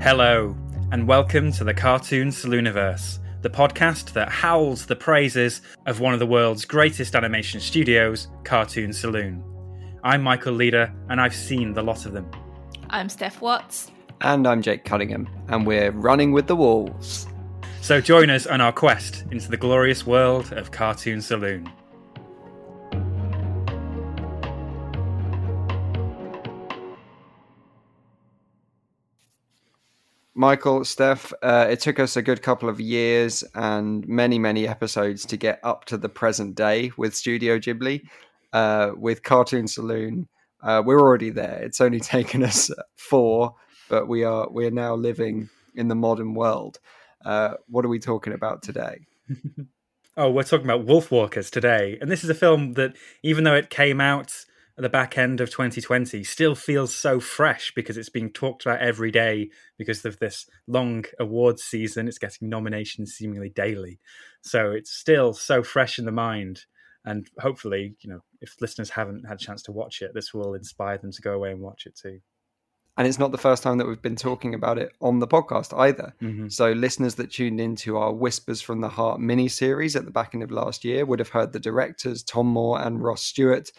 Hello, 0.00 0.56
and 0.92 1.06
welcome 1.06 1.52
to 1.52 1.62
the 1.62 1.74
Cartoon 1.74 2.28
Salooniverse, 2.28 3.18
the 3.42 3.50
podcast 3.50 4.14
that 4.14 4.30
howls 4.30 4.86
the 4.86 4.96
praises 4.96 5.60
of 5.84 6.00
one 6.00 6.14
of 6.14 6.18
the 6.18 6.26
world's 6.26 6.64
greatest 6.64 7.14
animation 7.14 7.60
studios, 7.60 8.28
Cartoon 8.42 8.94
Saloon. 8.94 9.44
I'm 10.02 10.22
Michael 10.22 10.54
Leader, 10.54 10.90
and 11.10 11.20
I've 11.20 11.34
seen 11.34 11.74
the 11.74 11.82
lot 11.82 12.06
of 12.06 12.14
them. 12.14 12.30
I'm 12.88 13.10
Steph 13.10 13.42
Watts. 13.42 13.90
And 14.22 14.46
I'm 14.46 14.62
Jake 14.62 14.86
Cunningham, 14.86 15.28
and 15.48 15.66
we're 15.66 15.90
running 15.90 16.32
with 16.32 16.46
the 16.46 16.56
wolves. 16.56 17.26
So 17.82 18.00
join 18.00 18.30
us 18.30 18.46
on 18.46 18.62
our 18.62 18.72
quest 18.72 19.26
into 19.30 19.50
the 19.50 19.58
glorious 19.58 20.06
world 20.06 20.50
of 20.54 20.70
Cartoon 20.70 21.20
Saloon. 21.20 21.70
Michael, 30.40 30.86
Steph, 30.86 31.34
uh, 31.42 31.66
it 31.68 31.80
took 31.80 31.98
us 31.98 32.16
a 32.16 32.22
good 32.22 32.40
couple 32.40 32.70
of 32.70 32.80
years 32.80 33.44
and 33.54 34.08
many, 34.08 34.38
many 34.38 34.66
episodes 34.66 35.26
to 35.26 35.36
get 35.36 35.60
up 35.62 35.84
to 35.84 35.98
the 35.98 36.08
present 36.08 36.54
day 36.54 36.90
with 36.96 37.14
Studio 37.14 37.58
Ghibli. 37.58 38.00
Uh, 38.54 38.92
with 38.96 39.22
Cartoon 39.22 39.68
Saloon, 39.68 40.28
uh, 40.62 40.82
we're 40.82 40.98
already 40.98 41.28
there. 41.28 41.60
It's 41.62 41.78
only 41.78 42.00
taken 42.16 42.42
us 42.42 42.70
four, 42.96 43.54
but 43.90 44.08
we 44.08 44.24
are 44.24 44.48
we 44.50 44.64
are 44.64 44.70
now 44.70 44.94
living 44.94 45.50
in 45.74 45.88
the 45.88 45.94
modern 45.94 46.32
world. 46.32 46.78
Uh, 47.22 47.56
what 47.68 47.84
are 47.84 47.88
we 47.88 47.98
talking 47.98 48.32
about 48.32 48.62
today? 48.62 49.00
oh, 50.16 50.30
we're 50.30 50.42
talking 50.42 50.64
about 50.64 50.86
Wolfwalkers 50.86 51.50
today, 51.50 51.98
and 52.00 52.10
this 52.10 52.24
is 52.24 52.30
a 52.30 52.34
film 52.34 52.72
that, 52.72 52.96
even 53.22 53.44
though 53.44 53.56
it 53.56 53.68
came 53.68 54.00
out 54.00 54.46
at 54.76 54.82
the 54.82 54.88
back 54.88 55.18
end 55.18 55.40
of 55.40 55.50
2020 55.50 56.24
still 56.24 56.54
feels 56.54 56.94
so 56.94 57.20
fresh 57.20 57.72
because 57.74 57.96
it's 57.96 58.08
being 58.08 58.30
talked 58.30 58.64
about 58.64 58.80
every 58.80 59.10
day 59.10 59.50
because 59.76 60.04
of 60.04 60.18
this 60.18 60.46
long 60.66 61.04
awards 61.18 61.62
season. 61.62 62.08
It's 62.08 62.18
getting 62.18 62.48
nominations 62.48 63.12
seemingly 63.12 63.50
daily. 63.50 64.00
So 64.42 64.70
it's 64.70 64.90
still 64.90 65.32
so 65.32 65.62
fresh 65.62 65.98
in 65.98 66.04
the 66.04 66.12
mind. 66.12 66.64
And 67.04 67.28
hopefully, 67.38 67.96
you 68.00 68.10
know, 68.10 68.20
if 68.40 68.56
listeners 68.60 68.90
haven't 68.90 69.24
had 69.24 69.40
a 69.40 69.44
chance 69.44 69.62
to 69.64 69.72
watch 69.72 70.02
it, 70.02 70.12
this 70.14 70.34
will 70.34 70.54
inspire 70.54 70.98
them 70.98 71.12
to 71.12 71.22
go 71.22 71.32
away 71.32 71.50
and 71.50 71.60
watch 71.60 71.86
it 71.86 71.96
too. 71.96 72.20
And 72.96 73.06
it's 73.06 73.18
not 73.18 73.32
the 73.32 73.38
first 73.38 73.62
time 73.62 73.78
that 73.78 73.86
we've 73.86 74.02
been 74.02 74.16
talking 74.16 74.52
about 74.54 74.76
it 74.76 74.92
on 75.00 75.20
the 75.20 75.26
podcast 75.26 75.74
either. 75.78 76.12
Mm-hmm. 76.20 76.48
So, 76.48 76.72
listeners 76.72 77.14
that 77.14 77.30
tuned 77.30 77.58
into 77.60 77.96
our 77.96 78.12
Whispers 78.12 78.60
from 78.60 78.82
the 78.82 78.90
Heart 78.90 79.20
mini 79.20 79.48
series 79.48 79.96
at 79.96 80.04
the 80.04 80.10
back 80.10 80.34
end 80.34 80.42
of 80.42 80.50
last 80.50 80.84
year 80.84 81.06
would 81.06 81.18
have 81.18 81.30
heard 81.30 81.52
the 81.52 81.60
directors, 81.60 82.22
Tom 82.22 82.48
Moore 82.48 82.78
and 82.80 83.02
Ross 83.02 83.22
Stewart, 83.22 83.70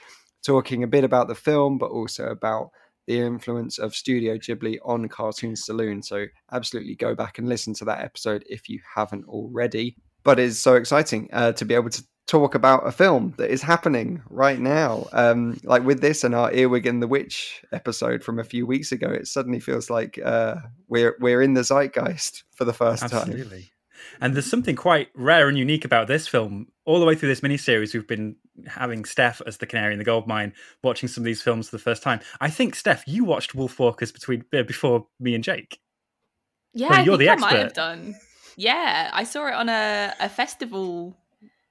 talking 0.44 0.84
a 0.84 0.88
bit 0.88 1.04
about 1.04 1.28
the 1.28 1.36
film, 1.36 1.78
but 1.78 1.92
also 1.92 2.28
about 2.28 2.72
the 3.08 3.20
influence 3.20 3.80
of 3.80 3.96
Studio 3.96 4.38
Ghibli 4.38 4.78
on 4.84 5.08
Cartoon 5.10 5.56
Saloon. 5.56 6.02
So, 6.02 6.28
absolutely 6.52 6.96
go 6.96 7.16
back 7.16 7.40
and 7.40 7.50
listen 7.50 7.74
to 7.76 7.86
that 7.86 8.04
episode 8.04 8.44
if 8.50 8.70
you 8.70 8.80
haven't 8.96 9.26
already. 9.26 9.98
But 10.24 10.40
it's 10.40 10.60
so 10.60 10.76
exciting 10.76 11.30
uh, 11.34 11.54
to 11.54 11.66
be 11.66 11.74
able 11.74 11.90
to 11.90 12.04
talk 12.28 12.56
about 12.56 12.88
a 12.88 12.92
film 12.92 13.34
that 13.38 13.50
is 13.50 13.62
happening 13.62 14.22
right 14.30 14.60
now. 14.60 15.08
Um, 15.12 15.60
like 15.64 15.84
with 15.84 16.00
this 16.00 16.24
and 16.24 16.34
our 16.34 16.52
Earwig 16.54 16.86
and 16.86 17.02
the 17.02 17.08
Witch 17.08 17.62
episode 17.72 18.24
from 18.24 18.40
a 18.40 18.44
few 18.44 18.66
weeks 18.66 18.92
ago, 18.92 19.10
it 19.10 19.28
suddenly 19.28 19.60
feels 19.60 19.90
like 19.90 20.20
uh, 20.24 20.56
we're 20.88 21.18
we're 21.20 21.42
in 21.42 21.56
the 21.56 21.64
zeitgeist 21.64 22.44
for 22.56 22.66
the 22.66 22.74
first 22.74 23.04
Absolutely. 23.04 23.32
time. 23.32 23.42
Absolutely. 23.42 23.72
And 24.20 24.36
there's 24.36 24.50
something 24.50 24.76
quite 24.76 25.10
rare 25.16 25.48
and 25.48 25.58
unique 25.58 25.86
about 25.86 26.08
this 26.08 26.28
film. 26.28 26.68
All 26.86 27.00
the 27.00 27.06
way 27.06 27.16
through 27.16 27.30
this 27.30 27.42
miniseries, 27.42 27.94
we've 27.94 28.08
been 28.08 28.36
having 28.68 29.06
Steph 29.06 29.42
as 29.46 29.58
the 29.58 29.66
canary 29.66 29.94
in 29.94 30.00
the 30.00 30.06
gold 30.06 30.28
mine, 30.28 30.54
watching 30.84 31.08
some 31.08 31.22
of 31.22 31.26
these 31.26 31.42
films 31.42 31.70
for 31.70 31.78
the 31.78 31.84
first 31.84 32.04
time. 32.04 32.20
I 32.40 32.50
think 32.50 32.76
Steph, 32.76 33.04
you 33.08 33.24
watched 33.24 33.56
Wolfwalkers 33.56 34.14
between 34.14 34.44
uh, 34.54 34.64
before 34.64 35.08
me 35.20 35.36
and 35.36 35.44
Jake. 35.44 35.80
Yeah, 36.74 36.90
well, 36.90 37.06
you're 37.06 37.18
the 37.18 37.30
expert. 37.30 37.48
I 37.48 37.52
might 37.52 37.60
have 37.60 37.74
done. 37.74 38.16
Yeah, 38.56 39.10
I 39.14 39.24
saw 39.24 39.48
it 39.48 39.54
on 39.54 39.70
a, 39.70 40.14
a 40.20 40.30
festival, 40.30 41.18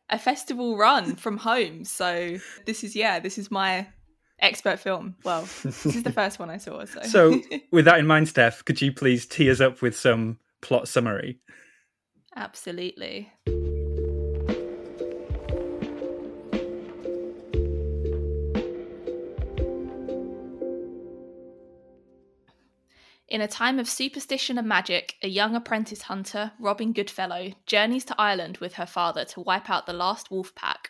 a 0.08 0.18
festival 0.18 0.76
run 0.76 1.16
from 1.16 1.36
home. 1.36 1.84
So 1.84 2.38
this 2.66 2.84
is 2.84 2.94
yeah, 2.96 3.18
this 3.20 3.38
is 3.38 3.50
my 3.50 3.86
expert 4.40 4.78
film. 4.78 5.16
Well, 5.24 5.42
this 5.62 5.86
is 5.86 6.02
the 6.02 6.12
first 6.12 6.38
one 6.38 6.50
I 6.50 6.58
saw. 6.58 6.84
So, 6.84 7.02
so 7.02 7.40
with 7.70 7.84
that 7.84 7.98
in 7.98 8.06
mind, 8.06 8.28
Steph, 8.28 8.64
could 8.64 8.80
you 8.80 8.92
please 8.92 9.26
tee 9.26 9.50
us 9.50 9.60
up 9.60 9.82
with 9.82 9.96
some 9.96 10.38
plot 10.60 10.88
summary? 10.88 11.38
Absolutely. 12.40 13.30
In 23.28 23.42
a 23.42 23.46
time 23.46 23.78
of 23.78 23.88
superstition 23.88 24.56
and 24.56 24.66
magic, 24.66 25.16
a 25.22 25.28
young 25.28 25.54
apprentice 25.54 26.02
hunter, 26.02 26.52
Robin 26.58 26.94
Goodfellow, 26.94 27.52
journeys 27.66 28.06
to 28.06 28.14
Ireland 28.18 28.56
with 28.56 28.72
her 28.74 28.86
father 28.86 29.26
to 29.26 29.42
wipe 29.42 29.68
out 29.68 29.84
the 29.84 29.92
last 29.92 30.30
wolf 30.30 30.54
pack. 30.54 30.88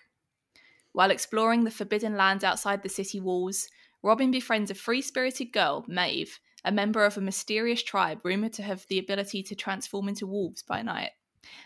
While 0.92 1.10
exploring 1.10 1.64
the 1.64 1.72
forbidden 1.72 2.16
lands 2.16 2.44
outside 2.44 2.84
the 2.84 2.88
city 2.88 3.18
walls, 3.18 3.68
Robin 4.04 4.30
befriends 4.30 4.70
a 4.70 4.74
free 4.74 5.02
spirited 5.02 5.52
girl, 5.52 5.84
Maeve, 5.88 6.38
a 6.64 6.70
member 6.70 7.04
of 7.04 7.16
a 7.16 7.20
mysterious 7.20 7.82
tribe 7.82 8.20
rumoured 8.22 8.52
to 8.52 8.62
have 8.62 8.86
the 8.88 9.00
ability 9.00 9.42
to 9.42 9.56
transform 9.56 10.08
into 10.08 10.28
wolves 10.28 10.62
by 10.62 10.80
night. 10.80 11.10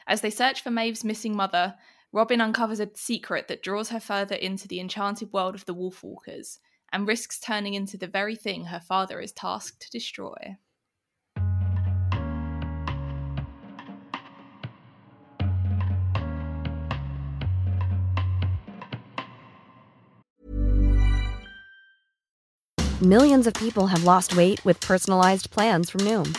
As 0.06 0.20
they 0.20 0.30
search 0.30 0.62
for 0.62 0.70
Maeve's 0.70 1.04
missing 1.04 1.36
mother, 1.36 1.74
Robin 2.12 2.40
uncovers 2.40 2.80
a 2.80 2.90
secret 2.94 3.48
that 3.48 3.62
draws 3.62 3.88
her 3.88 4.00
further 4.00 4.36
into 4.36 4.68
the 4.68 4.80
enchanted 4.80 5.32
world 5.32 5.54
of 5.54 5.64
the 5.64 5.74
Wolfwalkers 5.74 6.58
and 6.92 7.08
risks 7.08 7.40
turning 7.40 7.74
into 7.74 7.96
the 7.96 8.06
very 8.06 8.36
thing 8.36 8.66
her 8.66 8.80
father 8.80 9.20
is 9.20 9.32
tasked 9.32 9.82
to 9.82 9.90
destroy. 9.90 10.56
Millions 23.00 23.46
of 23.46 23.54
people 23.54 23.88
have 23.88 24.04
lost 24.04 24.37
weight 24.37 24.64
with 24.64 24.81
personalized 24.81 25.50
plans 25.50 25.90
from 25.90 26.02
Noom, 26.02 26.38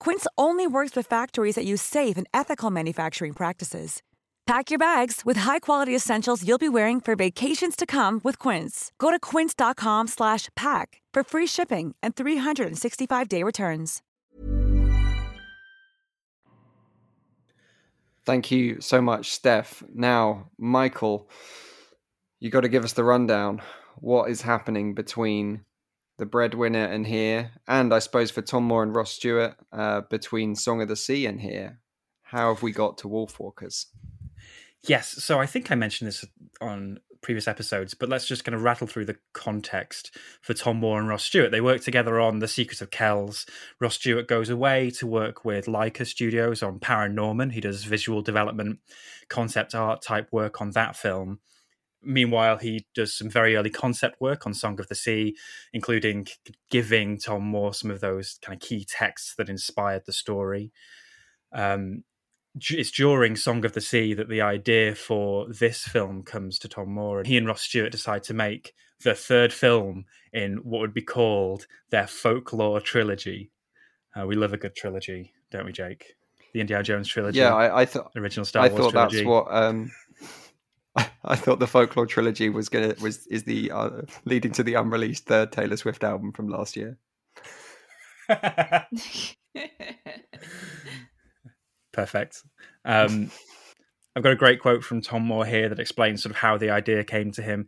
Quince 0.00 0.26
only 0.36 0.66
works 0.66 0.96
with 0.96 1.06
factories 1.06 1.54
that 1.54 1.64
use 1.64 1.82
safe 1.82 2.16
and 2.16 2.26
ethical 2.34 2.70
manufacturing 2.70 3.34
practices. 3.34 4.02
Pack 4.46 4.70
your 4.72 4.78
bags 4.78 5.20
with 5.24 5.36
high-quality 5.36 5.94
essentials 5.94 6.44
you'll 6.44 6.58
be 6.58 6.68
wearing 6.68 7.00
for 7.00 7.14
vacations 7.14 7.76
to 7.76 7.86
come 7.86 8.20
with 8.24 8.36
Quince. 8.38 8.90
Go 8.98 9.12
to 9.12 9.20
quince.com/pack 9.20 11.02
for 11.14 11.22
free 11.22 11.46
shipping 11.46 11.94
and 12.02 12.16
365-day 12.16 13.44
returns. 13.44 14.02
Thank 18.24 18.50
you 18.50 18.80
so 18.80 19.00
much, 19.00 19.30
Steph. 19.30 19.82
Now, 19.94 20.50
Michael, 20.58 21.30
you 22.38 22.50
got 22.50 22.62
to 22.62 22.68
give 22.68 22.84
us 22.84 22.92
the 22.92 23.04
rundown. 23.04 23.62
What 23.96 24.30
is 24.30 24.42
happening 24.42 24.94
between 24.94 25.64
the 26.20 26.26
breadwinner 26.26 26.84
and 26.84 27.06
here, 27.06 27.50
and 27.66 27.92
I 27.92 27.98
suppose 27.98 28.30
for 28.30 28.42
Tom 28.42 28.64
Moore 28.64 28.84
and 28.84 28.94
Ross 28.94 29.10
Stewart 29.12 29.56
uh, 29.72 30.02
between 30.02 30.54
Song 30.54 30.80
of 30.80 30.88
the 30.88 30.94
Sea 30.94 31.26
and 31.26 31.40
here. 31.40 31.80
How 32.22 32.54
have 32.54 32.62
we 32.62 32.70
got 32.70 32.98
to 32.98 33.08
Wolfwalkers? 33.08 33.86
Yes, 34.86 35.08
so 35.08 35.40
I 35.40 35.46
think 35.46 35.72
I 35.72 35.74
mentioned 35.74 36.08
this 36.08 36.24
on 36.60 37.00
previous 37.22 37.48
episodes, 37.48 37.94
but 37.94 38.08
let's 38.08 38.26
just 38.26 38.44
kind 38.44 38.54
of 38.54 38.62
rattle 38.62 38.86
through 38.86 39.06
the 39.06 39.16
context 39.32 40.14
for 40.42 40.54
Tom 40.54 40.76
Moore 40.76 40.98
and 41.00 41.08
Ross 41.08 41.24
Stewart. 41.24 41.50
They 41.50 41.60
work 41.60 41.80
together 41.80 42.20
on 42.20 42.38
The 42.38 42.48
Secret 42.48 42.80
of 42.82 42.90
Kells. 42.90 43.46
Ross 43.80 43.94
Stewart 43.94 44.28
goes 44.28 44.50
away 44.50 44.90
to 44.90 45.06
work 45.06 45.44
with 45.44 45.66
Laika 45.66 46.06
Studios 46.06 46.62
on 46.62 46.80
Paranorman. 46.80 47.52
He 47.52 47.60
does 47.60 47.84
visual 47.84 48.20
development, 48.20 48.78
concept 49.28 49.74
art 49.74 50.02
type 50.02 50.28
work 50.30 50.60
on 50.60 50.72
that 50.72 50.96
film. 50.96 51.40
Meanwhile, 52.02 52.58
he 52.58 52.86
does 52.94 53.14
some 53.14 53.28
very 53.28 53.56
early 53.56 53.70
concept 53.70 54.20
work 54.20 54.46
on 54.46 54.54
Song 54.54 54.80
of 54.80 54.88
the 54.88 54.94
Sea, 54.94 55.36
including 55.72 56.26
giving 56.70 57.18
Tom 57.18 57.42
Moore 57.42 57.74
some 57.74 57.90
of 57.90 58.00
those 58.00 58.38
kind 58.42 58.56
of 58.56 58.66
key 58.66 58.86
texts 58.88 59.34
that 59.36 59.48
inspired 59.50 60.02
the 60.06 60.12
story. 60.12 60.72
Um, 61.52 62.04
it's 62.58 62.90
during 62.90 63.36
Song 63.36 63.64
of 63.64 63.74
the 63.74 63.80
Sea 63.80 64.14
that 64.14 64.28
the 64.28 64.40
idea 64.40 64.94
for 64.94 65.46
this 65.48 65.84
film 65.84 66.22
comes 66.22 66.58
to 66.60 66.68
Tom 66.68 66.90
Moore, 66.92 67.18
and 67.18 67.26
he 67.26 67.36
and 67.36 67.46
Ross 67.46 67.62
Stewart 67.62 67.92
decide 67.92 68.22
to 68.24 68.34
make 68.34 68.72
the 69.02 69.14
third 69.14 69.52
film 69.52 70.04
in 70.32 70.56
what 70.58 70.80
would 70.80 70.94
be 70.94 71.02
called 71.02 71.66
their 71.90 72.06
folklore 72.06 72.80
trilogy. 72.80 73.50
Uh, 74.14 74.26
we 74.26 74.34
love 74.34 74.52
a 74.52 74.58
good 74.58 74.74
trilogy, 74.74 75.32
don't 75.50 75.64
we, 75.64 75.72
Jake? 75.72 76.16
The 76.52 76.60
Indiana 76.60 76.82
Jones 76.82 77.08
trilogy. 77.08 77.38
Yeah, 77.38 77.54
I, 77.54 77.82
I 77.82 77.84
thought 77.84 78.10
original 78.16 78.44
Star 78.44 78.64
I 78.64 78.68
Wars 78.68 78.80
thought 78.80 78.90
trilogy. 78.90 79.16
that's 79.18 79.26
what 79.26 79.46
um, 79.50 79.92
I 81.24 81.36
thought 81.36 81.58
the 81.58 81.66
folklore 81.66 82.06
trilogy 82.06 82.48
was 82.48 82.68
gonna 82.68 82.94
was 83.00 83.26
is 83.26 83.44
the 83.44 83.70
uh, 83.70 84.02
leading 84.24 84.52
to 84.52 84.62
the 84.62 84.74
unreleased 84.74 85.26
third 85.26 85.52
Taylor 85.52 85.76
Swift 85.76 86.02
album 86.04 86.32
from 86.32 86.48
last 86.48 86.76
year. 86.76 86.98
Perfect. 91.92 92.42
Um, 92.84 93.30
I've 94.14 94.22
got 94.22 94.32
a 94.32 94.36
great 94.36 94.60
quote 94.60 94.82
from 94.82 95.02
Tom 95.02 95.22
Moore 95.22 95.44
here 95.44 95.68
that 95.68 95.78
explains 95.78 96.22
sort 96.22 96.30
of 96.30 96.36
how 96.36 96.56
the 96.56 96.70
idea 96.70 97.04
came 97.04 97.30
to 97.32 97.42
him. 97.42 97.66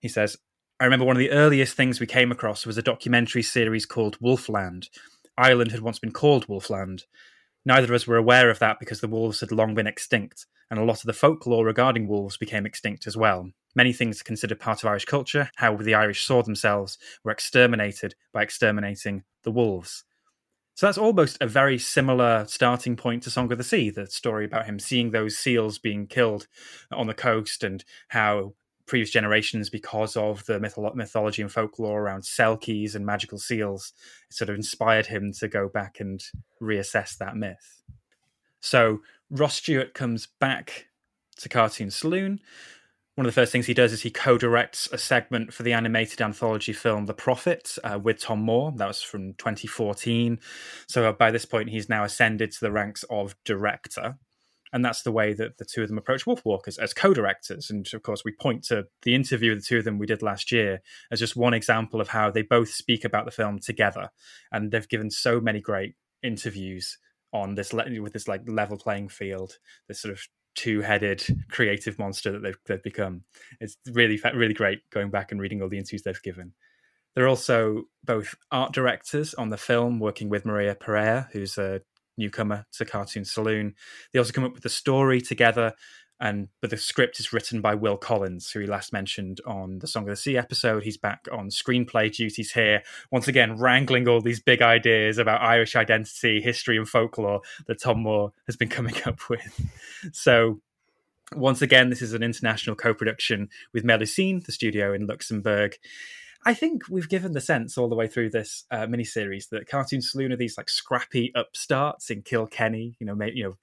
He 0.00 0.08
says, 0.08 0.36
I 0.78 0.84
remember 0.84 1.04
one 1.04 1.16
of 1.16 1.20
the 1.20 1.30
earliest 1.30 1.76
things 1.76 2.00
we 2.00 2.06
came 2.06 2.30
across 2.30 2.66
was 2.66 2.78
a 2.78 2.82
documentary 2.82 3.42
series 3.42 3.86
called 3.86 4.18
Wolfland. 4.20 4.88
Ireland 5.38 5.72
had 5.72 5.80
once 5.80 5.98
been 5.98 6.12
called 6.12 6.46
Wolfland. 6.48 7.04
Neither 7.64 7.86
of 7.86 7.92
us 7.92 8.06
were 8.06 8.16
aware 8.16 8.50
of 8.50 8.58
that 8.60 8.78
because 8.78 9.00
the 9.00 9.08
wolves 9.08 9.40
had 9.40 9.52
long 9.52 9.74
been 9.74 9.86
extinct, 9.86 10.46
and 10.70 10.78
a 10.78 10.84
lot 10.84 10.98
of 10.98 11.06
the 11.06 11.12
folklore 11.12 11.64
regarding 11.64 12.08
wolves 12.08 12.36
became 12.36 12.66
extinct 12.66 13.06
as 13.06 13.16
well. 13.16 13.50
Many 13.74 13.92
things 13.92 14.22
considered 14.22 14.58
part 14.58 14.82
of 14.82 14.88
Irish 14.88 15.04
culture, 15.04 15.50
how 15.56 15.76
the 15.76 15.94
Irish 15.94 16.24
saw 16.24 16.42
themselves, 16.42 16.98
were 17.24 17.32
exterminated 17.32 18.14
by 18.32 18.42
exterminating 18.42 19.24
the 19.44 19.50
wolves. 19.50 20.04
So 20.74 20.86
that's 20.86 20.98
almost 20.98 21.38
a 21.40 21.46
very 21.46 21.78
similar 21.78 22.44
starting 22.48 22.96
point 22.96 23.22
to 23.22 23.30
Song 23.30 23.50
of 23.50 23.58
the 23.58 23.64
Sea, 23.64 23.88
the 23.88 24.06
story 24.06 24.44
about 24.44 24.66
him 24.66 24.78
seeing 24.78 25.10
those 25.10 25.36
seals 25.38 25.78
being 25.78 26.06
killed 26.06 26.48
on 26.92 27.06
the 27.06 27.14
coast 27.14 27.64
and 27.64 27.82
how 28.08 28.54
previous 28.86 29.10
generations, 29.10 29.68
because 29.68 30.16
of 30.16 30.44
the 30.46 30.60
mytholo- 30.60 30.94
mythology 30.94 31.42
and 31.42 31.50
folklore 31.50 32.02
around 32.02 32.22
selkies 32.22 32.94
and 32.94 33.04
magical 33.04 33.38
seals, 33.38 33.92
sort 34.30 34.48
of 34.48 34.54
inspired 34.54 35.06
him 35.06 35.32
to 35.32 35.48
go 35.48 35.68
back 35.68 35.98
and 35.98 36.22
reassess 36.62 37.16
that 37.16 37.36
myth. 37.36 37.82
So 38.60 39.00
Ross 39.30 39.56
Stewart 39.56 39.94
comes 39.94 40.28
back 40.40 40.86
to 41.38 41.48
Cartoon 41.48 41.90
Saloon. 41.90 42.40
One 43.16 43.26
of 43.26 43.34
the 43.34 43.40
first 43.40 43.50
things 43.50 43.64
he 43.64 43.72
does 43.72 43.94
is 43.94 44.02
he 44.02 44.10
co-directs 44.10 44.90
a 44.92 44.98
segment 44.98 45.54
for 45.54 45.62
the 45.62 45.72
animated 45.72 46.20
anthology 46.20 46.74
film 46.74 47.06
The 47.06 47.14
Prophet 47.14 47.78
uh, 47.82 47.98
with 47.98 48.20
Tom 48.20 48.40
Moore. 48.40 48.72
That 48.76 48.88
was 48.88 49.00
from 49.00 49.32
2014. 49.34 50.38
So 50.86 51.10
by 51.14 51.30
this 51.30 51.46
point, 51.46 51.70
he's 51.70 51.88
now 51.88 52.04
ascended 52.04 52.52
to 52.52 52.60
the 52.60 52.70
ranks 52.70 53.04
of 53.04 53.34
director. 53.46 54.18
And 54.70 54.84
that's 54.84 55.00
the 55.00 55.12
way 55.12 55.32
that 55.32 55.56
the 55.56 55.64
two 55.64 55.82
of 55.82 55.88
them 55.88 55.96
approach 55.96 56.26
Wolfwalkers 56.26 56.78
as 56.78 56.92
co-directors. 56.92 57.70
And 57.70 57.88
of 57.94 58.02
course, 58.02 58.22
we 58.22 58.32
point 58.32 58.64
to 58.64 58.86
the 59.00 59.14
interview 59.14 59.52
of 59.52 59.60
the 59.60 59.64
two 59.64 59.78
of 59.78 59.84
them 59.84 59.98
we 59.98 60.06
did 60.06 60.20
last 60.20 60.52
year 60.52 60.82
as 61.10 61.18
just 61.18 61.36
one 61.36 61.54
example 61.54 62.02
of 62.02 62.08
how 62.08 62.30
they 62.30 62.42
both 62.42 62.68
speak 62.68 63.02
about 63.02 63.24
the 63.24 63.30
film 63.30 63.58
together. 63.60 64.10
And 64.52 64.70
they've 64.70 64.86
given 64.86 65.10
so 65.10 65.40
many 65.40 65.62
great 65.62 65.94
interviews 66.22 66.98
on 67.32 67.54
this 67.54 67.72
with 67.72 68.12
this 68.12 68.28
like 68.28 68.42
level 68.46 68.76
playing 68.76 69.08
field, 69.08 69.58
this 69.88 70.00
sort 70.00 70.12
of 70.12 70.20
two-headed 70.54 71.22
creative 71.50 71.98
monster 71.98 72.32
that 72.32 72.42
they've, 72.42 72.58
they've 72.66 72.82
become. 72.82 73.22
It's 73.60 73.76
really 73.92 74.20
really 74.34 74.54
great 74.54 74.88
going 74.90 75.10
back 75.10 75.32
and 75.32 75.40
reading 75.40 75.62
all 75.62 75.68
the 75.68 75.78
interviews 75.78 76.02
they've 76.02 76.22
given. 76.22 76.52
They're 77.14 77.28
also 77.28 77.84
both 78.04 78.34
art 78.50 78.72
directors 78.72 79.32
on 79.34 79.48
the 79.48 79.56
film, 79.56 80.00
working 80.00 80.28
with 80.28 80.44
Maria 80.44 80.74
Pareja, 80.74 81.30
who's 81.32 81.56
a 81.56 81.80
newcomer 82.18 82.66
to 82.72 82.84
Cartoon 82.84 83.24
Saloon. 83.24 83.74
They 84.12 84.18
also 84.18 84.32
come 84.32 84.44
up 84.44 84.52
with 84.52 84.62
the 84.62 84.68
story 84.68 85.20
together, 85.20 85.72
and 86.20 86.48
but 86.60 86.70
the 86.70 86.76
script 86.76 87.20
is 87.20 87.32
written 87.32 87.60
by 87.60 87.74
Will 87.74 87.96
Collins, 87.96 88.50
who 88.50 88.60
we 88.60 88.66
last 88.66 88.92
mentioned 88.92 89.40
on 89.46 89.80
the 89.80 89.86
Song 89.86 90.04
of 90.04 90.08
the 90.08 90.16
Sea 90.16 90.36
episode. 90.36 90.82
He's 90.82 90.96
back 90.96 91.26
on 91.32 91.50
screenplay 91.50 92.14
duties 92.14 92.52
here, 92.52 92.82
once 93.10 93.28
again 93.28 93.58
wrangling 93.58 94.08
all 94.08 94.20
these 94.20 94.40
big 94.40 94.62
ideas 94.62 95.18
about 95.18 95.42
Irish 95.42 95.76
identity, 95.76 96.40
history, 96.40 96.76
and 96.76 96.88
folklore 96.88 97.42
that 97.66 97.80
Tom 97.80 98.02
Moore 98.02 98.32
has 98.46 98.56
been 98.56 98.68
coming 98.70 98.96
up 99.04 99.28
with. 99.28 99.60
So. 100.12 100.60
Once 101.34 101.60
again, 101.60 101.90
this 101.90 102.02
is 102.02 102.12
an 102.12 102.22
international 102.22 102.76
co-production 102.76 103.48
with 103.72 103.82
Melusine, 103.82 104.46
the 104.46 104.52
studio 104.52 104.92
in 104.92 105.08
Luxembourg. 105.08 105.76
I 106.46 106.54
think 106.54 106.82
we've 106.88 107.08
given 107.08 107.32
the 107.32 107.40
sense 107.40 107.76
all 107.76 107.88
the 107.88 107.96
way 107.96 108.06
through 108.06 108.30
this 108.30 108.64
uh, 108.70 108.86
miniseries 108.86 109.48
that 109.48 109.66
Cartoon 109.66 110.00
Saloon 110.00 110.30
are 110.30 110.36
these 110.36 110.56
like 110.56 110.68
scrappy 110.68 111.32
upstarts 111.34 112.08
in 112.08 112.22
Kilkenny, 112.22 112.94
you 113.00 113.06
know, 113.06 113.18
you 113.24 113.42
know, 113.42 113.56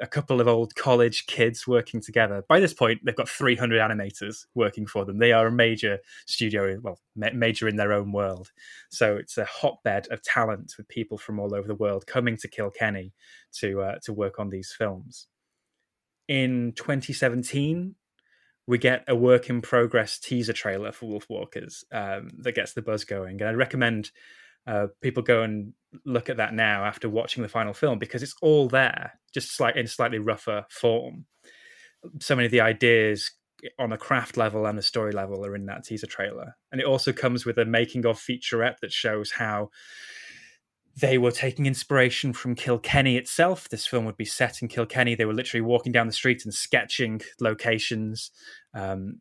a 0.00 0.06
couple 0.06 0.40
of 0.40 0.48
old 0.48 0.74
college 0.74 1.26
kids 1.26 1.66
working 1.66 2.00
together. 2.00 2.44
By 2.48 2.60
this 2.60 2.74
point, 2.74 3.00
they've 3.04 3.16
got 3.16 3.28
300 3.28 3.80
animators 3.80 4.46
working 4.54 4.86
for 4.86 5.04
them. 5.04 5.18
They 5.18 5.32
are 5.32 5.46
a 5.46 5.52
major 5.52 5.98
studio, 6.26 6.78
well, 6.82 6.98
ma- 7.16 7.30
major 7.32 7.68
in 7.68 7.76
their 7.76 7.92
own 7.92 8.12
world. 8.12 8.50
So 8.90 9.16
it's 9.16 9.38
a 9.38 9.44
hotbed 9.44 10.08
of 10.10 10.22
talent 10.22 10.74
with 10.76 10.88
people 10.88 11.18
from 11.18 11.38
all 11.38 11.54
over 11.54 11.66
the 11.66 11.74
world 11.74 12.06
coming 12.06 12.36
to 12.38 12.48
Kilkenny 12.48 13.12
to 13.54 13.80
uh, 13.82 13.98
to 14.04 14.12
work 14.12 14.38
on 14.38 14.50
these 14.50 14.74
films. 14.76 15.26
In 16.28 16.72
2017, 16.76 17.94
we 18.66 18.76
get 18.76 19.02
a 19.08 19.16
work 19.16 19.48
in 19.48 19.62
progress 19.62 20.18
teaser 20.18 20.52
trailer 20.52 20.92
for 20.92 21.06
Wolfwalkers 21.06 21.84
um, 21.90 22.28
that 22.38 22.54
gets 22.54 22.74
the 22.74 22.82
buzz 22.82 23.04
going. 23.04 23.40
And 23.40 23.48
I 23.48 23.54
recommend 23.54 24.10
uh, 24.68 24.88
people 25.00 25.22
go 25.22 25.42
and 25.42 25.72
look 26.04 26.28
at 26.28 26.36
that 26.36 26.52
now 26.52 26.84
after 26.84 27.08
watching 27.08 27.42
the 27.42 27.48
final 27.48 27.72
film 27.72 27.98
because 27.98 28.22
it's 28.22 28.34
all 28.42 28.68
there, 28.68 29.14
just 29.32 29.58
like 29.58 29.76
in 29.76 29.86
slightly 29.86 30.18
rougher 30.18 30.66
form. 30.68 31.24
so 32.20 32.36
many 32.36 32.46
of 32.46 32.52
the 32.52 32.60
ideas 32.60 33.32
on 33.78 33.92
a 33.92 33.98
craft 33.98 34.36
level 34.36 34.66
and 34.66 34.78
a 34.78 34.82
story 34.82 35.10
level 35.10 35.44
are 35.44 35.56
in 35.56 35.66
that 35.66 35.84
teaser 35.84 36.06
trailer. 36.06 36.56
And 36.70 36.80
it 36.80 36.86
also 36.86 37.12
comes 37.12 37.46
with 37.46 37.58
a 37.58 37.64
making 37.64 38.04
of 38.04 38.18
featurette 38.18 38.78
that 38.82 38.92
shows 38.92 39.32
how 39.32 39.70
they 41.00 41.16
were 41.16 41.32
taking 41.32 41.64
inspiration 41.64 42.34
from 42.34 42.54
Kilkenny 42.54 43.16
itself. 43.16 43.68
This 43.68 43.86
film 43.86 44.04
would 44.04 44.16
be 44.16 44.24
set 44.24 44.60
in 44.60 44.68
Kilkenny. 44.68 45.14
They 45.14 45.24
were 45.24 45.34
literally 45.34 45.62
walking 45.62 45.92
down 45.92 46.06
the 46.06 46.12
street 46.12 46.44
and 46.44 46.52
sketching 46.52 47.22
locations. 47.40 48.30
Um, 48.74 49.20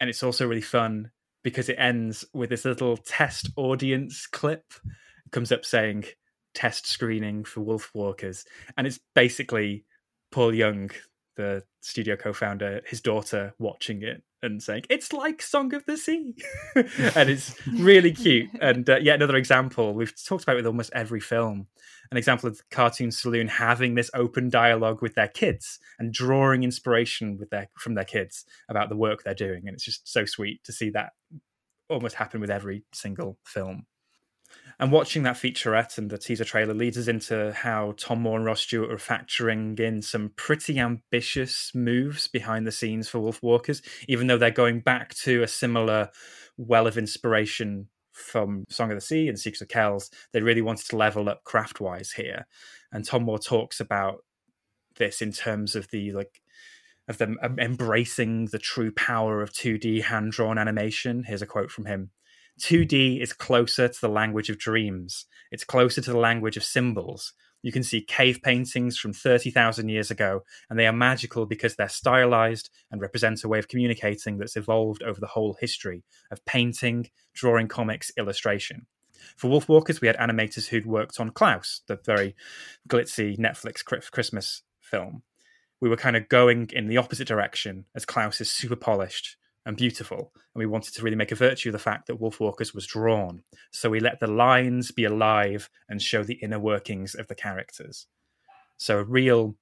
and 0.00 0.08
it's 0.08 0.22
also 0.22 0.48
really 0.48 0.60
fun 0.62 1.10
because 1.42 1.68
it 1.68 1.76
ends 1.78 2.24
with 2.32 2.50
this 2.50 2.64
little 2.64 2.96
test 2.96 3.50
audience 3.56 4.26
clip. 4.26 4.64
It 4.84 5.32
comes 5.32 5.52
up 5.52 5.64
saying 5.64 6.04
test 6.54 6.86
screening 6.86 7.44
for 7.44 7.60
Wolfwalkers. 7.60 8.44
And 8.76 8.86
it's 8.86 9.00
basically 9.14 9.84
Paul 10.30 10.54
Young, 10.54 10.90
the 11.40 11.62
studio 11.80 12.16
co-founder, 12.16 12.82
his 12.86 13.00
daughter 13.00 13.54
watching 13.58 14.02
it 14.02 14.22
and 14.42 14.62
saying 14.62 14.84
it's 14.90 15.12
like 15.12 15.40
Song 15.42 15.74
of 15.74 15.84
the 15.86 15.96
Sea, 15.96 16.34
and 16.74 17.30
it's 17.30 17.54
really 17.66 18.12
cute. 18.12 18.50
And 18.60 18.88
uh, 18.88 18.98
yet 18.98 19.16
another 19.16 19.36
example 19.36 19.94
we've 19.94 20.14
talked 20.24 20.44
about 20.44 20.56
with 20.56 20.66
almost 20.66 20.90
every 20.94 21.20
film. 21.20 21.66
An 22.10 22.18
example 22.18 22.48
of 22.48 22.56
the 22.56 22.62
Cartoon 22.70 23.10
Saloon 23.10 23.46
having 23.48 23.94
this 23.94 24.10
open 24.14 24.50
dialogue 24.50 25.00
with 25.00 25.14
their 25.14 25.28
kids 25.28 25.78
and 25.98 26.12
drawing 26.12 26.64
inspiration 26.64 27.38
with 27.38 27.50
their 27.50 27.68
from 27.78 27.94
their 27.94 28.04
kids 28.04 28.44
about 28.68 28.88
the 28.88 28.96
work 28.96 29.22
they're 29.22 29.34
doing, 29.34 29.62
and 29.66 29.74
it's 29.74 29.84
just 29.84 30.10
so 30.10 30.24
sweet 30.24 30.62
to 30.64 30.72
see 30.72 30.90
that 30.90 31.12
almost 31.88 32.16
happen 32.16 32.40
with 32.40 32.50
every 32.50 32.84
single 32.92 33.38
film. 33.44 33.86
And 34.80 34.90
watching 34.90 35.24
that 35.24 35.36
featurette 35.36 35.98
and 35.98 36.08
the 36.08 36.16
teaser 36.16 36.44
trailer 36.44 36.72
leads 36.72 36.96
us 36.96 37.06
into 37.06 37.52
how 37.52 37.92
Tom 37.98 38.22
Moore 38.22 38.38
and 38.38 38.46
Ross 38.46 38.62
Stewart 38.62 38.90
are 38.90 38.96
factoring 38.96 39.78
in 39.78 40.00
some 40.00 40.32
pretty 40.36 40.78
ambitious 40.78 41.70
moves 41.74 42.28
behind 42.28 42.66
the 42.66 42.72
scenes 42.72 43.06
for 43.06 43.18
Wolfwalkers, 43.18 43.82
even 44.08 44.26
though 44.26 44.38
they're 44.38 44.50
going 44.50 44.80
back 44.80 45.12
to 45.16 45.42
a 45.42 45.48
similar 45.48 46.08
well 46.56 46.86
of 46.86 46.96
inspiration 46.96 47.88
from 48.10 48.64
Song 48.70 48.90
of 48.90 48.96
the 48.96 49.02
Sea 49.02 49.28
and 49.28 49.38
Secrets 49.38 49.60
of 49.60 49.68
Kells. 49.68 50.10
They 50.32 50.40
really 50.40 50.62
wanted 50.62 50.88
to 50.88 50.96
level 50.96 51.28
up 51.28 51.44
craft 51.44 51.78
wise 51.78 52.12
here. 52.12 52.46
And 52.90 53.04
Tom 53.04 53.24
Moore 53.24 53.38
talks 53.38 53.80
about 53.80 54.24
this 54.96 55.20
in 55.20 55.30
terms 55.30 55.76
of 55.76 55.90
the 55.90 56.12
like 56.12 56.40
of 57.06 57.18
them 57.18 57.36
um, 57.42 57.58
embracing 57.58 58.46
the 58.46 58.58
true 58.58 58.92
power 58.92 59.42
of 59.42 59.52
2D 59.52 60.04
hand 60.04 60.32
drawn 60.32 60.56
animation. 60.56 61.24
Here's 61.24 61.42
a 61.42 61.46
quote 61.46 61.70
from 61.70 61.84
him 61.84 62.12
2D 62.60 63.20
is 63.20 63.32
closer 63.32 63.88
to 63.88 64.00
the 64.00 64.08
language 64.08 64.50
of 64.50 64.58
dreams. 64.58 65.26
It's 65.50 65.64
closer 65.64 66.00
to 66.02 66.12
the 66.12 66.18
language 66.18 66.56
of 66.56 66.64
symbols. 66.64 67.32
You 67.62 67.72
can 67.72 67.82
see 67.82 68.00
cave 68.00 68.40
paintings 68.42 68.98
from 68.98 69.12
30,000 69.12 69.88
years 69.88 70.10
ago, 70.10 70.42
and 70.68 70.78
they 70.78 70.86
are 70.86 70.92
magical 70.92 71.46
because 71.46 71.76
they're 71.76 71.88
stylized 71.88 72.70
and 72.90 73.00
represent 73.00 73.44
a 73.44 73.48
way 73.48 73.58
of 73.58 73.68
communicating 73.68 74.38
that's 74.38 74.56
evolved 74.56 75.02
over 75.02 75.20
the 75.20 75.26
whole 75.26 75.56
history 75.60 76.04
of 76.30 76.44
painting, 76.44 77.10
drawing 77.34 77.68
comics, 77.68 78.12
illustration. 78.16 78.86
For 79.36 79.50
Wolfwalkers, 79.50 80.00
we 80.00 80.06
had 80.06 80.16
animators 80.16 80.68
who'd 80.68 80.86
worked 80.86 81.20
on 81.20 81.30
Klaus, 81.30 81.82
the 81.86 81.98
very 82.04 82.34
glitzy 82.88 83.38
Netflix 83.38 83.84
Christmas 83.84 84.62
film. 84.80 85.22
We 85.80 85.88
were 85.88 85.96
kind 85.96 86.16
of 86.16 86.28
going 86.28 86.70
in 86.72 86.88
the 86.88 86.98
opposite 86.98 87.28
direction 87.28 87.86
as 87.94 88.06
Klaus 88.06 88.40
is 88.40 88.50
super 88.50 88.76
polished 88.76 89.36
and 89.66 89.76
beautiful. 89.76 90.32
And 90.34 90.60
we 90.60 90.66
wanted 90.66 90.94
to 90.94 91.02
really 91.02 91.16
make 91.16 91.32
a 91.32 91.36
virtue 91.36 91.68
of 91.68 91.74
the 91.74 91.78
fact 91.78 92.06
that 92.06 92.20
Wolfwalkers 92.20 92.74
was 92.74 92.86
drawn. 92.86 93.42
So 93.72 93.90
we 93.90 94.00
let 94.00 94.20
the 94.20 94.26
lines 94.26 94.90
be 94.90 95.04
alive 95.04 95.68
and 95.88 96.00
show 96.00 96.22
the 96.22 96.34
inner 96.34 96.58
workings 96.58 97.14
of 97.14 97.28
the 97.28 97.34
characters. 97.34 98.06
So 98.78 98.98
a 98.98 99.04
real 99.04 99.56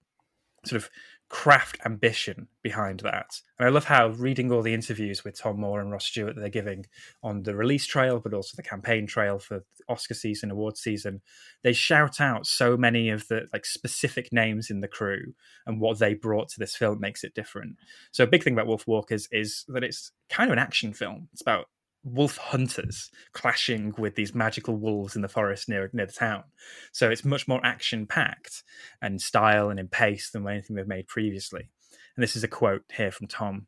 sort 0.64 0.82
of 0.82 0.90
craft 1.28 1.78
ambition 1.85 2.49
behind 2.62 3.00
that. 3.00 3.40
And 3.58 3.66
I 3.66 3.70
love 3.70 3.85
how 3.85 4.08
reading 4.08 4.50
all 4.50 4.62
the 4.62 4.73
interviews 4.73 5.25
with 5.25 5.38
Tom 5.38 5.61
Moore 5.61 5.80
and 5.80 5.92
Ross 5.92 6.06
Stewart 6.06 6.35
that 6.35 6.40
they're 6.40 6.49
giving 6.49 6.87
on 7.23 7.42
the 7.42 7.54
release 7.54 7.85
trail, 7.85 8.18
but 8.18 8.32
also 8.32 8.56
the 8.56 8.62
campaign 8.62 9.06
trail 9.06 9.38
for 9.38 9.64
Oscar 9.88 10.14
season, 10.14 10.50
award 10.50 10.78
season, 10.78 11.20
they 11.62 11.75
shout 11.75 12.20
out 12.20 12.47
so 12.47 12.76
many 12.76 13.11
of 13.11 13.28
the 13.28 13.47
like 13.52 13.66
specific 13.66 14.32
names 14.32 14.70
in 14.70 14.80
the 14.80 14.88
crew 14.88 15.35
and 15.66 15.80
what 15.80 15.99
they 15.99 16.14
brought 16.14 16.49
to 16.50 16.58
this 16.58 16.75
film 16.75 16.99
makes 16.99 17.23
it 17.25 17.35
different. 17.35 17.76
So 18.11 18.25
a 18.25 18.28
big 18.28 18.42
thing 18.42 18.54
about 18.54 18.66
Wolfwalkers 18.66 19.28
is 19.30 19.64
that 19.68 19.85
it's 19.85 20.12
kind 20.30 20.49
of 20.49 20.52
an 20.54 20.58
action 20.58 20.94
film. 20.94 21.28
It's 21.32 21.42
about 21.42 21.66
wolf 22.12 22.36
hunters 22.36 23.10
clashing 23.32 23.94
with 23.98 24.14
these 24.14 24.34
magical 24.34 24.76
wolves 24.76 25.16
in 25.16 25.22
the 25.22 25.28
forest 25.28 25.68
near 25.68 25.90
near 25.92 26.06
the 26.06 26.12
town. 26.12 26.44
So 26.92 27.10
it's 27.10 27.24
much 27.24 27.48
more 27.48 27.64
action 27.64 28.06
packed 28.06 28.62
and 29.00 29.20
style 29.20 29.70
and 29.70 29.78
in 29.78 29.88
pace 29.88 30.30
than 30.30 30.46
anything 30.46 30.76
they've 30.76 30.86
made 30.86 31.06
previously. 31.06 31.70
And 32.16 32.22
this 32.22 32.36
is 32.36 32.44
a 32.44 32.48
quote 32.48 32.84
here 32.96 33.10
from 33.10 33.28
Tom. 33.28 33.66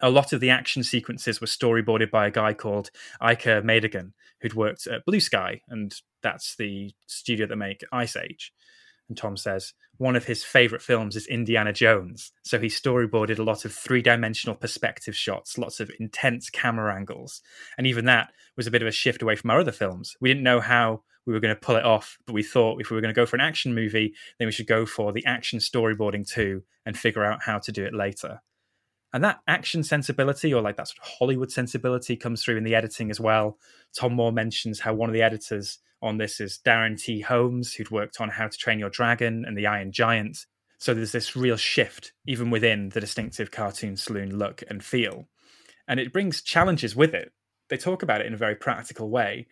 A 0.00 0.10
lot 0.10 0.32
of 0.32 0.40
the 0.40 0.50
action 0.50 0.82
sequences 0.82 1.40
were 1.40 1.46
storyboarded 1.46 2.10
by 2.10 2.26
a 2.26 2.30
guy 2.30 2.54
called 2.54 2.90
Ike 3.20 3.64
Madigan, 3.64 4.14
who'd 4.40 4.54
worked 4.54 4.86
at 4.86 5.04
Blue 5.04 5.20
Sky, 5.20 5.62
and 5.68 5.94
that's 6.22 6.54
the 6.56 6.92
studio 7.06 7.46
that 7.46 7.56
make 7.56 7.84
Ice 7.92 8.16
Age. 8.16 8.52
And 9.08 9.16
Tom 9.16 9.36
says 9.36 9.72
one 9.96 10.16
of 10.16 10.26
his 10.26 10.44
favorite 10.44 10.82
films 10.82 11.16
is 11.16 11.26
Indiana 11.26 11.72
Jones. 11.72 12.32
So 12.42 12.58
he 12.58 12.68
storyboarded 12.68 13.38
a 13.38 13.44
lot 13.44 13.64
of 13.64 13.72
three 13.72 14.02
dimensional 14.02 14.54
perspective 14.54 15.16
shots, 15.16 15.58
lots 15.58 15.80
of 15.80 15.90
intense 15.98 16.50
camera 16.50 16.94
angles. 16.94 17.42
And 17.76 17.86
even 17.86 18.04
that 18.04 18.32
was 18.56 18.66
a 18.66 18.70
bit 18.70 18.82
of 18.82 18.88
a 18.88 18.92
shift 18.92 19.22
away 19.22 19.36
from 19.36 19.50
our 19.50 19.60
other 19.60 19.72
films. 19.72 20.16
We 20.20 20.28
didn't 20.28 20.44
know 20.44 20.60
how 20.60 21.02
we 21.26 21.34
were 21.34 21.40
going 21.40 21.54
to 21.54 21.60
pull 21.60 21.76
it 21.76 21.84
off, 21.84 22.18
but 22.26 22.32
we 22.32 22.42
thought 22.42 22.80
if 22.80 22.90
we 22.90 22.94
were 22.94 23.00
going 23.00 23.14
to 23.14 23.18
go 23.18 23.26
for 23.26 23.36
an 23.36 23.42
action 23.42 23.74
movie, 23.74 24.14
then 24.38 24.46
we 24.46 24.52
should 24.52 24.66
go 24.66 24.86
for 24.86 25.12
the 25.12 25.24
action 25.26 25.58
storyboarding 25.58 26.26
too 26.26 26.62
and 26.86 26.96
figure 26.96 27.24
out 27.24 27.42
how 27.42 27.58
to 27.58 27.72
do 27.72 27.84
it 27.84 27.94
later. 27.94 28.40
And 29.12 29.24
that 29.24 29.40
action 29.46 29.82
sensibility, 29.82 30.52
or 30.52 30.60
like 30.60 30.76
that 30.76 30.88
sort 30.88 30.98
of 30.98 31.08
Hollywood 31.18 31.50
sensibility, 31.50 32.16
comes 32.16 32.42
through 32.42 32.58
in 32.58 32.64
the 32.64 32.74
editing 32.74 33.10
as 33.10 33.18
well. 33.18 33.58
Tom 33.96 34.14
Moore 34.14 34.32
mentions 34.32 34.80
how 34.80 34.92
one 34.94 35.08
of 35.08 35.14
the 35.14 35.22
editors 35.22 35.78
on 36.02 36.18
this 36.18 36.40
is 36.40 36.60
Darren 36.64 37.00
T. 37.00 37.20
Holmes, 37.20 37.72
who'd 37.72 37.90
worked 37.90 38.20
on 38.20 38.28
How 38.28 38.48
to 38.48 38.56
Train 38.56 38.78
Your 38.78 38.90
Dragon 38.90 39.44
and 39.46 39.56
The 39.56 39.66
Iron 39.66 39.92
Giant. 39.92 40.46
So 40.78 40.94
there's 40.94 41.12
this 41.12 41.34
real 41.34 41.56
shift, 41.56 42.12
even 42.26 42.50
within 42.50 42.90
the 42.90 43.00
distinctive 43.00 43.50
cartoon 43.50 43.96
saloon 43.96 44.38
look 44.38 44.62
and 44.68 44.84
feel. 44.84 45.26
And 45.88 45.98
it 45.98 46.12
brings 46.12 46.42
challenges 46.42 46.94
with 46.94 47.14
it. 47.14 47.32
They 47.68 47.78
talk 47.78 48.02
about 48.02 48.20
it 48.20 48.26
in 48.26 48.34
a 48.34 48.38
very 48.38 48.54
practical 48.54 49.10
way. 49.10 49.46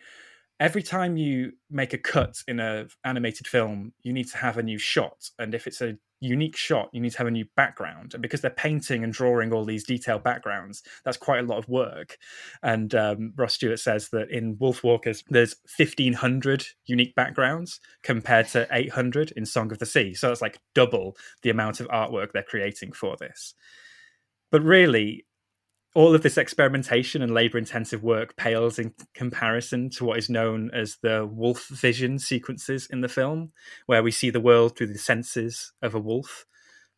Every 0.59 0.81
time 0.81 1.17
you 1.17 1.53
make 1.69 1.93
a 1.93 1.97
cut 1.97 2.41
in 2.47 2.59
an 2.59 2.89
animated 3.03 3.47
film, 3.47 3.93
you 4.03 4.13
need 4.13 4.29
to 4.29 4.37
have 4.37 4.57
a 4.57 4.63
new 4.63 4.77
shot. 4.77 5.29
And 5.37 5.53
if 5.53 5.67
it's 5.67 5.81
a 5.81 5.97
unique 6.19 6.55
shot, 6.55 6.89
you 6.93 7.01
need 7.01 7.11
to 7.11 7.17
have 7.19 7.27
a 7.27 7.31
new 7.31 7.45
background. 7.55 8.13
And 8.13 8.21
because 8.21 8.41
they're 8.41 8.51
painting 8.51 9.03
and 9.03 9.13
drawing 9.13 9.53
all 9.53 9.65
these 9.65 9.83
detailed 9.83 10.23
backgrounds, 10.23 10.83
that's 11.05 11.17
quite 11.17 11.39
a 11.39 11.47
lot 11.47 11.57
of 11.57 11.67
work. 11.67 12.17
And 12.63 12.93
um, 12.95 13.33
Ross 13.35 13.53
Stewart 13.53 13.79
says 13.79 14.09
that 14.09 14.29
in 14.29 14.55
Wolfwalkers, 14.57 15.23
there's 15.29 15.55
1,500 15.77 16.65
unique 16.85 17.15
backgrounds 17.15 17.79
compared 18.03 18.47
to 18.49 18.67
800 18.71 19.31
in 19.35 19.45
Song 19.45 19.71
of 19.71 19.79
the 19.79 19.85
Sea. 19.85 20.13
So 20.13 20.31
it's 20.31 20.41
like 20.41 20.59
double 20.73 21.15
the 21.43 21.49
amount 21.49 21.79
of 21.79 21.87
artwork 21.87 22.31
they're 22.31 22.43
creating 22.43 22.93
for 22.93 23.15
this. 23.17 23.53
But 24.51 24.63
really, 24.63 25.25
all 25.97 26.13
of 26.13 26.21
this 26.21 26.37
experimentation 26.37 27.23
and 27.23 27.33
labor 27.33 27.57
intensive 27.57 28.03
work 28.03 28.35
pales 28.35 28.77
in 28.77 28.93
comparison 29.15 29.89
to 29.89 30.05
what 30.05 30.19
is 30.19 30.29
known 30.29 30.69
as 30.71 30.97
the 31.01 31.25
wolf 31.25 31.67
vision 31.69 32.19
sequences 32.19 32.85
in 32.91 33.01
the 33.01 33.09
film, 33.09 33.51
where 33.87 34.03
we 34.03 34.11
see 34.11 34.29
the 34.29 34.39
world 34.39 34.77
through 34.77 34.85
the 34.85 34.99
senses 34.99 35.73
of 35.81 35.95
a 35.95 35.99
wolf. 35.99 36.45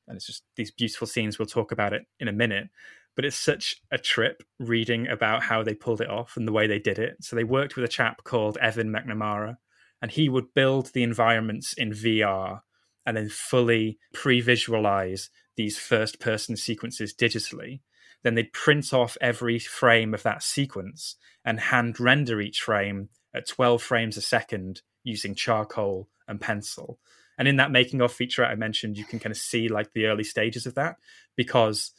And 0.06 0.18
it's 0.18 0.28
just 0.28 0.44
these 0.58 0.70
beautiful 0.70 1.08
scenes. 1.08 1.40
We'll 1.40 1.46
talk 1.46 1.72
about 1.72 1.94
it 1.94 2.08
in 2.20 2.28
a 2.28 2.34
minute. 2.34 2.68
But 3.16 3.24
it's 3.24 3.38
such 3.38 3.78
a 3.90 3.98
trip 3.98 4.44
reading 4.60 5.08
about 5.08 5.44
how 5.44 5.64
they 5.64 5.76
pulled 5.76 6.02
it 6.02 6.10
off 6.10 6.36
and 6.36 6.46
the 6.46 6.52
way 6.52 6.68
they 6.68 6.80
did 6.80 7.00
it. 7.00 7.24
So 7.24 7.38
they 7.38 7.46
worked 7.46 7.78
with 7.78 7.86
a 7.86 7.90
chap 7.90 8.26
called 8.26 8.58
Evan 8.58 8.92
McNamara, 8.92 9.56
and 10.02 10.12
he 10.12 10.28
would 10.28 10.54
build 10.54 10.88
the 10.88 11.04
environments 11.04 11.72
in 11.72 11.92
VR 11.92 12.64
and 13.06 13.16
then 13.16 13.30
fully 13.30 13.98
pre 14.14 14.42
visualize 14.42 15.30
these 15.56 15.78
first 15.78 16.20
person 16.20 16.58
sequences 16.58 17.16
digitally 17.16 17.80
then 18.24 18.36
they'd 18.36 18.54
print 18.54 18.94
off 18.94 19.18
every 19.22 19.60
frame 19.60 20.14
of 20.14 20.24
that 20.24 20.44
sequence 20.44 21.16
and 21.46 21.60
hand 21.60 22.00
render 22.00 22.42
each 22.42 22.62
frame 22.62 23.10
at 23.34 23.48
12 23.48 23.82
frames 23.82 24.18
a 24.18 24.22
second 24.22 24.82
using 25.04 25.36
charcoal 25.36 26.10
and 26.28 26.42
pencil. 26.42 27.00
And 27.38 27.48
in 27.48 27.56
that 27.56 27.72
making 27.72 28.02
of 28.02 28.12
feature 28.12 28.46
I 28.46 28.56
mentioned, 28.56 28.98
you 28.98 29.06
can 29.06 29.20
kind 29.20 29.32
of 29.32 29.38
see 29.38 29.70
like 29.70 29.94
the 29.94 30.08
early 30.08 30.26
stages 30.26 30.66
of 30.66 30.76
that 30.76 30.98
because 31.38 31.92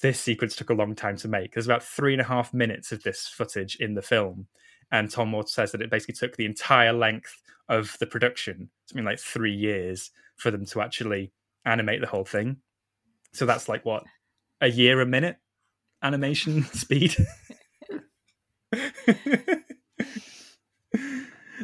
this 0.00 0.18
sequence 0.18 0.56
took 0.56 0.70
a 0.70 0.74
long 0.74 0.94
time 0.94 1.16
to 1.18 1.28
make. 1.28 1.52
There's 1.52 1.66
about 1.66 1.84
three 1.84 2.14
and 2.14 2.22
a 2.22 2.26
half 2.26 2.54
minutes 2.54 2.90
of 2.90 3.02
this 3.02 3.28
footage 3.28 3.76
in 3.76 3.94
the 3.94 4.02
film. 4.02 4.46
And 4.90 5.10
Tom 5.10 5.28
Moore 5.28 5.46
says 5.46 5.72
that 5.72 5.82
it 5.82 5.90
basically 5.90 6.14
took 6.14 6.36
the 6.36 6.46
entire 6.46 6.92
length 6.92 7.34
of 7.68 7.96
the 8.00 8.06
production, 8.06 8.70
something 8.86 9.04
like 9.04 9.20
three 9.20 9.54
years, 9.54 10.10
for 10.36 10.50
them 10.50 10.66
to 10.66 10.80
actually 10.80 11.32
animate 11.64 12.00
the 12.00 12.06
whole 12.06 12.24
thing. 12.24 12.56
So 13.32 13.46
that's 13.46 13.68
like 13.68 13.84
what 13.84 14.04
a 14.62 14.70
year 14.70 15.00
a 15.00 15.06
minute 15.06 15.36
animation 16.02 16.62
speed. 16.72 17.14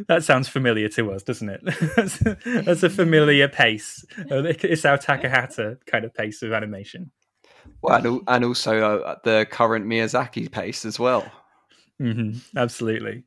that 0.09 0.23
sounds 0.23 0.49
familiar 0.49 0.89
to 0.91 1.13
us, 1.13 1.23
doesn't 1.23 1.49
it? 1.49 1.61
that's, 1.97 2.19
that's 2.45 2.83
a 2.83 2.91
familiar 2.91 3.49
pace. 3.49 4.05
Isao 4.19 5.03
Takahata 5.03 5.79
kind 5.87 6.05
of 6.05 6.13
pace 6.13 6.43
of 6.43 6.53
animation. 6.53 7.11
Well, 7.83 8.23
and, 8.27 8.45
also 8.45 9.01
uh, 9.01 9.17
the 9.25 9.47
current 9.51 9.87
Miyazaki 9.87 10.51
pace 10.51 10.85
as 10.85 10.99
well. 10.99 11.31
Mm-hmm, 12.01 12.59
absolutely. 12.59 13.25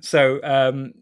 So, 0.00 0.40
um, 0.42 0.92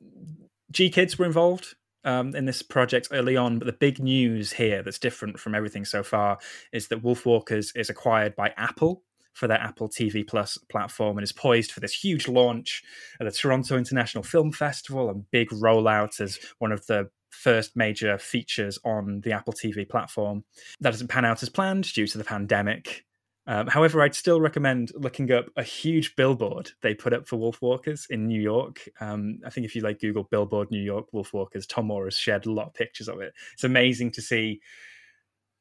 kids 0.72 1.18
were 1.18 1.26
involved 1.26 1.74
um, 2.04 2.34
in 2.34 2.44
this 2.44 2.62
project 2.62 3.08
early 3.12 3.36
on, 3.36 3.58
but 3.58 3.66
the 3.66 3.72
big 3.72 3.98
news 3.98 4.52
here 4.52 4.82
that's 4.82 4.98
different 4.98 5.38
from 5.38 5.54
everything 5.54 5.84
so 5.84 6.02
far 6.02 6.38
is 6.72 6.88
that 6.88 7.02
Wolfwalkers 7.02 7.76
is 7.76 7.90
acquired 7.90 8.34
by 8.36 8.52
Apple 8.56 9.02
for 9.32 9.46
their 9.46 9.60
Apple 9.60 9.88
TV 9.88 10.26
Plus 10.26 10.58
platform 10.70 11.16
and 11.16 11.24
is 11.24 11.32
poised 11.32 11.72
for 11.72 11.80
this 11.80 11.94
huge 11.94 12.28
launch 12.28 12.82
at 13.20 13.24
the 13.24 13.32
Toronto 13.32 13.76
International 13.76 14.22
Film 14.22 14.52
Festival 14.52 15.08
and 15.10 15.30
big 15.30 15.48
rollout 15.50 16.20
as 16.20 16.38
one 16.58 16.72
of 16.72 16.86
the 16.86 17.08
first 17.30 17.74
major 17.74 18.18
features 18.18 18.78
on 18.84 19.20
the 19.22 19.32
Apple 19.32 19.54
TV 19.54 19.88
platform. 19.88 20.44
That 20.80 20.90
doesn't 20.90 21.08
pan 21.08 21.24
out 21.24 21.42
as 21.42 21.48
planned 21.48 21.92
due 21.92 22.06
to 22.06 22.18
the 22.18 22.24
pandemic. 22.24 23.04
Um, 23.46 23.66
however, 23.66 24.00
I'd 24.00 24.14
still 24.14 24.40
recommend 24.40 24.92
looking 24.94 25.32
up 25.32 25.46
a 25.56 25.64
huge 25.64 26.14
billboard 26.14 26.70
they 26.80 26.94
put 26.94 27.12
up 27.12 27.26
for 27.26 27.36
Wolfwalkers 27.36 28.08
in 28.08 28.28
New 28.28 28.40
York. 28.40 28.88
Um, 29.00 29.40
I 29.44 29.50
think 29.50 29.64
if 29.64 29.74
you 29.74 29.82
like 29.82 30.00
Google 30.00 30.24
billboard 30.24 30.70
New 30.70 30.82
York 30.82 31.10
Wolfwalkers, 31.12 31.66
Tom 31.66 31.86
Moore 31.86 32.04
has 32.04 32.16
shared 32.16 32.46
a 32.46 32.52
lot 32.52 32.68
of 32.68 32.74
pictures 32.74 33.08
of 33.08 33.20
it. 33.20 33.32
It's 33.52 33.64
amazing 33.64 34.12
to 34.12 34.22
see 34.22 34.60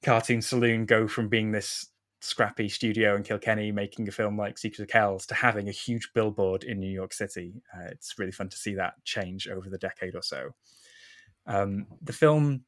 Cartoon 0.03 0.41
Saloon 0.41 0.85
go 0.85 1.07
from 1.07 1.27
being 1.27 1.51
this 1.51 1.87
scrappy 2.21 2.69
studio 2.69 3.15
in 3.15 3.23
Kilkenny 3.23 3.71
making 3.71 4.07
a 4.07 4.11
film 4.11 4.37
like 4.37 4.59
Secret 4.59 4.83
of 4.83 4.89
Kells 4.89 5.25
to 5.25 5.33
having 5.33 5.67
a 5.67 5.73
huge 5.73 6.11
billboard 6.13 6.63
in 6.63 6.79
New 6.79 6.91
York 6.91 7.13
City. 7.13 7.61
Uh, 7.75 7.85
it's 7.89 8.19
really 8.19 8.31
fun 8.31 8.49
to 8.49 8.57
see 8.57 8.75
that 8.75 8.93
change 9.05 9.47
over 9.47 9.69
the 9.69 9.77
decade 9.79 10.15
or 10.15 10.21
so. 10.21 10.51
Um, 11.47 11.87
the 12.03 12.13
film 12.13 12.63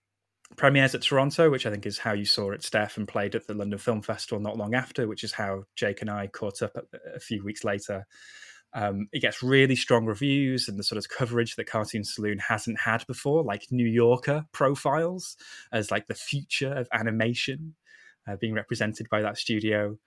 premieres 0.56 0.96
at 0.96 1.02
Toronto, 1.02 1.50
which 1.50 1.66
I 1.66 1.72
think 1.72 1.86
is 1.86 2.00
how 2.00 2.14
you 2.14 2.26
saw 2.26 2.52
it, 2.52 2.64
Steph, 2.64 2.98
and 2.98 3.08
played 3.08 3.36
at 3.36 3.48
the 3.48 3.54
London 3.54 3.80
Film 3.80 4.02
Festival 4.02 4.40
not 4.40 4.58
long 4.58 4.74
after, 4.74 5.08
which 5.08 5.24
is 5.24 5.34
how 5.34 5.64
Jake 5.76 6.02
and 6.02 6.10
I 6.10 6.28
caught 6.28 6.62
up 6.62 6.76
a, 7.16 7.20
few 7.20 7.44
weeks 7.44 7.64
later. 7.64 8.06
Um, 8.74 9.08
it 9.12 9.22
gets 9.22 9.44
really 9.44 9.76
strong 9.76 10.06
reviews 10.06 10.68
and 10.68 10.80
the 10.80 10.84
sort 10.84 10.98
of 10.98 11.08
coverage 11.10 11.56
that 11.56 11.68
Cartoon 11.68 12.04
Saloon 12.04 12.40
hasn't 12.40 12.80
had 12.80 13.06
before, 13.06 13.44
like 13.44 13.68
New 13.72 13.88
Yorker 13.88 14.46
profiles 14.52 15.38
as 15.72 15.92
like 15.92 16.08
the 16.08 16.16
future 16.16 16.74
of 16.74 16.88
animation 16.92 17.76
uh, 18.28 18.36
being 18.36 18.54
represented 18.54 19.08
by 19.10 19.22
that 19.22 19.38
studio. 19.38 19.98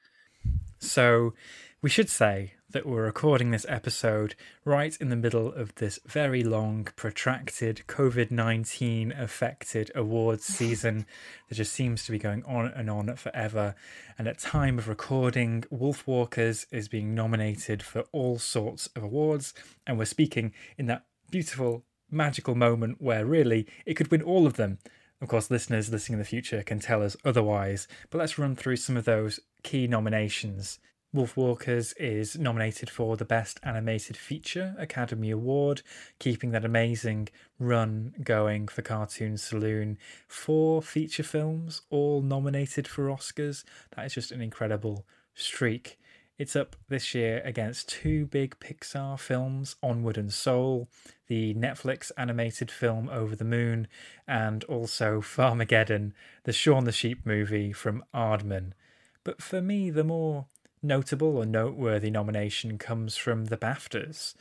So 0.81 1.35
we 1.81 1.91
should 1.91 2.11
say 2.11 2.56
that 2.71 2.85
we're 2.85 3.05
recording 3.05 3.53
this 3.53 3.65
episode 3.69 4.35
right 4.65 4.97
in 5.01 5.09
the 5.09 5.17
middle 5.17 5.53
of 5.53 5.75
this 5.77 6.01
very 6.05 6.43
long, 6.43 6.89
protracted 6.97 7.85
COVID 7.87 8.33
19 8.33 9.13
affected 9.13 9.93
awards 9.95 10.45
season 10.45 11.07
that 11.49 11.55
just 11.55 11.73
seems 11.73 12.05
to 12.05 12.13
be 12.13 12.19
going 12.19 12.43
on 12.45 12.67
and 12.67 12.91
on 12.91 13.15
forever. 13.15 13.77
And 14.19 14.27
at 14.27 14.41
time 14.41 14.79
of 14.79 14.89
recording, 14.89 15.63
Wolfwalkers 15.73 16.67
is 16.73 16.89
being 16.89 17.15
nominated 17.15 17.85
for 17.85 18.05
all 18.11 18.39
sorts 18.39 18.89
of 18.97 19.05
awards. 19.05 19.55
And 19.87 19.97
we're 19.97 20.05
speaking 20.05 20.53
in 20.77 20.87
that 20.87 21.05
beautiful, 21.31 21.85
magical 22.11 22.57
moment 22.57 23.01
where 23.01 23.25
really 23.25 23.69
it 23.85 23.95
could 23.95 24.11
win 24.11 24.23
all 24.23 24.45
of 24.47 24.55
them. 24.55 24.79
Of 25.21 25.29
course, 25.29 25.53
listeners 25.53 25.91
listening 25.91 26.15
in 26.15 26.19
the 26.19 26.25
future 26.25 26.63
can 26.65 26.81
tell 26.81 27.03
us 27.03 27.17
otherwise, 27.25 27.87
but 28.11 28.19
let's 28.19 28.39
run 28.39 28.57
through 28.57 28.77
some 28.77 28.97
of 28.97 29.05
those 29.05 29.39
key 29.63 29.87
nominations. 29.87 30.81
Wolfwalkers 31.15 31.95
is 31.99 32.37
nominated 32.37 32.91
for 32.91 33.17
the 33.17 33.25
Best 33.25 33.61
Animated 33.63 34.17
Feature 34.17 34.75
Academy 34.79 35.31
Award, 35.31 35.83
keeping 36.19 36.51
that 36.51 36.65
amazing 36.65 37.29
run 37.59 38.13
going 38.23 38.69
for 38.69 38.83
Cartoon 38.83 39.39
Saloon. 39.39 39.99
Four 40.29 40.83
feature 40.83 41.23
films, 41.23 41.83
all 41.91 42.23
nominated 42.23 42.87
for 42.89 43.05
Oscars. 43.05 43.65
That 43.95 44.07
is 44.07 44.15
just 44.15 44.33
an 44.33 44.43
incredible 44.43 45.07
streak. 45.35 45.99
It's 46.39 46.57
up 46.57 46.77
this 46.89 47.15
year 47.15 47.41
against 47.47 47.89
two 47.89 48.27
big 48.27 48.59
Pixar 48.61 49.19
films, 49.19 49.77
Onward 49.83 50.19
and 50.19 50.31
Soul, 50.31 50.87
the 51.29 51.55
Netflix 51.55 52.13
animated 52.19 52.71
film 52.71 53.09
Over 53.09 53.35
the 53.35 53.45
Moon, 53.45 53.89
and 54.29 54.63
also 54.65 55.23
Farmageddon, 55.23 56.13
the 56.45 56.53
Shaun 56.53 56.85
the 56.85 56.93
Sheep 56.93 57.25
movie 57.25 57.73
from 57.73 58.05
Aardman. 58.13 58.73
But 59.25 59.41
for 59.41 59.63
me, 59.63 59.89
the 59.89 60.05
more 60.05 60.47
notable 60.83 61.37
or 61.37 61.47
noteworthy 61.47 62.11
nomination 62.11 62.79
comes 62.79 63.17
from 63.17 63.47
the 63.47 63.57
BAFTAs. 63.57 64.35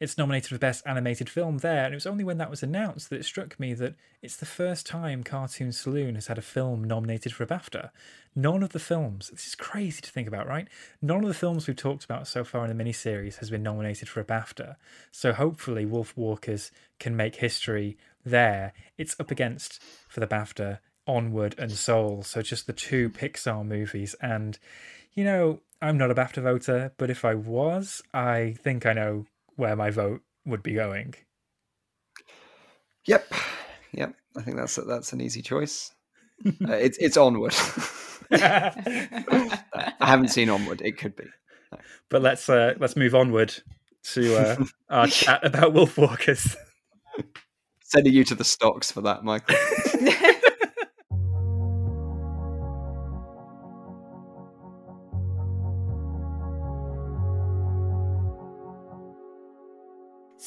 It's 0.00 0.16
nominated 0.16 0.48
for 0.48 0.58
Best 0.58 0.82
Animated 0.86 1.28
Film 1.28 1.58
there, 1.58 1.84
and 1.84 1.92
it 1.92 1.96
was 1.96 2.06
only 2.06 2.24
when 2.24 2.38
that 2.38 2.48
was 2.48 2.62
announced 2.62 3.10
that 3.10 3.20
it 3.20 3.24
struck 3.26 3.60
me 3.60 3.74
that 3.74 3.96
it's 4.22 4.36
the 4.36 4.46
first 4.46 4.86
time 4.86 5.22
Cartoon 5.22 5.72
Saloon 5.72 6.14
has 6.14 6.28
had 6.28 6.38
a 6.38 6.42
film 6.42 6.82
nominated 6.82 7.34
for 7.34 7.44
a 7.44 7.46
BAFTA. 7.46 7.90
None 8.34 8.62
of 8.62 8.70
the 8.70 8.78
films, 8.78 9.28
this 9.28 9.46
is 9.48 9.54
crazy 9.54 10.00
to 10.00 10.10
think 10.10 10.26
about, 10.26 10.48
right? 10.48 10.68
None 11.02 11.22
of 11.22 11.28
the 11.28 11.34
films 11.34 11.66
we've 11.66 11.76
talked 11.76 12.04
about 12.04 12.26
so 12.26 12.44
far 12.44 12.64
in 12.64 12.74
the 12.74 12.82
miniseries 12.82 13.36
has 13.40 13.50
been 13.50 13.62
nominated 13.62 14.08
for 14.08 14.20
a 14.20 14.24
BAFTA. 14.24 14.76
So 15.12 15.34
hopefully 15.34 15.84
Wolfwalkers 15.84 16.70
can 16.98 17.14
make 17.14 17.36
history 17.36 17.98
there. 18.24 18.72
It's 18.96 19.20
up 19.20 19.30
against, 19.30 19.82
for 20.08 20.20
the 20.20 20.26
BAFTA, 20.26 20.78
Onward 21.06 21.56
and 21.58 21.72
Soul, 21.72 22.22
so 22.22 22.40
just 22.40 22.66
the 22.66 22.72
two 22.72 23.10
Pixar 23.10 23.66
movies. 23.66 24.14
And, 24.22 24.58
you 25.12 25.24
know, 25.24 25.60
I'm 25.82 25.96
not 25.96 26.10
a 26.10 26.14
BAFTA 26.14 26.42
voter, 26.42 26.92
but 26.98 27.10
if 27.10 27.24
I 27.24 27.34
was, 27.34 28.02
I 28.12 28.54
think 28.62 28.84
I 28.84 28.92
know 28.92 29.24
where 29.56 29.76
my 29.76 29.90
vote 29.90 30.20
would 30.44 30.62
be 30.62 30.74
going. 30.74 31.14
Yep, 33.06 33.32
yep. 33.92 34.14
I 34.36 34.42
think 34.42 34.56
that's 34.56 34.76
that's 34.76 35.12
an 35.12 35.20
easy 35.20 35.40
choice. 35.40 35.92
uh, 36.46 36.72
it's 36.72 36.98
it's 36.98 37.16
onward. 37.16 37.54
I 38.30 39.54
haven't 40.00 40.28
seen 40.28 40.50
onward. 40.50 40.82
It 40.82 40.98
could 40.98 41.16
be, 41.16 41.24
no. 41.72 41.78
but 42.10 42.20
let's 42.20 42.48
uh, 42.48 42.74
let's 42.78 42.96
move 42.96 43.14
onward 43.14 43.54
to 44.12 44.36
uh, 44.36 44.64
our 44.90 45.06
chat 45.06 45.44
about 45.44 45.72
Wolf 45.72 45.96
Walkers. 45.96 46.56
Sending 47.84 48.12
you 48.12 48.24
to 48.24 48.34
the 48.34 48.44
stocks 48.44 48.92
for 48.92 49.00
that, 49.00 49.24
Michael. 49.24 49.56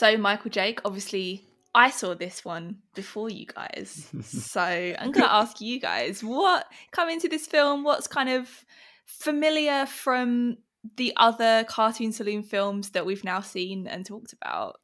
So, 0.03 0.17
Michael 0.17 0.51
Jake, 0.51 0.81
obviously, 0.83 1.45
I 1.73 1.89
saw 1.89 2.13
this 2.13 2.43
one 2.43 2.79
before 2.93 3.29
you 3.29 3.45
guys. 3.45 4.09
so, 4.21 4.59
I'm 4.59 5.13
going 5.13 5.25
to 5.25 5.33
ask 5.33 5.61
you 5.61 5.79
guys 5.79 6.21
what 6.21 6.65
come 6.91 7.07
into 7.07 7.29
this 7.29 7.47
film, 7.47 7.85
what's 7.85 8.05
kind 8.05 8.27
of 8.27 8.65
familiar 9.05 9.85
from 9.85 10.57
the 10.97 11.13
other 11.15 11.63
Cartoon 11.69 12.11
Saloon 12.11 12.43
films 12.43 12.89
that 12.89 13.05
we've 13.05 13.23
now 13.23 13.39
seen 13.39 13.87
and 13.87 14.05
talked 14.05 14.33
about? 14.33 14.75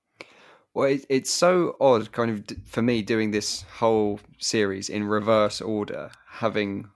Well, 0.74 0.88
it, 0.88 1.06
it's 1.10 1.32
so 1.32 1.76
odd, 1.82 2.14
kind 2.14 2.32
of, 2.32 2.58
for 2.66 2.82
me 2.82 3.02
doing 3.02 3.32
this 3.32 3.64
whole 3.64 4.22
series 4.38 4.88
in 4.88 5.04
reverse 5.04 5.60
order, 5.60 6.12
having 6.30 6.88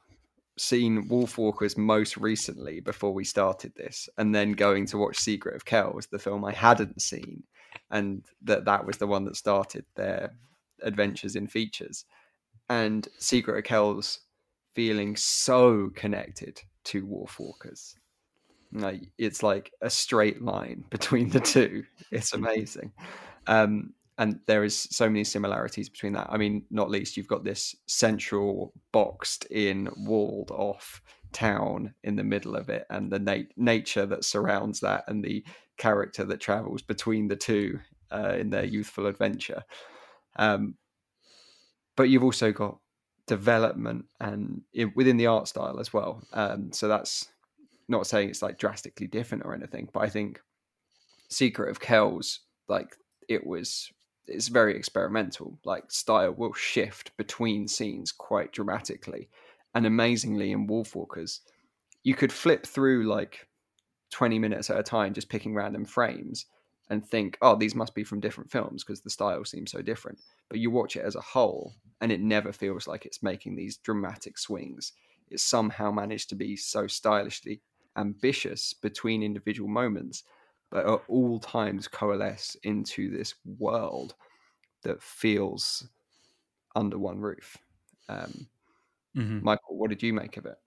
seen 0.57 1.09
Wolfwalkers 1.09 1.77
most 1.77 2.15
recently 2.15 2.79
before 2.79 3.13
we 3.13 3.25
started 3.25 3.73
this, 3.75 4.07
and 4.17 4.33
then 4.33 4.53
going 4.53 4.85
to 4.85 4.97
watch 4.97 5.17
Secret 5.17 5.57
of 5.57 5.65
Kells, 5.65 6.07
the 6.09 6.19
film 6.19 6.45
I 6.45 6.53
hadn't 6.53 7.01
seen, 7.01 7.43
and 7.91 8.23
that 8.43 8.65
that 8.65 8.85
was 8.85 8.97
the 8.97 9.07
one 9.07 9.25
that 9.25 9.35
started 9.35 9.85
their 9.95 10.33
adventures 10.81 11.35
in 11.35 11.47
features. 11.47 12.05
And 12.69 13.07
Secret 13.19 13.57
of 13.57 13.63
Kells 13.63 14.19
feeling 14.73 15.15
so 15.15 15.91
connected 15.95 16.61
to 16.85 17.05
Wolfwalkers. 17.05 17.95
Like 18.71 19.01
it's 19.17 19.43
like 19.43 19.71
a 19.81 19.89
straight 19.89 20.41
line 20.41 20.83
between 20.89 21.29
the 21.29 21.39
two. 21.39 21.83
It's 22.11 22.33
amazing. 22.33 22.91
Um, 23.47 23.93
and 24.17 24.39
there 24.45 24.63
is 24.63 24.87
so 24.91 25.09
many 25.09 25.23
similarities 25.23 25.89
between 25.89 26.13
that. 26.13 26.27
I 26.29 26.37
mean, 26.37 26.65
not 26.69 26.89
least 26.89 27.17
you've 27.17 27.27
got 27.27 27.43
this 27.43 27.75
central 27.87 28.73
boxed 28.91 29.45
in 29.45 29.89
walled 29.97 30.51
off 30.51 31.01
town 31.33 31.93
in 32.03 32.15
the 32.15 32.23
middle 32.23 32.55
of 32.55 32.69
it 32.69 32.85
and 32.89 33.11
the 33.11 33.19
na- 33.19 33.49
nature 33.57 34.05
that 34.05 34.23
surrounds 34.23 34.79
that 34.79 35.03
and 35.07 35.23
the 35.23 35.43
character 35.77 36.23
that 36.23 36.39
travels 36.39 36.81
between 36.81 37.27
the 37.27 37.35
two 37.35 37.79
uh, 38.11 38.35
in 38.37 38.49
their 38.49 38.63
youthful 38.63 39.07
adventure. 39.07 39.63
Um, 40.37 40.75
but 41.95 42.09
you've 42.09 42.23
also 42.23 42.51
got 42.51 42.77
development 43.27 44.05
and 44.19 44.61
within 44.95 45.17
the 45.17 45.27
art 45.27 45.47
style 45.47 45.79
as 45.79 45.93
well. 45.93 46.23
Um, 46.33 46.71
so 46.71 46.87
that's 46.87 47.27
not 47.87 48.07
saying 48.07 48.29
it's 48.29 48.41
like 48.41 48.57
drastically 48.57 49.07
different 49.07 49.45
or 49.45 49.53
anything, 49.53 49.89
but 49.93 50.01
I 50.01 50.09
think 50.09 50.41
Secret 51.29 51.69
of 51.69 51.79
Kells, 51.79 52.41
like 52.67 52.95
it 53.27 53.45
was, 53.45 53.91
it's 54.27 54.47
very 54.47 54.75
experimental. 54.75 55.59
Like 55.65 55.91
style 55.91 56.33
will 56.33 56.53
shift 56.53 57.15
between 57.17 57.67
scenes 57.67 58.11
quite 58.11 58.51
dramatically, 58.51 59.29
and 59.75 59.85
amazingly 59.85 60.51
in 60.51 60.67
Wolfwalkers, 60.67 61.39
you 62.03 62.15
could 62.15 62.31
flip 62.31 62.65
through 62.65 63.07
like 63.07 63.47
20 64.11 64.37
minutes 64.39 64.69
at 64.69 64.79
a 64.79 64.83
time 64.83 65.13
just 65.13 65.29
picking 65.29 65.55
random 65.55 65.85
frames 65.85 66.45
and 66.89 67.05
think, 67.05 67.37
oh, 67.41 67.55
these 67.55 67.75
must 67.75 67.95
be 67.95 68.03
from 68.03 68.19
different 68.19 68.51
films 68.51 68.83
because 68.83 69.01
the 69.01 69.09
style 69.09 69.43
seems 69.45 69.71
so 69.71 69.81
different. 69.81 70.19
But 70.49 70.59
you 70.59 70.69
watch 70.69 70.95
it 70.95 71.05
as 71.05 71.15
a 71.15 71.21
whole, 71.21 71.73
and 72.01 72.11
it 72.11 72.21
never 72.21 72.51
feels 72.51 72.87
like 72.87 73.05
it's 73.05 73.23
making 73.23 73.55
these 73.55 73.77
dramatic 73.77 74.37
swings. 74.37 74.93
It 75.31 75.39
somehow 75.39 75.91
managed 75.91 76.29
to 76.29 76.35
be 76.35 76.55
so 76.55 76.85
stylishly 76.87 77.61
ambitious 77.97 78.73
between 78.73 79.23
individual 79.23 79.69
moments, 79.69 80.23
but 80.69 80.85
at 80.85 81.01
all 81.07 81.39
times 81.39 81.87
coalesce 81.87 82.55
into 82.63 83.09
this 83.09 83.33
world 83.45 84.15
that 84.83 85.01
feels 85.01 85.87
under 86.75 86.97
one 86.97 87.19
roof. 87.19 87.57
Um, 88.09 88.47
mm-hmm. 89.15 89.43
Michael, 89.43 89.77
what 89.77 89.89
did 89.89 90.03
you 90.03 90.13
make 90.13 90.37
of 90.37 90.45
it? 90.45 90.57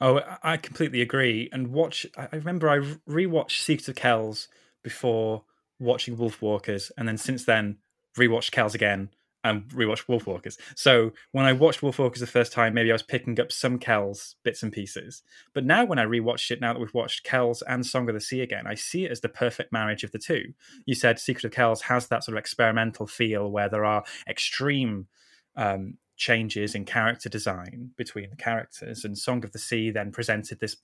Oh, 0.00 0.20
I 0.42 0.56
completely 0.56 1.02
agree. 1.02 1.48
And 1.52 1.72
watch, 1.72 2.06
I 2.16 2.28
remember 2.32 2.68
I 2.68 2.78
rewatched 3.10 3.60
Secret 3.62 3.88
of 3.88 3.96
Kells 3.96 4.48
before 4.82 5.44
watching 5.78 6.16
Wolfwalkers, 6.16 6.90
and 6.96 7.08
then 7.08 7.18
since 7.18 7.44
then 7.44 7.78
rewatched 8.16 8.52
Kells 8.52 8.74
again 8.74 9.10
and 9.44 9.68
rewatched 9.68 10.06
Wolfwalkers. 10.06 10.58
So 10.74 11.12
when 11.32 11.44
I 11.44 11.52
watched 11.52 11.80
Wolfwalkers 11.80 12.18
the 12.18 12.26
first 12.26 12.52
time, 12.52 12.74
maybe 12.74 12.90
I 12.90 12.94
was 12.94 13.02
picking 13.02 13.38
up 13.38 13.52
some 13.52 13.78
Kells 13.78 14.34
bits 14.42 14.62
and 14.62 14.72
pieces. 14.72 15.22
But 15.54 15.64
now 15.64 15.84
when 15.84 15.98
I 16.00 16.04
rewatched 16.04 16.50
it, 16.50 16.60
now 16.60 16.72
that 16.72 16.80
we've 16.80 16.92
watched 16.94 17.24
Kells 17.24 17.62
and 17.62 17.86
Song 17.86 18.08
of 18.08 18.14
the 18.14 18.20
Sea 18.20 18.40
again, 18.40 18.66
I 18.66 18.74
see 18.74 19.04
it 19.04 19.12
as 19.12 19.20
the 19.20 19.28
perfect 19.28 19.72
marriage 19.72 20.02
of 20.02 20.10
the 20.10 20.18
two. 20.18 20.52
You 20.84 20.94
said 20.94 21.18
Secret 21.18 21.44
of 21.44 21.52
Kells 21.52 21.82
has 21.82 22.08
that 22.08 22.24
sort 22.24 22.36
of 22.36 22.40
experimental 22.40 23.06
feel 23.06 23.50
where 23.50 23.68
there 23.68 23.84
are 23.84 24.04
extreme 24.28 25.06
um, 25.54 25.98
changes 26.16 26.74
in 26.74 26.84
character 26.84 27.28
design 27.28 27.90
between 27.96 28.30
the 28.30 28.36
characters, 28.36 29.04
and 29.04 29.16
Song 29.16 29.44
of 29.44 29.52
the 29.52 29.58
Sea 29.58 29.90
then 29.90 30.12
presented 30.12 30.60
this 30.60 30.76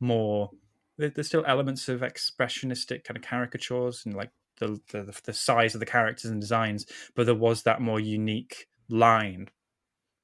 more. 0.00 0.50
There's 0.98 1.26
still 1.26 1.44
elements 1.46 1.88
of 1.88 2.00
expressionistic 2.00 3.04
kind 3.04 3.16
of 3.16 3.22
caricatures 3.22 4.02
and 4.06 4.14
like 4.14 4.30
the, 4.58 4.80
the 4.90 5.14
the 5.24 5.32
size 5.32 5.74
of 5.74 5.80
the 5.80 5.86
characters 5.86 6.30
and 6.30 6.40
designs, 6.40 6.86
but 7.14 7.26
there 7.26 7.34
was 7.34 7.62
that 7.64 7.80
more 7.80 8.00
unique 8.00 8.68
line 8.88 9.48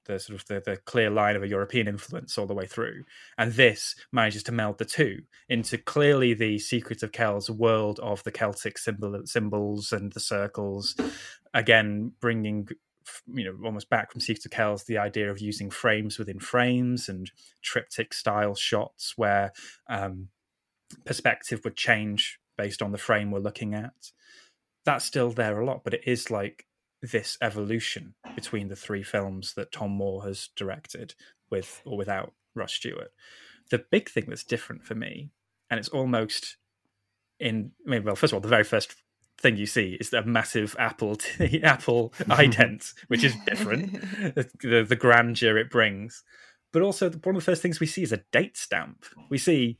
the 0.07 0.19
sort 0.19 0.41
of 0.41 0.47
the, 0.49 0.63
the 0.65 0.77
clear 0.79 1.11
line 1.11 1.37
of 1.37 1.43
a 1.43 1.49
European 1.49 1.89
influence 1.89 2.37
all 2.37 2.47
the 2.47 2.55
way 2.55 2.67
through. 2.67 3.05
And 3.39 3.53
this 3.53 3.95
manages 4.11 4.43
to 4.45 4.53
meld 4.53 4.79
the 4.79 4.85
two 4.85 5.23
into 5.49 5.79
clearly 5.79 6.35
the 6.35 6.59
secret 6.59 7.03
of 7.03 7.13
Kells 7.13 7.49
world 7.51 8.01
of 8.01 8.23
the 8.25 8.33
Celtic 8.33 8.79
symbol, 8.79 9.21
symbols 9.25 9.93
and 9.93 10.13
the 10.13 10.21
circles, 10.21 10.97
again 11.55 12.13
bringing 12.21 12.69
you 13.27 13.45
know 13.45 13.57
almost 13.65 13.91
back 13.91 14.11
from 14.11 14.21
Secret 14.21 14.47
of 14.47 14.51
Kells 14.51 14.85
the 14.85 14.99
idea 14.99 15.31
of 15.31 15.41
using 15.41 15.71
frames 15.71 16.19
within 16.19 16.39
frames 16.39 17.09
and 17.09 17.31
triptych 17.63 18.15
style 18.15 18.55
shots 18.55 19.15
where 19.17 19.53
um, 19.89 20.29
perspective 21.05 21.61
would 21.65 21.77
change 21.77 22.39
based 22.57 22.83
on 22.83 22.93
the 22.93 22.99
frame 22.99 23.31
we're 23.31 23.39
looking 23.39 23.75
at. 23.75 24.13
That's 24.85 25.05
still 25.05 25.31
there 25.31 25.61
a 25.61 25.65
lot, 25.65 25.85
but 25.85 25.95
it 25.95 26.03
is 26.07 26.31
like 26.31 26.67
this 27.01 27.37
evolution 27.41 28.15
between 28.35 28.69
the 28.69 28.77
three 28.77 29.03
films 29.03 29.55
that 29.55 29.73
Tom 29.73 29.91
Moore 29.91 30.25
has 30.25 30.51
directed 30.55 31.15
with 31.51 31.81
or 31.85 31.97
without 31.97 32.33
Ross 32.55 32.73
Stewart. 32.73 33.13
The 33.71 33.85
big 33.91 34.09
thing 34.09 34.27
that's 34.29 34.45
different 34.45 34.85
for 34.85 34.95
me, 34.95 35.31
and 35.71 35.79
it's 35.79 35.89
almost 35.89 36.57
in 37.41 37.73
I 37.87 37.91
mean, 37.91 38.05
well, 38.05 38.17
first 38.17 38.33
of 38.33 38.37
all, 38.37 38.41
the 38.41 38.49
very 38.49 38.65
first 38.65 38.95
thing 39.41 39.57
you 39.57 39.67
see 39.67 39.97
is 40.01 40.13
a 40.13 40.25
massive 40.25 40.77
apple 40.79 41.17
t- 41.17 41.63
apple 41.63 42.13
ident, 42.21 42.93
which 43.09 43.25
is 43.25 43.35
different. 43.47 43.93
the, 44.35 44.85
the 44.89 44.97
grandeur 44.97 45.57
it 45.59 45.71
brings, 45.71 46.23
but 46.73 46.83
also 46.83 47.09
the, 47.09 47.19
one 47.19 47.37
of 47.37 47.43
the 47.43 47.51
first 47.51 47.63
things 47.63 47.81
we 47.81 47.87
see 47.87 48.03
is 48.03 48.13
a 48.13 48.25
date 48.33 48.57
stamp. 48.57 49.05
We 49.31 49.39
see 49.39 49.79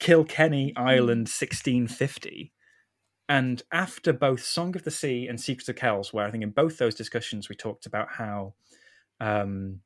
Kilkenny 0.00 0.72
Ireland 0.76 1.28
1650. 1.28 2.52
And 3.28 3.62
after 3.72 4.12
both 4.12 4.42
Song 4.42 4.74
of 4.76 4.82
the 4.82 4.90
Sea 4.90 5.26
and 5.26 5.40
Secrets 5.40 5.68
of 5.68 5.76
Kells, 5.76 6.12
where 6.12 6.26
I 6.26 6.30
think 6.30 6.42
in 6.42 6.50
both 6.50 6.78
those 6.78 6.94
discussions 6.94 7.48
we 7.48 7.54
talked 7.54 7.86
about 7.86 8.08
how 8.10 8.54
um, 9.20 9.80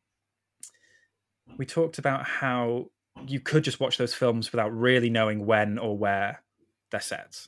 we 1.59 1.67
talked 1.67 1.99
about 1.99 2.27
how 2.27 2.87
you 3.27 3.41
could 3.41 3.65
just 3.65 3.81
watch 3.81 3.99
those 3.99 4.15
films 4.15 4.53
without 4.53 4.75
really 4.75 5.11
knowing 5.11 5.47
when 5.47 5.79
or 5.79 5.97
where 5.97 6.43
they're 6.91 7.01
set. 7.01 7.47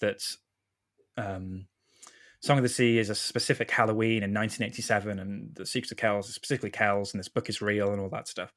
That 0.00 0.22
um, 1.18 1.66
Song 2.40 2.56
of 2.56 2.62
the 2.62 2.68
Sea 2.68 2.98
is 2.98 3.10
a 3.10 3.14
specific 3.14 3.70
Halloween 3.70 4.22
in 4.22 4.32
1987, 4.32 5.18
and 5.18 5.54
the 5.54 5.66
Secrets 5.66 5.90
of 5.90 5.98
Kells 5.98 6.28
is 6.28 6.34
specifically 6.34 6.70
Kells, 6.70 7.12
and 7.12 7.18
this 7.18 7.28
book 7.28 7.48
is 7.48 7.60
real, 7.60 7.90
and 7.90 8.00
all 8.00 8.08
that 8.10 8.28
stuff 8.28 8.52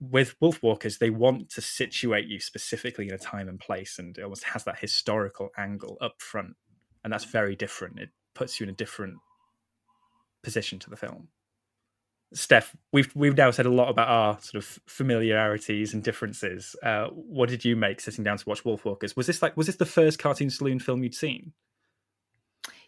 with 0.00 0.38
Wolfwalkers, 0.40 0.98
they 0.98 1.10
want 1.10 1.50
to 1.50 1.60
situate 1.60 2.26
you 2.26 2.40
specifically 2.40 3.08
in 3.08 3.14
a 3.14 3.18
time 3.18 3.48
and 3.48 3.60
place, 3.60 3.98
and 3.98 4.16
it 4.16 4.22
almost 4.22 4.44
has 4.44 4.64
that 4.64 4.78
historical 4.78 5.50
angle 5.56 5.96
up 6.00 6.20
front, 6.20 6.56
and 7.02 7.12
that's 7.12 7.24
very 7.24 7.56
different. 7.56 7.98
It 7.98 8.10
puts 8.34 8.58
you 8.58 8.64
in 8.64 8.70
a 8.70 8.74
different 8.74 9.16
position 10.42 10.78
to 10.80 10.90
the 10.90 10.96
film. 10.96 11.28
Steph, 12.32 12.74
we've 12.92 13.14
we've 13.14 13.36
now 13.36 13.50
said 13.52 13.66
a 13.66 13.70
lot 13.70 13.88
about 13.88 14.08
our 14.08 14.40
sort 14.40 14.56
of 14.56 14.80
familiarities 14.86 15.94
and 15.94 16.02
differences. 16.02 16.74
Uh, 16.82 17.06
what 17.08 17.48
did 17.48 17.64
you 17.64 17.76
make 17.76 18.00
sitting 18.00 18.24
down 18.24 18.38
to 18.38 18.48
watch 18.48 18.64
Wolfwalkers? 18.64 19.16
Was 19.16 19.26
this 19.26 19.40
like 19.40 19.56
was 19.56 19.66
this 19.68 19.76
the 19.76 19.86
first 19.86 20.18
Cartoon 20.18 20.50
Saloon 20.50 20.80
film 20.80 21.02
you'd 21.04 21.14
seen? 21.14 21.52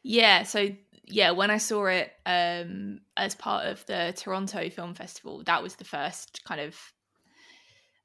Yeah, 0.08 0.44
so 0.44 0.68
yeah, 1.04 1.32
when 1.32 1.50
I 1.50 1.58
saw 1.58 1.86
it 1.86 2.12
um, 2.24 3.00
as 3.16 3.34
part 3.34 3.66
of 3.66 3.84
the 3.86 4.14
Toronto 4.16 4.70
Film 4.70 4.94
Festival, 4.94 5.42
that 5.46 5.64
was 5.64 5.74
the 5.74 5.84
first 5.84 6.44
kind 6.44 6.60
of 6.60 6.76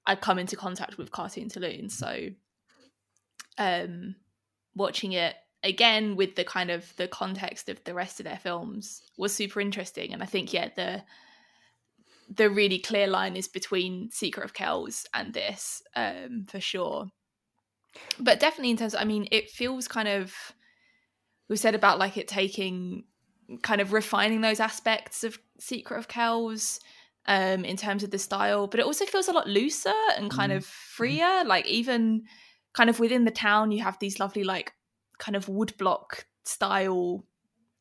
I'd 0.07 0.19
come 0.19 0.39
into 0.39 0.55
contact 0.55 0.97
with 0.97 1.11
Cartoon 1.11 1.51
Saloon. 1.51 1.89
So 1.89 2.29
um 3.59 4.15
watching 4.75 5.11
it 5.11 5.35
again 5.61 6.15
with 6.15 6.35
the 6.35 6.43
kind 6.43 6.71
of 6.71 6.91
the 6.95 7.07
context 7.07 7.69
of 7.69 7.83
the 7.83 7.93
rest 7.93 8.19
of 8.19 8.23
their 8.23 8.39
films 8.39 9.03
was 9.15 9.31
super 9.31 9.61
interesting. 9.61 10.11
And 10.11 10.23
I 10.23 10.25
think 10.25 10.53
yeah, 10.53 10.69
the 10.75 11.03
the 12.35 12.49
really 12.49 12.79
clear 12.79 13.05
line 13.05 13.35
is 13.35 13.47
between 13.47 14.09
Secret 14.09 14.45
of 14.45 14.55
Kells 14.55 15.05
and 15.13 15.35
this, 15.35 15.83
um, 15.95 16.47
for 16.49 16.59
sure. 16.59 17.09
But 18.19 18.39
definitely 18.39 18.71
in 18.71 18.77
terms 18.77 18.95
of, 18.95 19.01
I 19.01 19.03
mean, 19.03 19.27
it 19.31 19.51
feels 19.51 19.87
kind 19.87 20.07
of 20.07 20.33
we 21.51 21.57
said 21.57 21.75
about 21.75 21.99
like 21.99 22.15
it 22.15 22.29
taking 22.29 23.03
kind 23.61 23.81
of 23.81 23.91
refining 23.91 24.39
those 24.39 24.61
aspects 24.61 25.25
of 25.25 25.37
Secret 25.59 25.97
of 25.97 26.07
Kells 26.07 26.79
um, 27.25 27.65
in 27.65 27.75
terms 27.75 28.03
of 28.03 28.09
the 28.09 28.17
style, 28.17 28.67
but 28.67 28.79
it 28.79 28.85
also 28.85 29.05
feels 29.05 29.27
a 29.27 29.33
lot 29.33 29.49
looser 29.49 29.93
and 30.15 30.31
kind 30.31 30.53
mm. 30.53 30.55
of 30.55 30.65
freer. 30.65 31.43
Like 31.45 31.67
even 31.67 32.23
kind 32.73 32.89
of 32.89 33.01
within 33.01 33.25
the 33.25 33.31
town, 33.31 33.73
you 33.73 33.83
have 33.83 33.99
these 33.99 34.17
lovely 34.17 34.45
like 34.45 34.71
kind 35.17 35.35
of 35.35 35.47
woodblock 35.47 36.23
style 36.45 37.25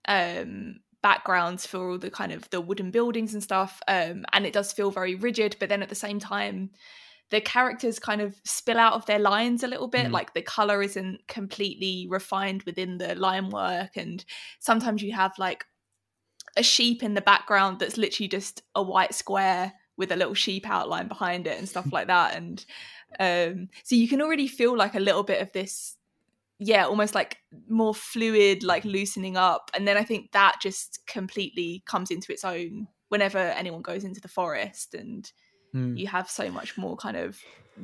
um, 0.08 0.80
backgrounds 1.00 1.64
for 1.64 1.92
all 1.92 1.98
the 1.98 2.10
kind 2.10 2.32
of 2.32 2.50
the 2.50 2.60
wooden 2.60 2.90
buildings 2.90 3.34
and 3.34 3.42
stuff, 3.42 3.80
um, 3.86 4.24
and 4.32 4.46
it 4.46 4.52
does 4.52 4.72
feel 4.72 4.90
very 4.90 5.14
rigid. 5.14 5.54
But 5.60 5.68
then 5.68 5.80
at 5.80 5.88
the 5.90 5.94
same 5.94 6.18
time, 6.18 6.70
the 7.30 7.40
characters 7.40 7.98
kind 7.98 8.20
of 8.20 8.40
spill 8.44 8.78
out 8.78 8.94
of 8.94 9.06
their 9.06 9.18
lines 9.18 9.62
a 9.62 9.68
little 9.68 9.88
bit 9.88 10.06
mm. 10.06 10.12
like 10.12 10.34
the 10.34 10.42
color 10.42 10.82
isn't 10.82 11.26
completely 11.28 12.06
refined 12.08 12.62
within 12.64 12.98
the 12.98 13.14
line 13.14 13.48
work 13.50 13.96
and 13.96 14.24
sometimes 14.58 15.02
you 15.02 15.12
have 15.12 15.32
like 15.38 15.64
a 16.56 16.62
sheep 16.62 17.02
in 17.02 17.14
the 17.14 17.20
background 17.20 17.78
that's 17.78 17.96
literally 17.96 18.28
just 18.28 18.62
a 18.74 18.82
white 18.82 19.14
square 19.14 19.72
with 19.96 20.10
a 20.10 20.16
little 20.16 20.34
sheep 20.34 20.68
outline 20.68 21.08
behind 21.08 21.46
it 21.46 21.58
and 21.58 21.68
stuff 21.68 21.86
like 21.92 22.08
that 22.08 22.34
and 22.34 22.64
um, 23.18 23.68
so 23.82 23.96
you 23.96 24.08
can 24.08 24.22
already 24.22 24.46
feel 24.46 24.76
like 24.76 24.94
a 24.94 25.00
little 25.00 25.22
bit 25.22 25.42
of 25.42 25.52
this 25.52 25.96
yeah 26.58 26.84
almost 26.84 27.14
like 27.14 27.38
more 27.68 27.94
fluid 27.94 28.62
like 28.62 28.84
loosening 28.84 29.36
up 29.36 29.70
and 29.74 29.88
then 29.88 29.96
i 29.96 30.04
think 30.04 30.30
that 30.32 30.56
just 30.60 31.00
completely 31.06 31.82
comes 31.86 32.10
into 32.10 32.32
its 32.32 32.44
own 32.44 32.86
whenever 33.08 33.38
anyone 33.38 33.82
goes 33.82 34.04
into 34.04 34.20
the 34.20 34.28
forest 34.28 34.94
and 34.94 35.32
mm. 35.74 35.96
you 35.98 36.06
have 36.06 36.28
so 36.28 36.50
much 36.50 36.76
more 36.76 36.96
kind 36.96 37.16
of 37.16 37.38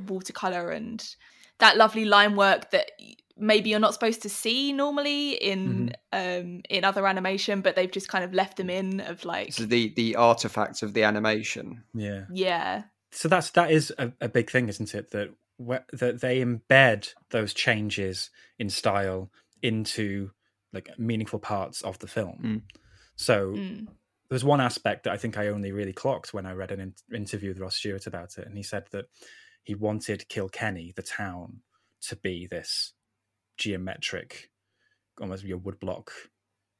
watercolor 0.09 0.71
and 0.71 1.17
that 1.59 1.77
lovely 1.77 2.05
line 2.05 2.37
work 2.37 2.71
that 2.71 2.91
maybe 3.37 3.71
you're 3.71 3.81
not 3.81 3.95
supposed 3.95 4.23
to 4.23 4.29
see 4.29 4.73
normally 4.73 5.33
in 5.33 5.93
mm-hmm. 6.13 6.47
um 6.47 6.63
in 6.71 6.85
other 6.85 7.07
animation 7.07 7.61
but 7.61 7.77
they've 7.77 7.91
just 7.91 8.09
kind 8.09 8.25
of 8.25 8.33
left 8.33 8.57
them 8.57 8.71
in 8.71 9.01
of 9.01 9.25
like 9.25 9.53
so 9.53 9.65
the 9.65 9.93
the 9.95 10.17
artifacts 10.17 10.83
of 10.83 10.95
the 10.95 11.03
animation 11.03 11.83
yeah 11.95 12.25
yeah 12.31 12.83
so 13.11 13.29
that's 13.29 13.51
that 13.51 13.71
is 13.71 13.93
a, 13.99 14.13
a 14.21 14.29
big 14.29 14.51
thing 14.51 14.69
isn't 14.69 14.95
it 14.95 15.11
that 15.11 15.31
that 15.93 16.21
they 16.21 16.41
embed 16.41 17.13
those 17.31 17.55
changes 17.55 18.31
in 18.59 18.69
style 18.69 19.31
into 19.63 20.31
like 20.73 20.91
meaningful 20.99 21.39
parts 21.39 21.83
of 21.83 21.99
the 21.99 22.07
film 22.07 22.39
mm. 22.43 22.63
so 23.17 23.53
mm. 23.53 23.87
There's 24.29 24.45
one 24.45 24.61
aspect 24.61 25.05
that 25.05 25.13
i 25.13 25.17
think 25.17 25.39
i 25.39 25.49
only 25.49 25.73
really 25.73 25.93
clocked 25.93 26.35
when 26.35 26.47
i 26.47 26.53
read 26.53 26.73
an 26.73 26.81
in- 26.81 27.17
interview 27.17 27.51
with 27.51 27.61
ross 27.61 27.77
stewart 27.77 28.07
about 28.07 28.39
it 28.39 28.47
and 28.47 28.57
he 28.57 28.63
said 28.63 28.85
that 28.91 29.07
he 29.67 29.75
wanted 29.75 30.29
kilkenny 30.29 30.93
the 30.95 31.03
town 31.03 31.61
to 32.01 32.15
be 32.15 32.47
this 32.47 32.93
geometric, 33.57 34.51
almost 35.21 35.43
your 35.43 35.59
woodblock 35.59 36.09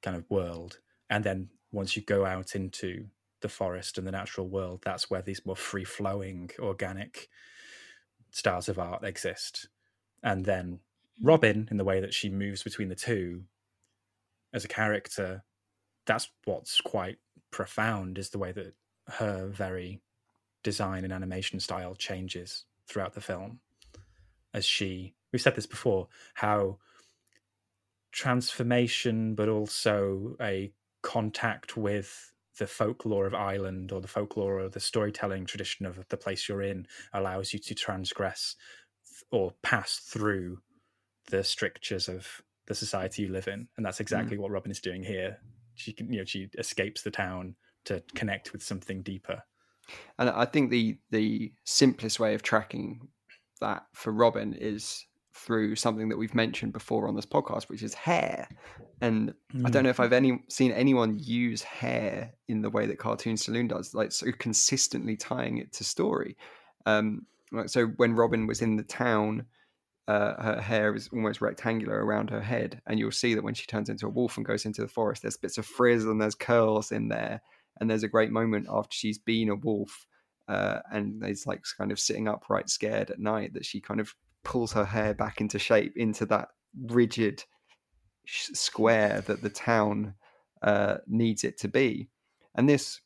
kind 0.03 0.17
of 0.17 0.25
world. 0.31 0.79
And 1.11 1.25
then 1.25 1.49
once 1.73 1.97
you 1.97 2.03
go 2.03 2.25
out 2.25 2.55
into 2.55 3.07
the 3.41 3.49
forest 3.49 3.99
and 3.99 4.07
the 4.07 4.13
natural 4.13 4.49
world, 4.49 4.83
that's 4.85 5.11
where 5.11 5.21
these 5.21 5.45
more 5.45 5.57
free 5.57 5.85
flowing, 5.85 6.51
organic 6.61 7.29
styles 8.31 8.69
of 8.69 8.79
art 8.79 9.05
exist. 9.05 9.69
And 10.23 10.45
then 10.45 10.79
Robin, 11.21 11.67
in 11.71 11.79
the 11.79 11.85
way 11.85 12.01
that 12.01 12.15
she 12.15 12.29
moves 12.29 12.63
between 12.63 12.89
the 12.89 12.95
two 12.95 13.43
as 14.53 14.65
a 14.65 14.69
character, 14.69 15.43
that's 16.07 16.29
what's 16.45 16.81
quite 16.81 17.19
profound 17.51 18.19
is 18.19 18.31
the 18.31 18.39
way 18.39 18.53
that 18.53 18.75
her 19.09 19.47
very 19.47 20.01
design 20.63 21.05
and 21.05 21.13
animation 21.13 21.61
style 21.61 21.95
changes 21.95 22.65
throughout 22.89 23.15
the 23.15 23.21
film. 23.21 23.61
As 24.53 24.65
she 24.65 25.15
we've 25.33 25.43
said 25.43 25.55
this 25.55 25.67
before 25.67 26.09
how 26.35 26.79
transformation 28.13 29.35
but 29.35 29.49
also 29.49 30.37
a 30.41 30.73
contact 31.03 31.77
with 31.77 32.33
the 32.59 32.67
folklore 32.67 33.27
of 33.27 33.35
Ireland 33.35 33.93
or 33.93 34.01
the 34.01 34.09
folklore 34.09 34.61
or 34.61 34.69
the 34.69 34.81
storytelling 34.81 35.45
tradition 35.45 35.85
of 35.85 36.09
the 36.09 36.17
place 36.17 36.49
you're 36.49 36.63
in 36.63 36.87
allows 37.13 37.53
you 37.53 37.59
to 37.59 37.75
transgress 37.75 38.57
or 39.31 39.53
pass 39.63 39.99
through 39.99 40.61
the 41.31 41.45
strictures 41.45 42.09
of 42.09 42.43
the 42.67 42.75
society 42.75 43.23
you 43.23 43.29
live 43.29 43.47
in. 43.47 43.69
And 43.77 43.85
that's 43.85 44.01
exactly 44.01 44.37
mm. 44.37 44.41
what 44.41 44.51
robin 44.51 44.71
is 44.71 44.81
doing 44.81 45.03
here 45.03 45.39
she 45.77 45.93
can 45.93 46.13
you 46.13 46.19
know 46.21 46.25
she 46.25 46.49
escapes 46.59 47.03
the 47.03 47.11
town 47.11 47.55
to 47.85 48.03
connect 48.15 48.53
with 48.53 48.63
something 48.63 49.03
deeper. 49.03 49.43
And 50.19 50.29
i 50.31 50.45
think 50.45 50.71
the 50.71 50.99
the 51.11 51.53
simplest 51.65 52.19
way 52.19 52.35
of 52.35 52.43
tracking 52.43 53.09
that 53.61 53.87
for 53.95 54.13
robin 54.13 54.53
is 54.53 55.07
through 55.33 55.77
something 55.77 56.09
that 56.09 56.17
we've 56.17 56.35
mentioned 56.35 56.73
before 56.73 57.07
on 57.07 57.15
this 57.15 57.27
podcast 57.27 57.69
which 57.69 57.83
is 57.83 57.95
hair. 57.95 58.49
And 59.01 59.35
mm. 59.55 59.67
i 59.67 59.71
don't 59.71 59.85
know 59.85 59.91
if 59.91 60.01
i've 60.01 60.13
any 60.13 60.43
seen 60.49 60.73
anyone 60.73 61.19
use 61.21 61.63
hair 61.63 62.33
in 62.49 62.63
the 62.63 62.71
way 62.71 62.87
that 62.87 62.99
cartoon 62.99 63.37
saloon 63.37 63.69
does 63.69 63.95
like 63.95 64.13
so 64.13 64.27
consistently 64.33 65.17
tying 65.17 65.59
it 65.59 65.73
to 65.75 65.85
story. 65.85 66.37
Um 66.85 67.27
so 67.67 67.87
when 67.87 68.15
robin 68.15 68.49
was 68.49 68.61
in 68.61 68.77
the 68.77 68.83
town 68.83 69.47
uh, 70.09 70.41
her 70.41 70.61
hair 70.61 70.95
is 70.95 71.09
almost 71.13 71.41
rectangular 71.41 72.05
around 72.05 72.31
her 72.31 72.41
head, 72.41 72.81
and 72.87 72.99
you'll 72.99 73.11
see 73.11 73.35
that 73.35 73.43
when 73.43 73.55
she 73.55 73.67
turns 73.67 73.89
into 73.89 74.07
a 74.07 74.11
wolf 74.11 74.37
and 74.37 74.47
goes 74.47 74.65
into 74.65 74.83
the 74.83 74.89
forest, 74.89 75.23
there's 75.23 75.37
bits 75.37 75.59
of 75.59 75.67
frizz 75.67 76.05
and 76.05 76.21
there's 76.21 76.35
curls 76.35 76.93
in 76.93 77.09
there. 77.09 77.43
And 77.81 77.91
there's 77.91 78.05
a 78.05 78.09
great 78.09 78.31
moment 78.31 78.69
after 78.71 78.95
she's 78.95 79.19
been 79.19 79.51
a 79.51 79.57
wolf, 79.57 80.07
uh, 80.49 80.79
and 80.93 81.21
there's 81.21 81.47
like 81.47 81.63
kind 81.77 81.93
of 81.93 81.99
sitting 81.99 82.29
upright, 82.29 82.71
scared 82.71 83.11
at 83.11 83.19
night, 83.19 83.55
that 83.55 83.67
she 83.67 83.81
kind 83.81 84.01
of 84.01 84.15
pulls 84.45 84.73
her 84.73 84.85
hair 84.85 85.13
back 85.13 85.41
into 85.41 85.59
shape 85.59 85.93
into 85.97 86.25
that 86.27 86.49
rigid 86.89 87.43
square 88.27 89.23
that 89.27 89.43
the 89.43 89.51
town 89.51 90.15
uh, 90.63 90.99
needs 91.07 91.45
it 91.45 91.59
to 91.59 91.69
be. 91.69 92.09
And 92.55 92.69
this 92.69 93.01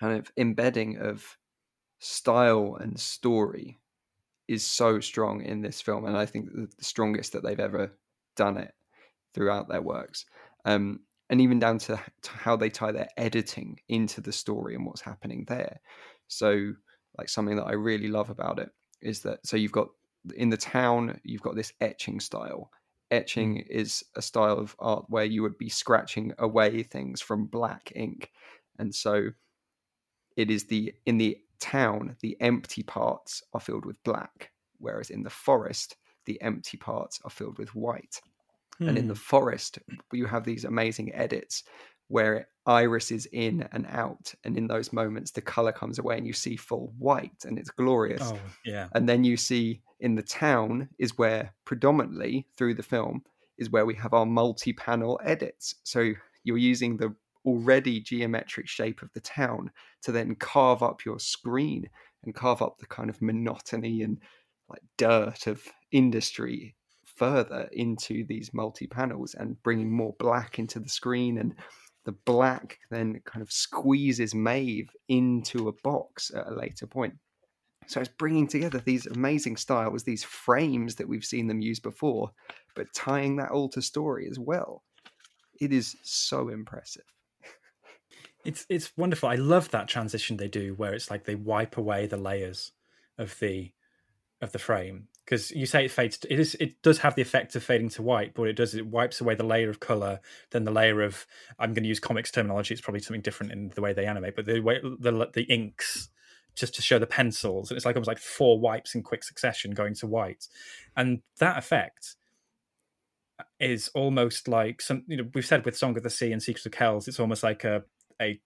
kind 0.00 0.18
of 0.18 0.32
embedding 0.36 0.98
of 0.98 1.36
style 1.98 2.76
and 2.80 2.98
story 2.98 3.78
is 4.48 4.64
so 4.64 5.00
strong 5.00 5.42
in 5.42 5.60
this 5.60 5.80
film, 5.80 6.04
and 6.04 6.16
I 6.16 6.26
think 6.26 6.52
the 6.52 6.68
strongest 6.80 7.32
that 7.32 7.42
they've 7.42 7.58
ever 7.58 7.92
done 8.36 8.56
it 8.56 8.72
throughout 9.34 9.68
their 9.68 9.82
works. 9.82 10.24
Um, 10.64 11.00
and 11.28 11.40
even 11.40 11.58
down 11.58 11.78
to, 11.78 12.00
to, 12.22 12.30
how 12.30 12.56
they 12.56 12.70
tie 12.70 12.92
their 12.92 13.08
editing 13.16 13.80
into 13.88 14.20
the 14.20 14.32
story 14.32 14.74
and 14.74 14.86
what's 14.86 15.00
happening 15.00 15.44
there. 15.48 15.80
So, 16.28 16.72
like 17.18 17.28
something 17.28 17.56
that 17.56 17.66
I 17.66 17.72
really 17.72 18.08
love 18.08 18.30
about 18.30 18.58
it 18.58 18.70
is 19.02 19.20
that 19.22 19.44
so 19.46 19.56
you've 19.56 19.72
got 19.72 19.88
in 20.36 20.50
the 20.50 20.56
town 20.56 21.20
you've 21.24 21.42
got 21.42 21.56
this 21.56 21.72
etching 21.80 22.20
style. 22.20 22.70
Etching 23.10 23.56
mm. 23.56 23.68
is 23.68 24.04
a 24.16 24.22
style 24.22 24.58
of 24.58 24.74
art 24.78 25.04
where 25.08 25.24
you 25.24 25.42
would 25.42 25.58
be 25.58 25.68
scratching 25.68 26.32
away 26.38 26.82
things 26.82 27.20
from 27.20 27.46
black 27.46 27.92
ink, 27.94 28.30
and 28.78 28.94
so 28.94 29.30
it 30.36 30.50
is 30.50 30.64
the 30.64 30.92
in 31.06 31.18
the 31.18 31.38
town, 31.58 32.16
the 32.20 32.36
empty 32.40 32.82
parts 32.82 33.42
are 33.52 33.60
filled 33.60 33.84
with 33.84 34.02
black, 34.04 34.50
whereas 34.78 35.10
in 35.10 35.22
the 35.22 35.30
forest, 35.30 35.96
the 36.24 36.40
empty 36.42 36.76
parts 36.76 37.20
are 37.24 37.30
filled 37.30 37.58
with 37.58 37.74
white. 37.74 38.20
Hmm. 38.78 38.88
And 38.88 38.98
in 38.98 39.08
the 39.08 39.14
hmm. 39.14 39.20
forest, 39.20 39.78
you 40.12 40.26
have 40.26 40.44
these 40.44 40.64
amazing 40.64 41.14
edits 41.14 41.64
where 42.08 42.48
iris 42.66 43.10
is 43.10 43.26
in 43.32 43.68
and 43.72 43.86
out. 43.88 44.34
And 44.44 44.56
in 44.56 44.66
those 44.66 44.92
moments, 44.92 45.30
the 45.30 45.40
color 45.40 45.72
comes 45.72 45.98
away 45.98 46.18
and 46.18 46.26
you 46.26 46.32
see 46.32 46.56
full 46.56 46.92
white 46.98 47.44
and 47.44 47.58
it's 47.58 47.70
glorious. 47.70 48.22
Oh, 48.24 48.38
yeah. 48.64 48.88
And 48.92 49.08
then 49.08 49.24
you 49.24 49.36
see 49.36 49.82
in 50.00 50.14
the 50.14 50.22
town 50.22 50.88
is 50.98 51.16
where 51.18 51.54
predominantly 51.64 52.46
through 52.56 52.74
the 52.74 52.82
film 52.82 53.22
is 53.58 53.70
where 53.70 53.86
we 53.86 53.94
have 53.94 54.14
our 54.14 54.26
multi 54.26 54.72
panel 54.72 55.20
edits. 55.24 55.76
So 55.84 56.12
you're 56.44 56.58
using 56.58 56.96
the 56.96 57.14
already 57.46 58.00
geometric 58.00 58.68
shape 58.68 59.02
of 59.02 59.12
the 59.12 59.20
town 59.20 59.70
to 60.02 60.12
then 60.12 60.34
carve 60.34 60.82
up 60.82 61.04
your 61.04 61.18
screen 61.18 61.88
and 62.24 62.34
carve 62.34 62.60
up 62.60 62.78
the 62.78 62.86
kind 62.86 63.08
of 63.08 63.22
monotony 63.22 64.02
and 64.02 64.18
like 64.68 64.82
dirt 64.98 65.46
of 65.46 65.62
industry 65.92 66.74
further 67.04 67.68
into 67.72 68.24
these 68.26 68.52
multi 68.52 68.86
panels 68.86 69.34
and 69.34 69.62
bringing 69.62 69.90
more 69.90 70.14
black 70.18 70.58
into 70.58 70.78
the 70.78 70.88
screen 70.88 71.38
and 71.38 71.54
the 72.04 72.12
black 72.12 72.78
then 72.90 73.20
kind 73.24 73.42
of 73.42 73.50
squeezes 73.50 74.34
Maeve 74.34 74.90
into 75.08 75.68
a 75.68 75.72
box 75.82 76.30
at 76.34 76.46
a 76.46 76.54
later 76.54 76.86
point. 76.86 77.14
So 77.88 78.00
it's 78.00 78.10
bringing 78.18 78.48
together 78.48 78.78
these 78.78 79.06
amazing 79.06 79.56
styles, 79.56 80.02
these 80.02 80.24
frames 80.24 80.96
that 80.96 81.08
we've 81.08 81.24
seen 81.24 81.46
them 81.46 81.60
use 81.60 81.80
before, 81.80 82.30
but 82.74 82.92
tying 82.94 83.36
that 83.36 83.50
all 83.50 83.68
to 83.70 83.82
story 83.82 84.28
as 84.28 84.38
well. 84.38 84.82
It 85.60 85.72
is 85.72 85.96
so 86.02 86.48
impressive. 86.48 87.04
It's 88.46 88.66
it's 88.68 88.92
wonderful. 88.96 89.28
I 89.28 89.34
love 89.34 89.70
that 89.70 89.88
transition 89.88 90.36
they 90.36 90.48
do 90.48 90.74
where 90.74 90.94
it's 90.94 91.10
like 91.10 91.24
they 91.24 91.34
wipe 91.34 91.76
away 91.76 92.06
the 92.06 92.16
layers 92.16 92.72
of 93.18 93.38
the 93.40 93.72
of 94.40 94.52
the 94.52 94.58
frame 94.58 95.08
because 95.24 95.50
you 95.50 95.66
say 95.66 95.84
it 95.84 95.90
fades. 95.90 96.18
It 96.30 96.38
is 96.38 96.54
it 96.60 96.80
does 96.82 96.98
have 96.98 97.16
the 97.16 97.22
effect 97.22 97.56
of 97.56 97.64
fading 97.64 97.88
to 97.90 98.02
white, 98.02 98.34
but 98.34 98.44
it 98.44 98.54
does 98.54 98.74
it 98.74 98.86
wipes 98.86 99.20
away 99.20 99.34
the 99.34 99.44
layer 99.44 99.68
of 99.68 99.80
color, 99.80 100.20
then 100.52 100.64
the 100.64 100.70
layer 100.70 101.02
of 101.02 101.26
I'm 101.58 101.74
going 101.74 101.82
to 101.82 101.88
use 101.88 102.00
comics 102.00 102.30
terminology. 102.30 102.74
It's 102.74 102.80
probably 102.80 103.00
something 103.00 103.22
different 103.22 103.52
in 103.52 103.72
the 103.74 103.82
way 103.82 103.92
they 103.92 104.06
animate, 104.06 104.36
but 104.36 104.46
the 104.46 104.60
way 104.60 104.80
the 104.82 105.30
the 105.34 105.42
inks 105.42 106.08
just 106.54 106.74
to 106.76 106.82
show 106.82 106.98
the 106.98 107.06
pencils, 107.06 107.70
and 107.70 107.76
it's 107.76 107.84
like 107.84 107.96
almost 107.96 108.08
like 108.08 108.18
four 108.18 108.58
wipes 108.58 108.94
in 108.94 109.02
quick 109.02 109.24
succession 109.24 109.72
going 109.72 109.94
to 109.96 110.06
white, 110.06 110.46
and 110.96 111.20
that 111.38 111.58
effect 111.58 112.16
is 113.60 113.88
almost 113.94 114.48
like 114.48 114.80
some 114.80 115.02
you 115.08 115.16
know 115.16 115.28
we've 115.34 115.44
said 115.44 115.64
with 115.64 115.76
Song 115.76 115.96
of 115.96 116.02
the 116.02 116.10
Sea 116.10 116.32
and 116.32 116.42
Secrets 116.42 116.66
of 116.66 116.72
Kells, 116.72 117.08
it's 117.08 117.20
almost 117.20 117.42
like 117.42 117.64
a 117.64 117.82
a 118.20 118.40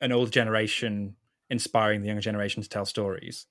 an 0.00 0.12
old 0.12 0.32
generation 0.32 1.16
inspiring 1.50 2.00
the 2.00 2.06
younger 2.06 2.22
generation 2.22 2.62
to 2.62 2.68
tell 2.68 2.84
stories. 2.84 3.46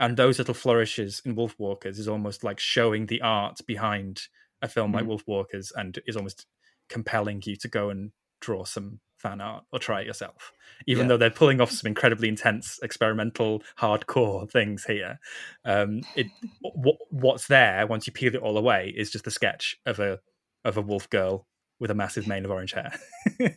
And 0.00 0.16
those 0.16 0.38
little 0.38 0.54
flourishes 0.54 1.22
in 1.24 1.36
Wolfwalkers 1.36 1.98
is 1.98 2.08
almost 2.08 2.42
like 2.42 2.58
showing 2.58 3.06
the 3.06 3.22
art 3.22 3.60
behind 3.66 4.22
a 4.60 4.68
film 4.68 4.92
mm-hmm. 4.92 5.08
like 5.08 5.24
Wolfwalkers 5.24 5.70
and 5.76 5.98
is 6.06 6.16
almost 6.16 6.46
compelling 6.88 7.42
you 7.44 7.56
to 7.56 7.68
go 7.68 7.90
and 7.90 8.12
draw 8.40 8.64
some 8.64 9.00
fan 9.16 9.40
art 9.40 9.64
or 9.72 9.78
try 9.78 10.00
it 10.00 10.06
yourself. 10.06 10.52
Even 10.86 11.04
yeah. 11.04 11.08
though 11.08 11.16
they're 11.16 11.30
pulling 11.30 11.60
off 11.60 11.70
some 11.70 11.86
incredibly 11.86 12.28
intense, 12.28 12.80
experimental, 12.82 13.62
hardcore 13.78 14.50
things 14.50 14.84
here, 14.84 15.20
um, 15.64 16.00
it 16.16 16.26
w- 16.62 16.98
what's 17.10 17.46
there 17.46 17.86
once 17.86 18.06
you 18.06 18.12
peel 18.12 18.34
it 18.34 18.42
all 18.42 18.58
away 18.58 18.92
is 18.96 19.10
just 19.10 19.26
a 19.26 19.30
sketch 19.30 19.76
of 19.86 20.00
a 20.00 20.18
of 20.64 20.76
a 20.76 20.82
wolf 20.82 21.08
girl 21.10 21.46
with 21.80 21.90
a 21.90 21.94
massive 21.94 22.26
mane 22.26 22.44
of 22.44 22.50
orange 22.50 22.72
hair. 22.72 22.92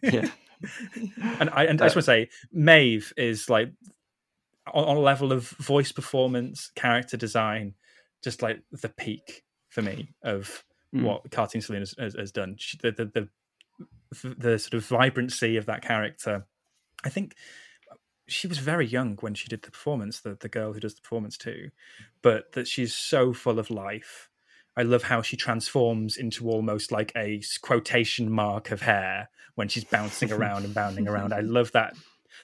yeah. 0.01 0.29
and 1.39 1.49
I 1.51 1.65
and 1.65 1.81
I 1.81 1.85
just 1.85 1.95
want 1.95 2.03
to 2.05 2.11
say, 2.11 2.29
Maeve 2.51 3.13
is 3.17 3.49
like 3.49 3.71
on, 4.71 4.85
on, 4.85 4.97
a 4.97 5.01
level 5.01 5.31
of 5.31 5.49
voice 5.49 5.91
performance, 5.91 6.71
character 6.75 7.17
design, 7.17 7.73
just 8.23 8.41
like 8.41 8.61
the 8.71 8.89
peak 8.89 9.43
for 9.69 9.81
me 9.81 10.09
of 10.23 10.63
mm. 10.93 11.03
what 11.03 11.29
Cartoon 11.31 11.61
Saloon 11.61 11.81
has, 11.81 11.95
has, 11.99 12.15
has 12.15 12.31
done. 12.31 12.55
She, 12.57 12.77
the, 12.77 12.91
the, 12.91 13.05
the 13.05 13.29
the 14.37 14.59
sort 14.59 14.75
of 14.75 14.85
vibrancy 14.85 15.57
of 15.57 15.65
that 15.65 15.81
character. 15.81 16.45
I 17.03 17.09
think 17.09 17.35
she 18.27 18.47
was 18.47 18.57
very 18.57 18.87
young 18.87 19.17
when 19.21 19.33
she 19.33 19.47
did 19.47 19.61
the 19.63 19.71
performance. 19.71 20.21
The 20.21 20.37
the 20.39 20.49
girl 20.49 20.73
who 20.73 20.79
does 20.79 20.95
the 20.95 21.01
performance 21.01 21.37
too, 21.37 21.69
but 22.21 22.53
that 22.53 22.67
she's 22.67 22.95
so 22.95 23.33
full 23.33 23.59
of 23.59 23.69
life 23.69 24.29
I 24.77 24.83
love 24.83 25.03
how 25.03 25.21
she 25.21 25.37
transforms 25.37 26.17
into 26.17 26.49
almost 26.49 26.91
like 26.91 27.11
a 27.15 27.41
quotation 27.61 28.29
mark 28.29 28.71
of 28.71 28.81
hair 28.81 29.29
when 29.55 29.69
she's 29.69 29.85
bouncing 29.85 30.31
around 30.31 30.65
and 30.65 30.73
bounding 30.73 31.07
around. 31.07 31.33
I 31.33 31.39
love 31.39 31.71
that 31.71 31.95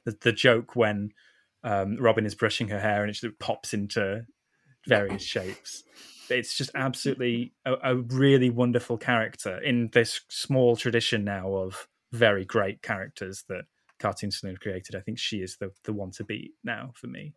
the, 0.06 0.18
the 0.22 0.32
joke 0.32 0.76
when 0.76 1.12
um, 1.64 1.98
Robin 1.98 2.26
is 2.26 2.36
brushing 2.36 2.70
her 2.70 2.80
hair 2.80 3.04
and 3.04 3.14
it 3.14 3.40
pops 3.40 3.74
into 3.74 4.26
various 4.88 5.24
shapes. 5.24 5.84
It's 6.30 6.56
just 6.58 6.72
absolutely 6.74 7.54
a, 7.66 7.74
a 7.84 7.96
really 7.96 8.50
wonderful 8.50 8.98
character 8.98 9.62
in 9.62 9.90
this 9.92 10.22
small 10.30 10.78
tradition 10.78 11.26
now 11.26 11.54
of 11.54 11.90
very 12.14 12.46
great 12.46 12.82
characters 12.82 13.44
that 13.50 13.66
Cartoon 14.00 14.32
Saloon 14.32 14.56
created. 14.56 14.96
I 14.96 15.02
think 15.02 15.20
she 15.20 15.38
is 15.42 15.58
the 15.58 15.72
the 15.84 15.94
one 15.94 16.12
to 16.12 16.24
beat 16.24 16.54
now 16.64 16.92
for 16.96 17.08
me. 17.08 17.34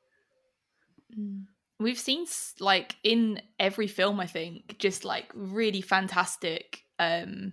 Mm 1.19 1.47
we've 1.79 1.99
seen 1.99 2.27
like 2.61 2.97
in 3.03 3.41
every 3.59 3.87
film 3.87 4.21
i 4.21 4.27
think 4.27 4.77
just 4.79 5.05
like 5.05 5.31
really 5.35 5.81
fantastic 5.81 6.85
um 6.99 7.53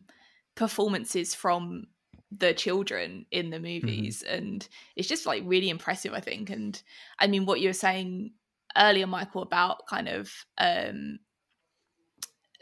performances 0.56 1.34
from 1.34 1.88
the 2.32 2.54
children 2.54 3.26
in 3.32 3.50
the 3.50 3.58
mm-hmm. 3.58 3.86
movies 3.88 4.24
mm-hmm. 4.26 4.36
and 4.36 4.68
it's 4.96 5.08
just 5.08 5.26
like 5.26 5.44
really 5.46 5.70
impressive 5.70 6.14
i 6.14 6.20
think 6.20 6.50
and 6.50 6.82
i 7.20 7.28
mean 7.28 7.46
what 7.46 7.60
you 7.60 7.70
were 7.70 7.74
saying 7.74 8.32
earlier 8.78 9.08
michael 9.08 9.42
about 9.42 9.86
kind 9.88 10.08
of 10.08 10.32
um 10.58 11.20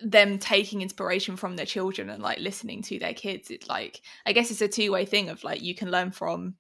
them 0.02 0.39
taking 0.39 0.82
inspiration 0.82 1.36
from 1.36 1.56
their 1.56 1.65
children 1.65 2.10
and 2.10 2.24
like 2.24 2.39
listening 2.39 2.82
to 2.82 2.98
their 3.00 3.13
kids 3.13 3.52
it's 3.52 3.67
like 3.67 4.02
i 4.26 4.32
guess 4.32 4.50
it's 4.50 4.62
a 4.62 4.67
two-way 4.67 5.06
thing 5.06 5.30
of 5.30 5.43
like 5.43 5.62
you 5.62 5.76
can 5.76 5.91
learn 5.91 6.10
from 6.10 6.56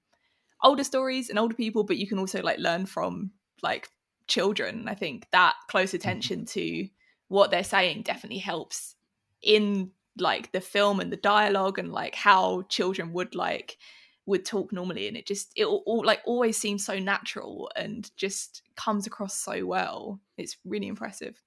older 0.61 0.83
stories 0.83 1.29
and 1.29 1.39
older 1.39 1.55
people 1.55 1.83
but 1.83 1.97
you 1.97 2.05
can 2.05 2.19
also 2.19 2.41
like 2.41 2.59
learn 2.59 2.85
from 2.85 3.31
like 3.63 3.89
children. 4.29 4.87
I 4.87 4.95
think 4.95 5.27
that 5.31 5.55
close 5.67 5.89
mm-hmm. 5.89 5.97
attention 5.97 6.45
to 6.45 6.87
what 7.27 7.51
they're 7.51 7.63
saying 7.63 8.03
definitely 8.03 8.39
helps 8.39 8.95
in 9.41 9.91
like 10.17 10.51
the 10.51 10.61
film 10.61 10.99
and 10.99 11.11
the 11.11 11.17
dialogue 11.17 11.79
and 11.79 11.91
like 11.91 12.15
how 12.15 12.63
children 12.63 13.13
would 13.13 13.35
like 13.35 13.77
would 14.25 14.45
talk 14.45 14.71
normally. 14.71 15.07
And 15.07 15.17
it 15.17 15.27
just 15.27 15.51
it 15.55 15.65
all 15.65 16.03
like 16.05 16.21
always 16.25 16.57
seems 16.57 16.85
so 16.85 16.97
natural 16.99 17.71
and 17.75 18.09
just 18.15 18.61
comes 18.75 19.07
across 19.07 19.35
so 19.35 19.65
well. 19.65 20.19
It's 20.37 20.57
really 20.65 20.87
impressive. 20.87 21.41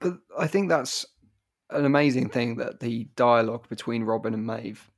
But 0.00 0.18
i 0.38 0.46
think 0.46 0.68
that's 0.68 1.06
an 1.70 1.86
amazing 1.86 2.28
thing 2.28 2.56
that 2.56 2.80
the 2.80 3.08
dialogue 3.16 3.66
between 3.70 4.04
robin 4.04 4.34
and 4.34 4.46
maeve 4.46 4.90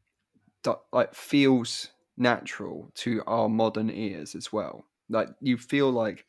like 0.93 1.15
feels 1.15 1.91
natural 2.17 2.91
to 2.95 3.23
our 3.27 3.49
modern 3.49 3.91
ears 3.91 4.35
as 4.35 4.53
well. 4.53 4.85
Like 5.09 5.29
you 5.41 5.57
feel 5.57 5.91
like 5.91 6.27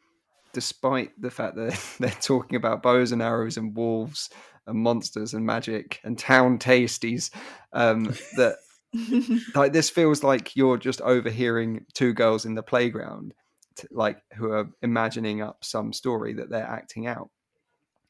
despite 0.53 1.19
the 1.19 1.31
fact 1.31 1.55
that 1.55 1.79
they're 1.99 2.09
talking 2.21 2.55
about 2.55 2.83
bows 2.83 3.11
and 3.11 3.21
arrows 3.21 3.57
and 3.57 3.75
wolves 3.75 4.29
and 4.67 4.77
monsters 4.77 5.33
and 5.33 5.45
magic 5.45 5.99
and 6.03 6.17
town 6.17 6.59
tasties 6.59 7.31
um, 7.73 8.05
that 8.35 8.57
like 9.55 9.73
this 9.73 9.89
feels 9.89 10.23
like 10.23 10.55
you're 10.55 10.77
just 10.77 11.01
overhearing 11.01 11.85
two 11.93 12.13
girls 12.13 12.45
in 12.45 12.55
the 12.55 12.63
playground 12.63 13.33
t- 13.75 13.87
like 13.91 14.21
who 14.35 14.51
are 14.51 14.69
imagining 14.81 15.41
up 15.41 15.63
some 15.63 15.93
story 15.93 16.33
that 16.33 16.49
they're 16.49 16.63
acting 16.63 17.07
out. 17.07 17.29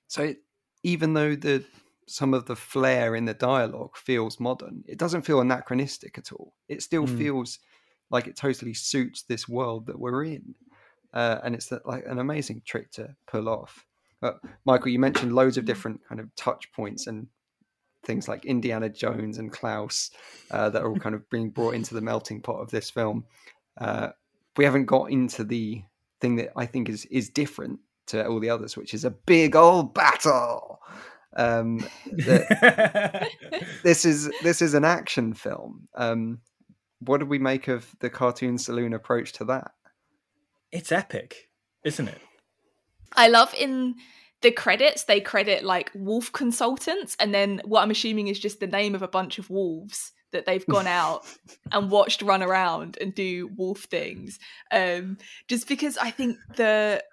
So 0.07 0.23
it, 0.23 0.37
even 0.83 1.13
though 1.13 1.35
the 1.35 1.65
some 2.07 2.33
of 2.33 2.45
the 2.45 2.55
flair 2.55 3.15
in 3.15 3.25
the 3.25 3.35
dialogue 3.35 3.95
feels 3.95 4.39
modern 4.39 4.83
it 4.87 4.97
doesn't 4.97 5.21
feel 5.21 5.41
anachronistic 5.41 6.17
at 6.17 6.31
all. 6.31 6.53
It 6.67 6.81
still 6.81 7.05
mm. 7.05 7.17
feels 7.17 7.59
like 8.09 8.27
it 8.27 8.35
totally 8.35 8.73
suits 8.73 9.23
this 9.23 9.47
world 9.47 9.85
that 9.87 9.99
we're 9.99 10.23
in 10.23 10.55
uh, 11.13 11.39
and 11.43 11.55
it's 11.55 11.71
like 11.85 12.05
an 12.05 12.19
amazing 12.19 12.61
trick 12.65 12.91
to 12.91 13.15
pull 13.27 13.49
off 13.49 13.85
uh, 14.21 14.33
Michael, 14.65 14.89
you 14.89 14.99
mentioned 14.99 15.33
loads 15.33 15.57
of 15.57 15.65
different 15.65 16.01
kind 16.07 16.19
of 16.19 16.33
touch 16.35 16.71
points 16.73 17.07
and 17.07 17.27
things 18.03 18.27
like 18.27 18.45
Indiana 18.45 18.89
Jones 18.89 19.37
and 19.37 19.51
Klaus 19.51 20.11
uh, 20.51 20.69
that 20.69 20.81
are 20.81 20.89
all 20.89 20.99
kind 20.99 21.15
of 21.15 21.29
being 21.29 21.49
brought 21.49 21.75
into 21.75 21.93
the 21.93 22.01
melting 22.01 22.41
pot 22.41 22.59
of 22.59 22.71
this 22.71 22.89
film. 22.89 23.25
Uh, 23.79 24.09
we 24.57 24.65
haven't 24.65 24.85
got 24.85 25.11
into 25.11 25.43
the 25.43 25.83
thing 26.19 26.35
that 26.37 26.51
I 26.55 26.65
think 26.65 26.89
is 26.89 27.05
is 27.05 27.29
different 27.29 27.79
to 28.07 28.25
all 28.27 28.39
the 28.39 28.49
others, 28.49 28.75
which 28.75 28.93
is 28.93 29.05
a 29.05 29.11
big 29.11 29.55
old 29.55 29.93
battle. 29.93 30.79
Um, 31.37 31.85
this 32.11 34.03
is 34.03 34.29
this 34.43 34.61
is 34.61 34.73
an 34.73 34.83
action 34.83 35.33
film. 35.33 35.87
Um, 35.95 36.39
what 37.01 37.19
do 37.19 37.25
we 37.25 37.39
make 37.39 37.69
of 37.69 37.95
the 38.01 38.09
cartoon 38.09 38.57
saloon 38.57 38.93
approach 38.93 39.31
to 39.33 39.45
that? 39.45 39.71
It's 40.71 40.91
epic, 40.91 41.49
isn't 41.83 42.07
it? 42.07 42.21
I 43.15 43.27
love 43.27 43.53
in 43.53 43.95
the 44.41 44.51
credits 44.51 45.03
they 45.03 45.19
credit 45.19 45.63
like 45.63 45.91
wolf 45.93 46.31
consultants 46.31 47.15
and 47.19 47.33
then 47.33 47.61
what 47.65 47.81
i'm 47.81 47.91
assuming 47.91 48.27
is 48.27 48.39
just 48.39 48.59
the 48.59 48.67
name 48.67 48.95
of 48.95 49.01
a 49.01 49.07
bunch 49.07 49.37
of 49.37 49.49
wolves 49.49 50.11
that 50.31 50.45
they've 50.45 50.65
gone 50.67 50.87
out 51.01 51.23
and 51.71 51.91
watched 51.91 52.21
run 52.21 52.43
around 52.43 52.97
and 53.01 53.13
do 53.13 53.49
wolf 53.57 53.83
things 53.83 54.39
um 54.71 55.17
just 55.47 55.67
because 55.67 55.97
i 55.97 56.09
think 56.09 56.37
the 56.55 57.03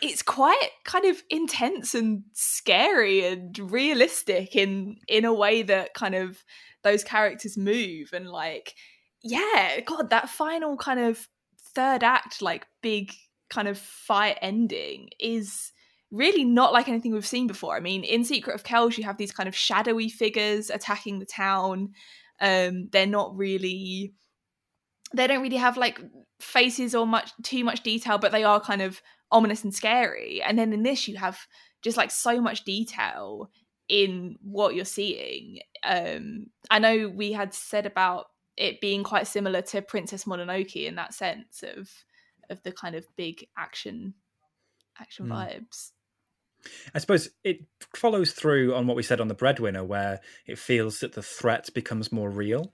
it's 0.00 0.22
quite 0.22 0.70
kind 0.84 1.04
of 1.04 1.22
intense 1.28 1.94
and 1.94 2.22
scary 2.32 3.26
and 3.26 3.58
realistic 3.70 4.54
in 4.54 4.96
in 5.08 5.24
a 5.24 5.32
way 5.32 5.62
that 5.62 5.92
kind 5.94 6.14
of 6.14 6.44
those 6.82 7.02
characters 7.02 7.58
move 7.58 8.10
and 8.12 8.28
like 8.28 8.74
yeah 9.22 9.80
god 9.80 10.10
that 10.10 10.28
final 10.28 10.76
kind 10.76 11.00
of 11.00 11.28
third 11.74 12.02
act 12.02 12.42
like 12.42 12.66
big 12.82 13.12
kind 13.50 13.68
of 13.68 13.78
fight 13.78 14.38
ending 14.42 15.08
is 15.20 15.72
really 16.10 16.44
not 16.44 16.72
like 16.72 16.88
anything 16.88 17.12
we've 17.12 17.26
seen 17.26 17.46
before. 17.46 17.76
I 17.76 17.80
mean, 17.80 18.04
in 18.04 18.24
Secret 18.24 18.54
of 18.54 18.64
Kells, 18.64 18.96
you 18.96 19.04
have 19.04 19.18
these 19.18 19.32
kind 19.32 19.48
of 19.48 19.56
shadowy 19.56 20.08
figures 20.08 20.70
attacking 20.70 21.18
the 21.18 21.26
town. 21.26 21.90
Um, 22.40 22.88
they're 22.92 23.06
not 23.06 23.36
really, 23.36 24.14
they 25.14 25.26
don't 25.26 25.42
really 25.42 25.56
have 25.56 25.76
like 25.76 26.00
faces 26.40 26.94
or 26.94 27.06
much 27.06 27.30
too 27.42 27.64
much 27.64 27.82
detail, 27.82 28.18
but 28.18 28.32
they 28.32 28.44
are 28.44 28.60
kind 28.60 28.82
of 28.82 29.02
ominous 29.30 29.64
and 29.64 29.74
scary. 29.74 30.40
And 30.42 30.58
then 30.58 30.72
in 30.72 30.82
this, 30.82 31.08
you 31.08 31.16
have 31.16 31.38
just 31.82 31.96
like 31.96 32.10
so 32.10 32.40
much 32.40 32.64
detail 32.64 33.50
in 33.88 34.36
what 34.42 34.74
you're 34.74 34.84
seeing. 34.84 35.58
Um, 35.84 36.46
I 36.70 36.78
know 36.78 37.08
we 37.08 37.32
had 37.32 37.54
said 37.54 37.86
about 37.86 38.26
it 38.58 38.80
being 38.80 39.04
quite 39.04 39.26
similar 39.26 39.62
to 39.62 39.80
Princess 39.80 40.24
Mononoke 40.24 40.84
in 40.86 40.96
that 40.96 41.14
sense 41.14 41.62
of 41.62 41.88
of 42.50 42.62
the 42.62 42.72
kind 42.72 42.94
of 42.94 43.06
big 43.16 43.46
action 43.56 44.14
action 45.00 45.26
mm. 45.26 45.32
vibes. 45.32 45.92
I 46.94 46.98
suppose 46.98 47.28
it 47.44 47.60
follows 47.94 48.32
through 48.32 48.74
on 48.74 48.86
what 48.86 48.96
we 48.96 49.02
said 49.04 49.20
on 49.20 49.28
the 49.28 49.34
breadwinner, 49.34 49.84
where 49.84 50.20
it 50.46 50.58
feels 50.58 51.00
that 51.00 51.12
the 51.12 51.22
threat 51.22 51.72
becomes 51.72 52.10
more 52.10 52.30
real. 52.30 52.72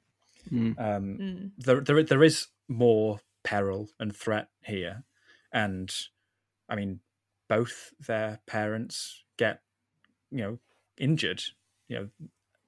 Mm. 0.50 0.80
Um, 0.80 1.18
mm. 1.20 1.50
There, 1.58 1.80
there, 1.80 2.02
there 2.02 2.22
is 2.22 2.48
more 2.66 3.20
peril 3.42 3.90
and 4.00 4.16
threat 4.16 4.48
here, 4.62 5.04
and 5.52 5.94
I 6.68 6.76
mean, 6.76 7.00
both 7.48 7.92
their 8.00 8.40
parents 8.46 9.24
get, 9.36 9.60
you 10.30 10.38
know, 10.38 10.58
injured. 10.96 11.42
You 11.88 11.96
know, 11.96 12.08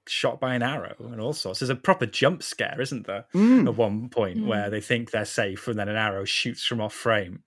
shot 0.08 0.40
by 0.40 0.54
an 0.54 0.62
arrow 0.62 0.94
and 1.00 1.20
all 1.20 1.32
sorts. 1.32 1.60
There's 1.60 1.70
a 1.70 1.76
proper 1.76 2.06
jump 2.06 2.42
scare, 2.42 2.80
isn't 2.80 3.06
there? 3.06 3.26
Mm. 3.34 3.66
At 3.66 3.76
one 3.76 4.08
point 4.08 4.38
mm. 4.38 4.46
where 4.46 4.70
they 4.70 4.80
think 4.80 5.10
they're 5.10 5.24
safe 5.24 5.68
and 5.68 5.78
then 5.78 5.88
an 5.88 5.96
arrow 5.96 6.24
shoots 6.24 6.64
from 6.64 6.80
off 6.80 6.94
frame. 6.94 7.42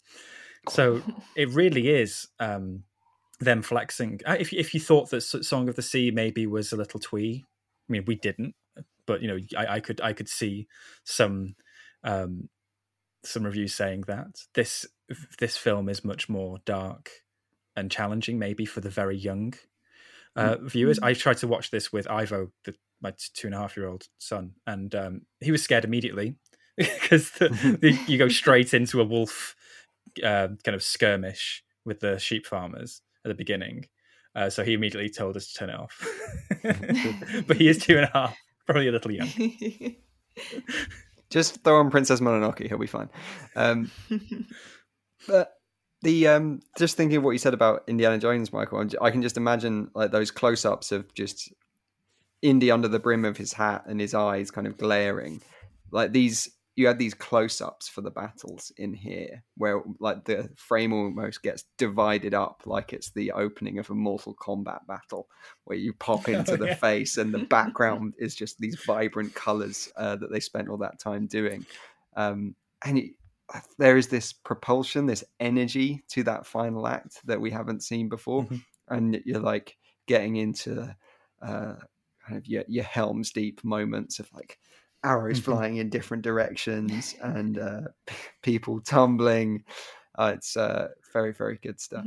So 0.69 1.01
it 1.35 1.49
really 1.49 1.89
is 1.89 2.27
um, 2.39 2.83
them 3.39 3.61
flexing. 3.61 4.21
Uh, 4.25 4.37
if 4.39 4.53
if 4.53 4.73
you 4.73 4.79
thought 4.79 5.09
that 5.09 5.21
Song 5.21 5.69
of 5.69 5.75
the 5.75 5.81
Sea 5.81 6.11
maybe 6.11 6.45
was 6.47 6.71
a 6.71 6.77
little 6.77 6.99
twee, 6.99 7.45
I 7.89 7.91
mean 7.91 8.03
we 8.05 8.15
didn't, 8.15 8.55
but 9.05 9.21
you 9.21 9.27
know 9.27 9.37
I, 9.57 9.75
I 9.75 9.79
could 9.79 10.01
I 10.01 10.13
could 10.13 10.29
see 10.29 10.67
some 11.03 11.55
um, 12.03 12.49
some 13.23 13.43
reviews 13.43 13.75
saying 13.75 14.03
that 14.07 14.43
this 14.53 14.85
this 15.39 15.57
film 15.57 15.89
is 15.89 16.05
much 16.05 16.29
more 16.29 16.57
dark 16.65 17.09
and 17.75 17.91
challenging, 17.91 18.37
maybe 18.37 18.65
for 18.65 18.81
the 18.81 18.89
very 18.89 19.17
young 19.17 19.53
uh, 20.39 20.57
viewers. 20.61 20.99
I 20.99 21.13
tried 21.13 21.37
to 21.37 21.47
watch 21.47 21.71
this 21.71 21.91
with 21.91 22.09
Ivo, 22.09 22.51
the, 22.65 22.73
my 23.01 23.13
two 23.33 23.47
and 23.47 23.55
a 23.55 23.59
half 23.59 23.77
year 23.77 23.87
old 23.87 24.07
son, 24.17 24.53
and 24.65 24.93
um, 24.95 25.21
he 25.39 25.51
was 25.51 25.63
scared 25.63 25.85
immediately 25.85 26.35
because 26.77 27.31
you 27.81 28.17
go 28.17 28.29
straight 28.29 28.73
into 28.73 29.01
a 29.01 29.05
wolf 29.05 29.55
uh, 30.23 30.47
kind 30.63 30.75
of 30.75 30.83
skirmish 30.83 31.63
with 31.85 31.99
the 31.99 32.17
sheep 32.19 32.45
farmers 32.45 33.01
at 33.25 33.29
the 33.29 33.35
beginning. 33.35 33.85
Uh, 34.35 34.49
so 34.49 34.63
he 34.63 34.73
immediately 34.73 35.09
told 35.09 35.35
us 35.35 35.51
to 35.51 35.59
turn 35.59 35.69
it 35.69 35.75
off. 35.75 36.07
but 37.47 37.57
he 37.57 37.67
is 37.67 37.79
two 37.79 37.97
and 37.97 38.05
a 38.05 38.11
half, 38.13 38.37
probably 38.65 38.87
a 38.87 38.91
little 38.91 39.11
young. 39.11 39.29
Just 41.29 41.63
throw 41.63 41.79
on 41.79 41.91
Princess 41.91 42.21
Mononoke, 42.21 42.67
he'll 42.67 42.77
be 42.77 42.87
fine. 42.87 43.09
Um, 43.55 43.91
but 45.27 45.58
the 46.01 46.27
um, 46.27 46.61
just 46.77 46.95
thinking 46.95 47.17
of 47.17 47.23
what 47.23 47.31
you 47.31 47.39
said 47.39 47.53
about 47.53 47.83
Indiana 47.87 48.17
Jones, 48.17 48.53
Michael, 48.53 48.85
I 49.01 49.11
can 49.11 49.21
just 49.21 49.37
imagine 49.37 49.89
like 49.93 50.11
those 50.11 50.31
close-ups 50.31 50.91
of 50.91 51.13
just 51.13 51.53
Indy 52.41 52.71
under 52.71 52.87
the 52.87 52.99
brim 52.99 53.25
of 53.25 53.37
his 53.37 53.51
hat 53.53 53.83
and 53.85 53.99
his 53.99 54.13
eyes 54.13 54.51
kind 54.51 54.67
of 54.67 54.77
glaring, 54.77 55.41
like 55.91 56.11
these. 56.11 56.49
You 56.75 56.87
had 56.87 56.99
these 56.99 57.13
close-ups 57.13 57.89
for 57.89 57.99
the 57.99 58.11
battles 58.11 58.71
in 58.77 58.93
here, 58.93 59.43
where 59.57 59.81
like 59.99 60.23
the 60.23 60.49
frame 60.55 60.93
almost 60.93 61.43
gets 61.43 61.65
divided 61.77 62.33
up, 62.33 62.61
like 62.65 62.93
it's 62.93 63.11
the 63.11 63.33
opening 63.33 63.79
of 63.79 63.89
a 63.89 63.95
Mortal 63.95 64.33
Kombat 64.33 64.87
battle, 64.87 65.27
where 65.65 65.77
you 65.77 65.91
pop 65.91 66.29
into 66.29 66.53
oh, 66.53 66.55
the 66.55 66.67
yeah. 66.67 66.75
face, 66.75 67.17
and 67.17 67.33
the 67.33 67.39
background 67.39 68.13
is 68.19 68.33
just 68.33 68.59
these 68.59 68.81
vibrant 68.85 69.35
colors 69.35 69.91
uh, 69.97 70.15
that 70.15 70.31
they 70.31 70.39
spent 70.39 70.69
all 70.69 70.77
that 70.77 70.99
time 70.99 71.27
doing. 71.27 71.65
Um, 72.15 72.55
and 72.85 73.01
there 73.77 73.97
is 73.97 74.07
this 74.07 74.33
propulsion, 74.33 75.05
this 75.05 75.23
energy 75.39 76.03
to 76.09 76.23
that 76.23 76.45
final 76.45 76.87
act 76.87 77.25
that 77.25 77.41
we 77.41 77.51
haven't 77.51 77.83
seen 77.83 78.09
before, 78.09 78.43
mm-hmm. 78.43 78.57
and 78.89 79.21
you're 79.25 79.39
like 79.39 79.77
getting 80.07 80.37
into 80.37 80.95
uh, 81.41 81.75
kind 82.25 82.37
of 82.37 82.47
your, 82.47 82.63
your 82.67 82.83
Helm's 82.83 83.31
Deep 83.31 83.63
moments 83.63 84.19
of 84.19 84.31
like 84.33 84.59
arrows 85.03 85.39
mm-hmm. 85.39 85.51
flying 85.51 85.77
in 85.77 85.89
different 85.89 86.23
directions 86.23 87.15
and 87.21 87.57
uh, 87.57 87.81
people 88.43 88.79
tumbling. 88.81 89.63
Uh, 90.17 90.33
it's 90.35 90.57
uh, 90.57 90.89
very 91.13 91.33
very 91.33 91.57
good 91.61 91.79
stuff. 91.79 92.05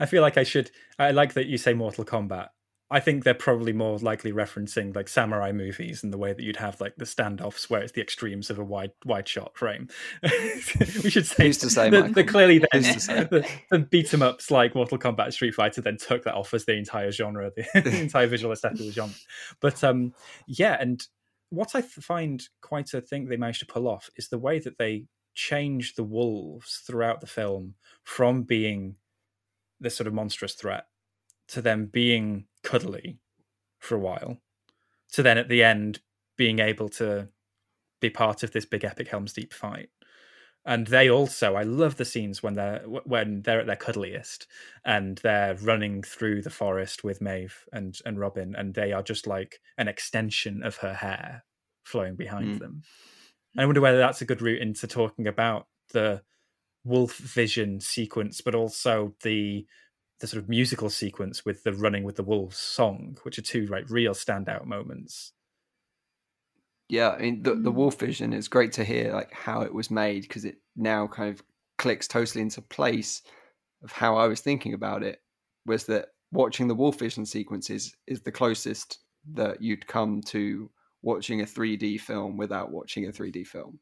I 0.00 0.06
feel 0.06 0.22
like 0.22 0.36
I 0.36 0.44
should. 0.44 0.70
I 0.98 1.10
like 1.10 1.34
that 1.34 1.46
you 1.46 1.58
say 1.58 1.74
Mortal 1.74 2.04
Kombat 2.04 2.48
I 2.90 3.00
think 3.00 3.24
they're 3.24 3.34
probably 3.34 3.74
more 3.74 3.98
likely 3.98 4.32
referencing 4.32 4.96
like 4.96 5.08
samurai 5.08 5.52
movies 5.52 6.02
and 6.02 6.10
the 6.12 6.16
way 6.16 6.32
that 6.32 6.42
you'd 6.42 6.56
have 6.56 6.80
like 6.80 6.96
the 6.96 7.04
standoffs 7.04 7.68
where 7.68 7.82
it's 7.82 7.92
the 7.92 8.00
extremes 8.00 8.48
of 8.48 8.58
a 8.58 8.64
wide 8.64 8.92
wide 9.04 9.28
shot 9.28 9.56
frame. 9.58 9.88
we 10.22 11.10
should 11.10 11.26
say 11.26 11.46
Who's 11.46 11.58
to 11.58 11.70
say, 11.70 11.90
the, 11.90 12.02
the 12.02 12.24
clearly 12.24 12.64
then 12.72 12.82
to 12.82 13.00
say? 13.00 13.24
the, 13.24 13.46
the 13.70 13.80
beat 13.80 14.12
'em 14.14 14.22
ups 14.22 14.50
like 14.50 14.74
Mortal 14.74 14.98
Kombat, 14.98 15.34
Street 15.34 15.54
Fighter, 15.54 15.82
then 15.82 15.98
took 15.98 16.24
that 16.24 16.34
off 16.34 16.54
as 16.54 16.64
the 16.64 16.76
entire 16.76 17.12
genre, 17.12 17.52
the, 17.54 17.66
the 17.80 18.00
entire 18.00 18.26
visual 18.26 18.52
aesthetic 18.52 18.80
of 18.80 18.86
the 18.86 18.92
genre. 18.92 19.14
But 19.60 19.84
um, 19.84 20.14
yeah, 20.46 20.78
and 20.80 21.06
what 21.50 21.74
I 21.74 21.82
find 21.82 22.42
quite 22.62 22.94
a 22.94 23.02
thing 23.02 23.26
they 23.26 23.36
managed 23.36 23.60
to 23.60 23.66
pull 23.66 23.86
off 23.86 24.08
is 24.16 24.28
the 24.28 24.38
way 24.38 24.60
that 24.60 24.78
they 24.78 25.04
change 25.34 25.94
the 25.94 26.04
wolves 26.04 26.82
throughout 26.86 27.20
the 27.20 27.26
film 27.26 27.74
from 28.02 28.44
being 28.44 28.96
this 29.78 29.94
sort 29.94 30.06
of 30.06 30.14
monstrous 30.14 30.54
threat 30.54 30.86
to 31.48 31.62
them 31.62 31.86
being 31.86 32.46
cuddly 32.62 33.18
for 33.78 33.94
a 33.94 34.00
while 34.00 34.38
to 35.12 35.22
then 35.22 35.38
at 35.38 35.48
the 35.48 35.62
end 35.62 36.00
being 36.36 36.58
able 36.58 36.88
to 36.88 37.28
be 38.00 38.10
part 38.10 38.42
of 38.42 38.52
this 38.52 38.64
big 38.66 38.84
epic 38.84 39.08
Helm's 39.08 39.32
Deep 39.32 39.52
fight. 39.52 39.90
And 40.64 40.86
they 40.86 41.08
also, 41.08 41.54
I 41.54 41.62
love 41.62 41.96
the 41.96 42.04
scenes 42.04 42.42
when 42.42 42.54
they're 42.54 42.80
when 42.80 43.42
they're 43.42 43.60
at 43.60 43.66
their 43.66 43.76
cuddliest 43.76 44.46
and 44.84 45.16
they're 45.18 45.54
running 45.56 46.02
through 46.02 46.42
the 46.42 46.50
forest 46.50 47.02
with 47.04 47.22
Maeve 47.22 47.64
and 47.72 47.98
and 48.04 48.18
Robin, 48.18 48.54
and 48.54 48.74
they 48.74 48.92
are 48.92 49.02
just 49.02 49.26
like 49.26 49.60
an 49.78 49.88
extension 49.88 50.62
of 50.62 50.76
her 50.76 50.92
hair 50.92 51.44
flowing 51.84 52.16
behind 52.16 52.48
Mm. 52.48 52.58
them. 52.58 52.82
And 53.54 53.62
I 53.62 53.66
wonder 53.66 53.80
whether 53.80 53.98
that's 53.98 54.20
a 54.20 54.26
good 54.26 54.42
route 54.42 54.60
into 54.60 54.86
talking 54.86 55.26
about 55.26 55.68
the 55.92 56.22
wolf 56.84 57.16
vision 57.16 57.80
sequence, 57.80 58.42
but 58.42 58.54
also 58.54 59.14
the 59.22 59.66
the 60.20 60.26
sort 60.26 60.42
of 60.42 60.48
musical 60.48 60.90
sequence 60.90 61.44
with 61.44 61.62
the 61.62 61.72
running 61.72 62.04
with 62.04 62.16
the 62.16 62.22
wolves 62.22 62.56
song, 62.56 63.18
which 63.22 63.38
are 63.38 63.42
two 63.42 63.66
like 63.66 63.88
real 63.88 64.12
standout 64.12 64.64
moments. 64.64 65.32
Yeah, 66.88 67.10
I 67.10 67.22
mean 67.22 67.42
the 67.42 67.54
the 67.54 67.70
wolf 67.70 67.98
vision. 67.98 68.32
It's 68.32 68.48
great 68.48 68.72
to 68.72 68.84
hear 68.84 69.12
like 69.12 69.32
how 69.32 69.62
it 69.62 69.72
was 69.72 69.90
made 69.90 70.22
because 70.22 70.44
it 70.44 70.56
now 70.76 71.06
kind 71.06 71.30
of 71.30 71.42
clicks 71.76 72.08
totally 72.08 72.42
into 72.42 72.62
place 72.62 73.22
of 73.82 73.92
how 73.92 74.16
I 74.16 74.26
was 74.26 74.40
thinking 74.40 74.74
about 74.74 75.02
it. 75.02 75.20
Was 75.66 75.84
that 75.86 76.08
watching 76.32 76.68
the 76.68 76.74
wolf 76.74 76.98
vision 76.98 77.26
sequences 77.26 77.94
is 78.06 78.22
the 78.22 78.32
closest 78.32 79.00
that 79.34 79.60
you'd 79.60 79.86
come 79.86 80.22
to 80.22 80.70
watching 81.02 81.42
a 81.42 81.44
3D 81.44 82.00
film 82.00 82.36
without 82.36 82.70
watching 82.70 83.06
a 83.06 83.12
3D 83.12 83.46
film. 83.46 83.78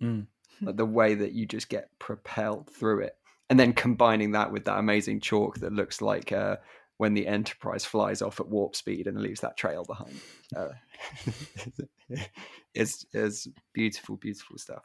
Mm. 0.00 0.26
Like 0.62 0.76
the 0.76 0.86
way 0.86 1.14
that 1.14 1.32
you 1.32 1.46
just 1.46 1.68
get 1.68 1.90
propelled 1.98 2.70
through 2.70 3.00
it, 3.00 3.16
and 3.48 3.58
then 3.58 3.72
combining 3.72 4.32
that 4.32 4.52
with 4.52 4.64
that 4.64 4.78
amazing 4.78 5.20
chalk 5.20 5.58
that 5.58 5.72
looks 5.72 6.00
like 6.00 6.32
uh, 6.32 6.56
when 6.98 7.14
the 7.14 7.26
Enterprise 7.26 7.84
flies 7.84 8.22
off 8.22 8.40
at 8.40 8.48
warp 8.48 8.74
speed 8.74 9.06
and 9.06 9.20
leaves 9.20 9.40
that 9.40 9.56
trail 9.56 9.84
behind. 9.84 10.18
Uh, 10.54 10.68
it's 12.74 13.06
it's 13.12 13.48
beautiful, 13.72 14.16
beautiful 14.16 14.58
stuff. 14.58 14.84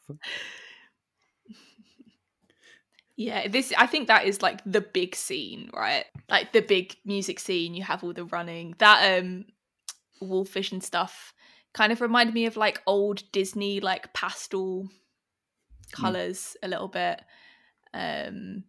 Yeah, 3.16 3.48
this 3.48 3.74
I 3.78 3.88
think 3.88 4.08
that 4.08 4.26
is 4.26 4.42
like 4.42 4.62
the 4.66 4.82
big 4.82 5.16
scene, 5.16 5.70
right? 5.74 6.06
Like 6.30 6.54
the 6.54 6.62
big 6.62 6.96
music 7.06 7.40
scene. 7.40 7.74
You 7.74 7.84
have 7.84 8.04
all 8.04 8.14
the 8.14 8.26
running. 8.26 8.76
That 8.80 9.20
um 9.20 9.46
wolf 10.20 10.50
vision 10.50 10.82
stuff 10.82 11.34
kind 11.74 11.92
of 11.92 12.02
reminded 12.02 12.34
me 12.34 12.46
of 12.46 12.58
like 12.58 12.82
old 12.86 13.24
Disney 13.32 13.80
like 13.80 14.14
pastel 14.14 14.90
colors 15.94 16.56
a 16.64 16.68
little 16.68 16.88
bit. 16.88 17.22
Um 17.94 18.64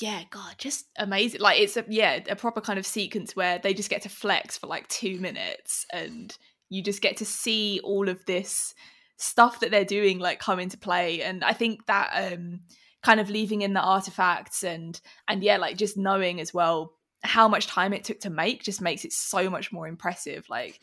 yeah, 0.00 0.22
god, 0.30 0.54
just 0.56 0.86
amazing. 0.98 1.40
Like 1.40 1.60
it's 1.60 1.76
a 1.76 1.84
yeah, 1.88 2.20
a 2.28 2.36
proper 2.36 2.60
kind 2.60 2.78
of 2.78 2.86
sequence 2.86 3.36
where 3.36 3.58
they 3.58 3.74
just 3.74 3.90
get 3.90 4.02
to 4.02 4.08
flex 4.08 4.56
for 4.56 4.66
like 4.66 4.88
2 4.88 5.20
minutes 5.20 5.84
and 5.92 6.36
you 6.70 6.82
just 6.82 7.02
get 7.02 7.18
to 7.18 7.26
see 7.26 7.80
all 7.84 8.08
of 8.08 8.24
this 8.26 8.74
stuff 9.18 9.60
that 9.60 9.70
they're 9.70 9.84
doing 9.84 10.18
like 10.18 10.40
come 10.40 10.58
into 10.58 10.78
play. 10.78 11.22
And 11.22 11.44
I 11.44 11.52
think 11.52 11.86
that 11.86 12.32
um 12.32 12.60
kind 13.02 13.20
of 13.20 13.30
leaving 13.30 13.62
in 13.62 13.74
the 13.74 13.80
artifacts 13.80 14.62
and 14.62 15.00
and 15.28 15.42
yeah 15.42 15.56
like 15.56 15.76
just 15.76 15.96
knowing 15.96 16.40
as 16.40 16.52
well 16.52 16.92
how 17.22 17.48
much 17.48 17.66
time 17.66 17.92
it 17.92 18.04
took 18.04 18.20
to 18.20 18.30
make 18.30 18.62
just 18.62 18.80
makes 18.80 19.04
it 19.04 19.12
so 19.12 19.50
much 19.50 19.72
more 19.72 19.86
impressive. 19.86 20.46
Like 20.48 20.80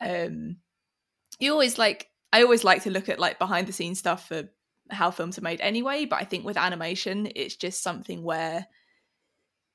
um 0.00 0.56
you 1.38 1.52
always 1.52 1.78
like 1.78 2.08
i 2.32 2.42
always 2.42 2.64
like 2.64 2.82
to 2.82 2.90
look 2.90 3.08
at 3.08 3.18
like 3.18 3.38
behind 3.38 3.66
the 3.66 3.72
scenes 3.72 3.98
stuff 3.98 4.28
for 4.28 4.44
how 4.94 5.10
films 5.10 5.38
are 5.38 5.42
made 5.42 5.60
anyway 5.60 6.04
but 6.04 6.20
i 6.20 6.24
think 6.24 6.44
with 6.44 6.56
animation 6.56 7.28
it's 7.34 7.56
just 7.56 7.82
something 7.82 8.22
where 8.22 8.66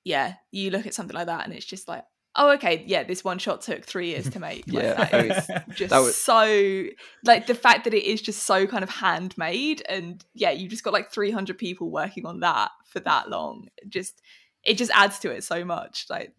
yeah 0.03 0.35
you 0.51 0.69
look 0.71 0.85
at 0.87 0.93
something 0.93 1.15
like 1.15 1.27
that 1.27 1.45
and 1.45 1.53
it's 1.53 1.65
just 1.65 1.87
like 1.87 2.03
oh 2.35 2.51
okay 2.51 2.83
yeah 2.87 3.03
this 3.03 3.23
one 3.23 3.37
shot 3.37 3.61
took 3.61 3.83
three 3.85 4.07
years 4.09 4.29
to 4.29 4.39
make 4.39 4.63
like, 4.71 4.83
Yeah. 4.83 4.93
that 4.93 5.25
is 5.25 5.75
just 5.75 5.89
That 5.91 5.99
was- 5.99 6.15
so 6.19 6.85
like 7.25 7.47
the 7.47 7.55
fact 7.55 7.83
that 7.83 7.93
it 7.93 8.03
is 8.05 8.21
just 8.21 8.43
so 8.43 8.65
kind 8.67 8.83
of 8.83 8.89
handmade 8.89 9.81
and 9.89 10.23
yeah 10.33 10.51
you've 10.51 10.69
just 10.71 10.83
got 10.83 10.93
like 10.93 11.11
300 11.11 11.57
people 11.57 11.91
working 11.91 12.25
on 12.25 12.39
that 12.41 12.71
for 12.85 12.99
that 13.01 13.29
long 13.29 13.67
It 13.77 13.89
just 13.89 14.21
it 14.63 14.75
just 14.75 14.91
adds 14.93 15.19
to 15.19 15.31
it 15.31 15.43
so 15.43 15.65
much 15.65 16.05
like 16.09 16.33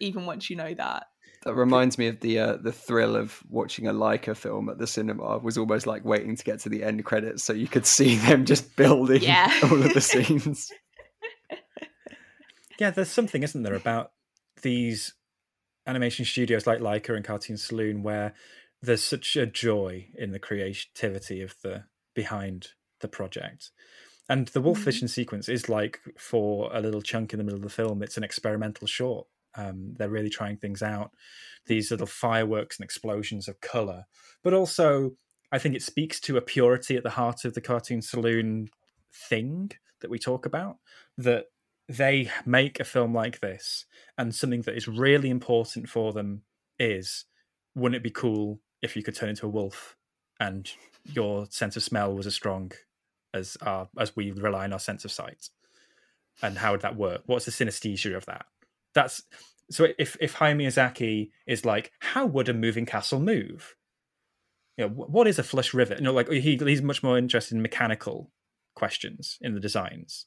even 0.00 0.26
once 0.26 0.48
you 0.50 0.56
know 0.56 0.74
that 0.74 1.06
That 1.42 1.54
reminds 1.54 1.96
me 1.96 2.08
of 2.08 2.20
the 2.20 2.38
uh, 2.38 2.56
the 2.56 2.72
thrill 2.72 3.16
of 3.16 3.42
watching 3.48 3.86
a 3.86 3.94
Laika 3.94 4.36
film 4.36 4.68
at 4.68 4.76
the 4.78 4.86
cinema. 4.86 5.24
I 5.24 5.36
was 5.36 5.56
almost 5.56 5.86
like 5.86 6.04
waiting 6.04 6.36
to 6.36 6.44
get 6.44 6.60
to 6.60 6.68
the 6.68 6.84
end 6.84 7.02
credits 7.04 7.42
so 7.42 7.54
you 7.54 7.66
could 7.68 7.86
see 7.98 8.16
them 8.16 8.44
just 8.44 8.76
building 8.76 9.22
Yeah. 9.22 9.50
all 9.64 9.82
of 9.82 9.94
the 9.94 10.00
scenes. 10.00 10.70
Yeah, 12.78 12.90
there's 12.90 13.10
something, 13.10 13.42
isn't 13.42 13.62
there, 13.62 13.74
about 13.74 14.12
these 14.62 15.12
animation 15.86 16.24
studios 16.24 16.66
like 16.66 16.80
Laika 16.80 17.14
and 17.14 17.22
Cartoon 17.24 17.58
Saloon 17.58 18.02
where 18.02 18.32
there's 18.80 19.02
such 19.02 19.36
a 19.36 19.44
joy 19.44 20.06
in 20.16 20.32
the 20.32 20.38
creativity 20.38 21.42
of 21.42 21.54
the 21.62 21.84
behind 22.14 22.68
the 23.00 23.08
project. 23.08 23.70
And 24.30 24.48
the 24.48 24.62
Wolf 24.62 24.78
Vision 24.78 25.08
sequence 25.08 25.46
is 25.48 25.68
like 25.68 26.00
for 26.16 26.70
a 26.74 26.80
little 26.80 27.02
chunk 27.02 27.34
in 27.34 27.38
the 27.38 27.44
middle 27.44 27.58
of 27.58 27.64
the 27.64 27.68
film, 27.68 28.02
it's 28.02 28.16
an 28.16 28.24
experimental 28.24 28.86
short. 28.86 29.26
Um, 29.56 29.94
they're 29.96 30.08
really 30.08 30.30
trying 30.30 30.56
things 30.56 30.82
out. 30.82 31.10
These 31.66 31.90
little 31.90 32.06
fireworks 32.06 32.78
and 32.78 32.84
explosions 32.84 33.48
of 33.48 33.60
color, 33.60 34.04
but 34.42 34.54
also 34.54 35.12
I 35.52 35.58
think 35.58 35.74
it 35.74 35.82
speaks 35.82 36.20
to 36.20 36.36
a 36.36 36.42
purity 36.42 36.96
at 36.96 37.02
the 37.02 37.10
heart 37.10 37.44
of 37.44 37.54
the 37.54 37.60
Cartoon 37.60 38.02
Saloon 38.02 38.68
thing 39.12 39.72
that 40.00 40.10
we 40.10 40.18
talk 40.18 40.46
about. 40.46 40.76
That 41.18 41.46
they 41.88 42.30
make 42.46 42.78
a 42.78 42.84
film 42.84 43.12
like 43.12 43.40
this, 43.40 43.84
and 44.16 44.34
something 44.34 44.62
that 44.62 44.76
is 44.76 44.86
really 44.86 45.30
important 45.30 45.88
for 45.88 46.12
them 46.12 46.42
is 46.78 47.24
wouldn't 47.74 47.96
it 47.96 48.02
be 48.02 48.10
cool 48.10 48.60
if 48.82 48.96
you 48.96 49.02
could 49.02 49.14
turn 49.14 49.28
into 49.28 49.46
a 49.46 49.50
wolf 49.50 49.96
and 50.38 50.70
your 51.04 51.46
sense 51.50 51.76
of 51.76 51.82
smell 51.82 52.14
was 52.14 52.26
as 52.26 52.34
strong 52.34 52.72
as 53.34 53.56
our 53.62 53.88
as 53.98 54.14
we 54.16 54.30
rely 54.30 54.64
on 54.64 54.72
our 54.72 54.78
sense 54.78 55.04
of 55.04 55.12
sight? 55.12 55.50
And 56.42 56.58
how 56.58 56.72
would 56.72 56.82
that 56.82 56.96
work? 56.96 57.22
What's 57.26 57.44
the 57.44 57.50
synesthesia 57.50 58.16
of 58.16 58.26
that? 58.26 58.46
That's 58.94 59.22
so 59.70 59.88
if 59.98 60.16
if 60.20 60.36
Hayao 60.36 60.56
Miyazaki 60.56 61.30
is 61.46 61.64
like, 61.64 61.92
how 62.00 62.26
would 62.26 62.48
a 62.48 62.54
moving 62.54 62.86
castle 62.86 63.20
move? 63.20 63.76
You 64.76 64.86
know, 64.88 64.94
what 64.94 65.26
is 65.26 65.38
a 65.38 65.42
flush 65.42 65.74
rivet? 65.74 65.98
You 65.98 66.04
know, 66.04 66.12
like 66.12 66.30
he 66.30 66.56
he's 66.56 66.82
much 66.82 67.02
more 67.02 67.18
interested 67.18 67.54
in 67.54 67.62
mechanical 67.62 68.30
questions 68.74 69.38
in 69.40 69.54
the 69.54 69.60
designs. 69.60 70.26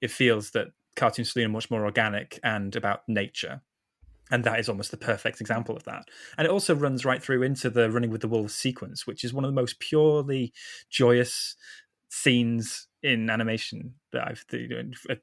It 0.00 0.10
feels 0.10 0.50
that 0.50 0.68
Cartoon 0.96 1.24
are 1.36 1.48
much 1.48 1.70
more 1.70 1.84
organic 1.84 2.38
and 2.42 2.74
about 2.76 3.02
nature. 3.08 3.62
And 4.30 4.44
that 4.44 4.58
is 4.58 4.68
almost 4.68 4.90
the 4.90 4.96
perfect 4.96 5.40
example 5.40 5.76
of 5.76 5.84
that. 5.84 6.04
And 6.38 6.46
it 6.46 6.50
also 6.50 6.74
runs 6.74 7.04
right 7.04 7.22
through 7.22 7.42
into 7.42 7.68
the 7.68 7.90
Running 7.90 8.10
with 8.10 8.22
the 8.22 8.28
Wolves 8.28 8.54
sequence, 8.54 9.06
which 9.06 9.24
is 9.24 9.34
one 9.34 9.44
of 9.44 9.50
the 9.50 9.60
most 9.60 9.78
purely 9.78 10.54
joyous 10.90 11.54
scenes 12.08 12.88
in 13.02 13.30
animation 13.30 13.94
that 14.12 14.28
I've 14.28 14.44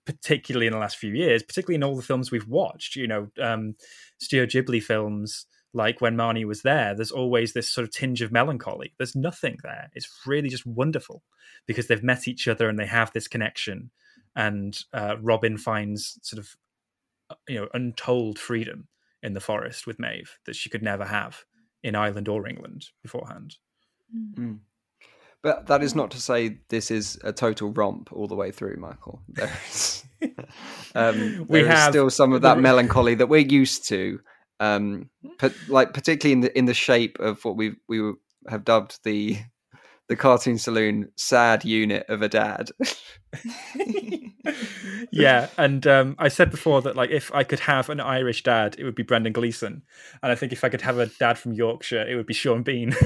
particularly 0.05 0.67
in 0.67 0.73
the 0.73 0.79
last 0.79 0.97
few 0.97 1.13
years, 1.13 1.43
particularly 1.43 1.75
in 1.75 1.83
all 1.83 1.95
the 1.95 2.01
films 2.01 2.31
we've 2.31 2.47
watched. 2.47 2.95
You 2.95 3.07
know, 3.07 3.27
um, 3.41 3.75
Studio 4.19 4.45
Ghibli 4.45 4.83
films 4.83 5.45
like 5.73 6.01
when 6.01 6.17
Marnie 6.17 6.45
was 6.45 6.61
there. 6.63 6.95
There's 6.95 7.11
always 7.11 7.53
this 7.53 7.69
sort 7.69 7.87
of 7.87 7.93
tinge 7.93 8.21
of 8.21 8.31
melancholy. 8.31 8.93
There's 8.97 9.15
nothing 9.15 9.57
there. 9.63 9.89
It's 9.93 10.09
really 10.25 10.49
just 10.49 10.65
wonderful 10.65 11.23
because 11.67 11.87
they've 11.87 12.03
met 12.03 12.27
each 12.27 12.47
other 12.47 12.69
and 12.69 12.77
they 12.77 12.87
have 12.87 13.13
this 13.13 13.27
connection. 13.27 13.91
And 14.35 14.77
uh, 14.93 15.15
Robin 15.21 15.57
finds 15.57 16.19
sort 16.21 16.39
of 16.39 16.55
uh, 17.29 17.35
you 17.47 17.59
know 17.59 17.67
untold 17.73 18.39
freedom 18.39 18.87
in 19.21 19.33
the 19.33 19.39
forest 19.39 19.85
with 19.85 19.99
Maeve 19.99 20.37
that 20.45 20.55
she 20.55 20.69
could 20.69 20.83
never 20.83 21.05
have 21.05 21.43
in 21.83 21.95
Ireland 21.95 22.27
or 22.27 22.47
England 22.47 22.87
beforehand. 23.01 23.55
Mm. 24.15 24.59
But 25.41 25.67
that 25.67 25.81
is 25.81 25.95
not 25.95 26.11
to 26.11 26.21
say 26.21 26.57
this 26.69 26.91
is 26.91 27.17
a 27.23 27.31
total 27.31 27.71
romp 27.71 28.11
all 28.11 28.27
the 28.27 28.35
way 28.35 28.51
through, 28.51 28.75
Michael. 28.77 29.21
There's 29.29 30.03
um, 30.95 31.45
We 31.47 31.61
there 31.61 31.71
is 31.71 31.79
have 31.79 31.91
still 31.93 32.09
some 32.09 32.33
of 32.33 32.41
that 32.41 32.59
melancholy 32.59 33.15
that 33.15 33.27
we're 33.27 33.37
used 33.39 33.87
to, 33.87 34.19
um, 34.59 35.09
but 35.39 35.53
like 35.69 35.93
particularly 35.93 36.33
in 36.33 36.41
the 36.41 36.57
in 36.57 36.65
the 36.65 36.73
shape 36.73 37.19
of 37.19 37.43
what 37.45 37.55
we 37.55 37.75
we 37.87 38.13
have 38.49 38.65
dubbed 38.65 38.99
the 39.03 39.37
the 40.09 40.15
cartoon 40.15 40.57
saloon 40.57 41.09
sad 41.15 41.63
unit 41.63 42.05
of 42.09 42.21
a 42.21 42.27
dad. 42.27 42.71
yeah, 45.11 45.47
and 45.57 45.85
um, 45.87 46.15
I 46.17 46.27
said 46.27 46.51
before 46.51 46.81
that 46.81 46.97
like 46.97 47.11
if 47.11 47.33
I 47.33 47.43
could 47.43 47.61
have 47.61 47.89
an 47.89 48.01
Irish 48.01 48.43
dad, 48.43 48.75
it 48.77 48.83
would 48.83 48.95
be 48.95 49.03
Brendan 49.03 49.33
Gleeson, 49.33 49.83
and 50.21 50.31
I 50.31 50.35
think 50.35 50.51
if 50.51 50.63
I 50.63 50.69
could 50.69 50.81
have 50.81 50.97
a 50.97 51.05
dad 51.05 51.37
from 51.37 51.53
Yorkshire, 51.53 52.05
it 52.09 52.15
would 52.15 52.25
be 52.25 52.33
Sean 52.33 52.63
Bean. 52.63 52.93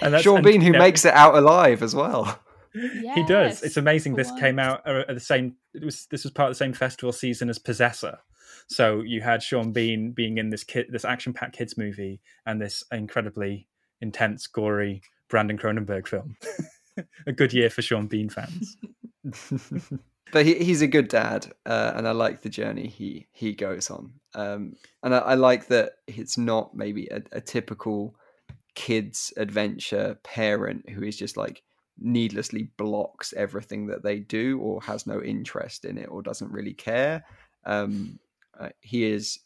and 0.00 0.20
Sean 0.20 0.42
Bean, 0.42 0.60
who 0.60 0.72
makes 0.72 1.04
it 1.04 1.14
out 1.14 1.34
alive 1.34 1.82
as 1.82 1.94
well. 1.94 2.38
Yes, 2.74 3.16
he 3.16 3.24
does. 3.24 3.62
It's 3.62 3.76
amazing. 3.76 4.14
This 4.14 4.30
came 4.38 4.58
out 4.58 4.86
at 4.86 5.14
the 5.14 5.20
same. 5.20 5.56
It 5.74 5.84
was 5.84 6.06
this 6.06 6.24
was 6.24 6.32
part 6.32 6.50
of 6.50 6.52
the 6.52 6.58
same 6.58 6.72
festival 6.72 7.12
season 7.12 7.48
as 7.50 7.58
Possessor. 7.58 8.18
So 8.68 9.02
you 9.02 9.20
had 9.20 9.42
Sean 9.42 9.72
Bean 9.72 10.12
being 10.12 10.38
in 10.38 10.50
this 10.50 10.64
kid, 10.64 10.86
this 10.90 11.04
action-packed 11.04 11.56
kids 11.56 11.76
movie, 11.76 12.20
and 12.46 12.60
this 12.60 12.82
incredibly 12.90 13.68
intense, 14.00 14.46
gory 14.46 15.02
Brandon 15.28 15.58
Cronenberg 15.58 16.06
film. 16.06 16.36
a 17.26 17.32
good 17.32 17.52
year 17.52 17.70
for 17.70 17.82
Sean 17.82 18.06
Bean 18.06 18.30
fans. 18.30 18.76
but 20.32 20.46
he, 20.46 20.54
he's 20.64 20.82
a 20.82 20.86
good 20.86 21.08
dad, 21.08 21.52
uh, 21.66 21.92
and 21.94 22.08
I 22.08 22.12
like 22.12 22.42
the 22.42 22.48
journey 22.48 22.86
he 22.86 23.26
he 23.32 23.52
goes 23.52 23.90
on. 23.90 24.12
Um, 24.34 24.76
and 25.02 25.14
I, 25.14 25.18
I, 25.18 25.34
like 25.34 25.66
that 25.68 25.92
it's 26.06 26.38
not 26.38 26.74
maybe 26.74 27.06
a, 27.08 27.22
a 27.32 27.40
typical 27.40 28.14
kids 28.74 29.32
adventure 29.36 30.18
parent 30.22 30.88
who 30.88 31.02
is 31.02 31.16
just 31.16 31.36
like 31.36 31.62
needlessly 31.98 32.70
blocks 32.76 33.34
everything 33.36 33.86
that 33.86 34.02
they 34.02 34.18
do 34.18 34.58
or 34.60 34.82
has 34.82 35.06
no 35.06 35.22
interest 35.22 35.84
in 35.84 35.98
it 35.98 36.08
or 36.10 36.22
doesn't 36.22 36.50
really 36.50 36.74
care. 36.74 37.24
Um, 37.64 38.18
uh, 38.58 38.70
he 38.80 39.04
is 39.04 39.40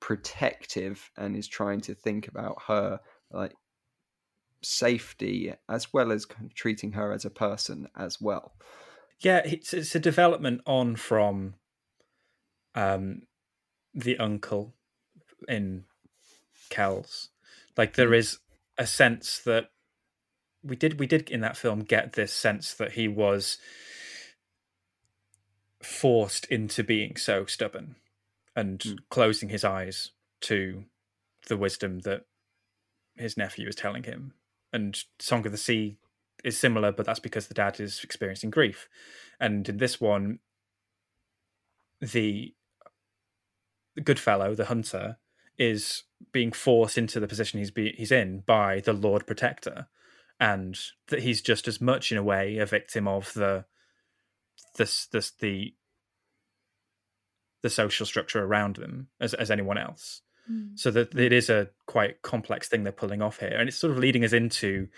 protective 0.00 1.10
and 1.16 1.36
is 1.36 1.48
trying 1.48 1.80
to 1.80 1.94
think 1.94 2.28
about 2.28 2.62
her 2.66 3.00
like 3.30 3.54
safety 4.62 5.54
as 5.68 5.92
well 5.92 6.12
as 6.12 6.24
kind 6.24 6.46
of 6.46 6.54
treating 6.54 6.92
her 6.92 7.12
as 7.12 7.24
a 7.24 7.30
person 7.30 7.88
as 7.96 8.20
well. 8.20 8.52
Yeah, 9.20 9.42
it's 9.44 9.72
it's 9.72 9.94
a 9.94 10.00
development 10.00 10.60
on 10.66 10.96
from 10.96 11.54
um 12.74 13.22
the 13.94 14.18
uncle 14.18 14.74
in 15.48 15.84
Kells. 16.68 17.30
Like 17.76 17.94
there 17.94 18.10
mm. 18.10 18.18
is 18.18 18.38
a 18.76 18.86
sense 18.86 19.38
that 19.44 19.70
we 20.62 20.76
did 20.76 20.98
we 20.98 21.06
did 21.06 21.30
in 21.30 21.40
that 21.40 21.56
film 21.56 21.80
get 21.80 22.14
this 22.14 22.32
sense 22.32 22.74
that 22.74 22.92
he 22.92 23.06
was 23.06 23.58
forced 25.82 26.46
into 26.46 26.82
being 26.82 27.16
so 27.16 27.44
stubborn 27.44 27.96
and 28.56 28.80
mm. 28.80 28.98
closing 29.10 29.50
his 29.50 29.64
eyes 29.64 30.12
to 30.40 30.84
the 31.48 31.56
wisdom 31.56 32.00
that 32.00 32.22
his 33.16 33.36
nephew 33.36 33.68
is 33.68 33.74
telling 33.74 34.04
him. 34.04 34.32
And 34.72 34.98
Song 35.18 35.44
of 35.46 35.52
the 35.52 35.58
Sea 35.58 35.98
is 36.42 36.58
similar, 36.58 36.90
but 36.90 37.06
that's 37.06 37.20
because 37.20 37.46
the 37.46 37.54
dad 37.54 37.78
is 37.78 38.02
experiencing 38.02 38.50
grief. 38.50 38.88
And 39.38 39.68
in 39.68 39.76
this 39.76 40.00
one, 40.00 40.40
the 42.00 42.54
good 44.02 44.18
fellow, 44.18 44.54
the 44.54 44.66
hunter, 44.66 45.18
is 45.58 46.04
being 46.32 46.52
forced 46.52 46.98
into 46.98 47.20
the 47.20 47.28
position 47.28 47.58
he's 47.58 47.70
be, 47.70 47.94
he's 47.96 48.12
in 48.12 48.40
by 48.40 48.80
the 48.80 48.92
Lord 48.92 49.26
Protector, 49.26 49.88
and 50.40 50.78
that 51.08 51.22
he's 51.22 51.40
just 51.40 51.68
as 51.68 51.80
much 51.80 52.10
in 52.10 52.18
a 52.18 52.22
way 52.22 52.58
a 52.58 52.66
victim 52.66 53.06
of 53.06 53.32
the 53.34 53.64
this 54.76 55.06
this 55.06 55.30
the 55.30 55.74
the 57.62 57.70
social 57.70 58.06
structure 58.06 58.42
around 58.44 58.76
them 58.76 59.08
as 59.20 59.34
as 59.34 59.50
anyone 59.50 59.78
else. 59.78 60.22
Mm. 60.50 60.78
So 60.78 60.90
that 60.90 61.14
it 61.18 61.32
is 61.32 61.48
a 61.48 61.70
quite 61.86 62.22
complex 62.22 62.68
thing 62.68 62.82
they're 62.82 62.92
pulling 62.92 63.22
off 63.22 63.40
here, 63.40 63.56
and 63.58 63.68
it's 63.68 63.78
sort 63.78 63.92
of 63.92 63.98
leading 63.98 64.24
us 64.24 64.32
into 64.32 64.88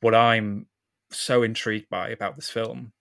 what 0.00 0.14
I'm 0.14 0.66
so 1.10 1.42
intrigued 1.42 1.88
by 1.88 2.08
about 2.08 2.36
this 2.36 2.50
film. 2.50 2.92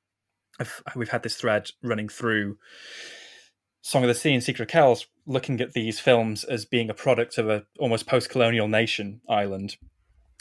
I've, 0.59 0.83
we've 0.95 1.09
had 1.09 1.23
this 1.23 1.35
thread 1.35 1.71
running 1.81 2.09
through 2.09 2.57
Song 3.81 4.03
of 4.03 4.07
the 4.07 4.13
Sea 4.13 4.33
and 4.33 4.43
Secret 4.43 4.69
Kells, 4.69 5.07
looking 5.31 5.61
at 5.61 5.73
these 5.73 5.99
films 5.99 6.43
as 6.43 6.65
being 6.65 6.89
a 6.89 6.93
product 6.93 7.37
of 7.37 7.49
a 7.49 7.63
almost 7.79 8.05
post-colonial 8.05 8.67
nation 8.67 9.21
island, 9.29 9.77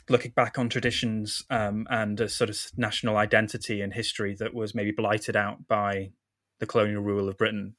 looking 0.09 0.32
back 0.32 0.59
on 0.59 0.68
traditions 0.68 1.45
um, 1.51 1.86
and 1.91 2.20
a 2.20 2.28
sort 2.28 2.51
of 2.51 2.59
national 2.76 3.16
identity 3.16 3.80
and 3.80 3.95
history 3.95 4.34
that 4.38 4.53
was 4.53 4.74
maybe 4.74 4.91
blighted 4.91 5.36
out 5.36 5.66
by 5.68 6.11
the 6.59 6.66
colonial 6.66 7.03
rule 7.03 7.28
of 7.28 7.38
Britain. 7.38 7.76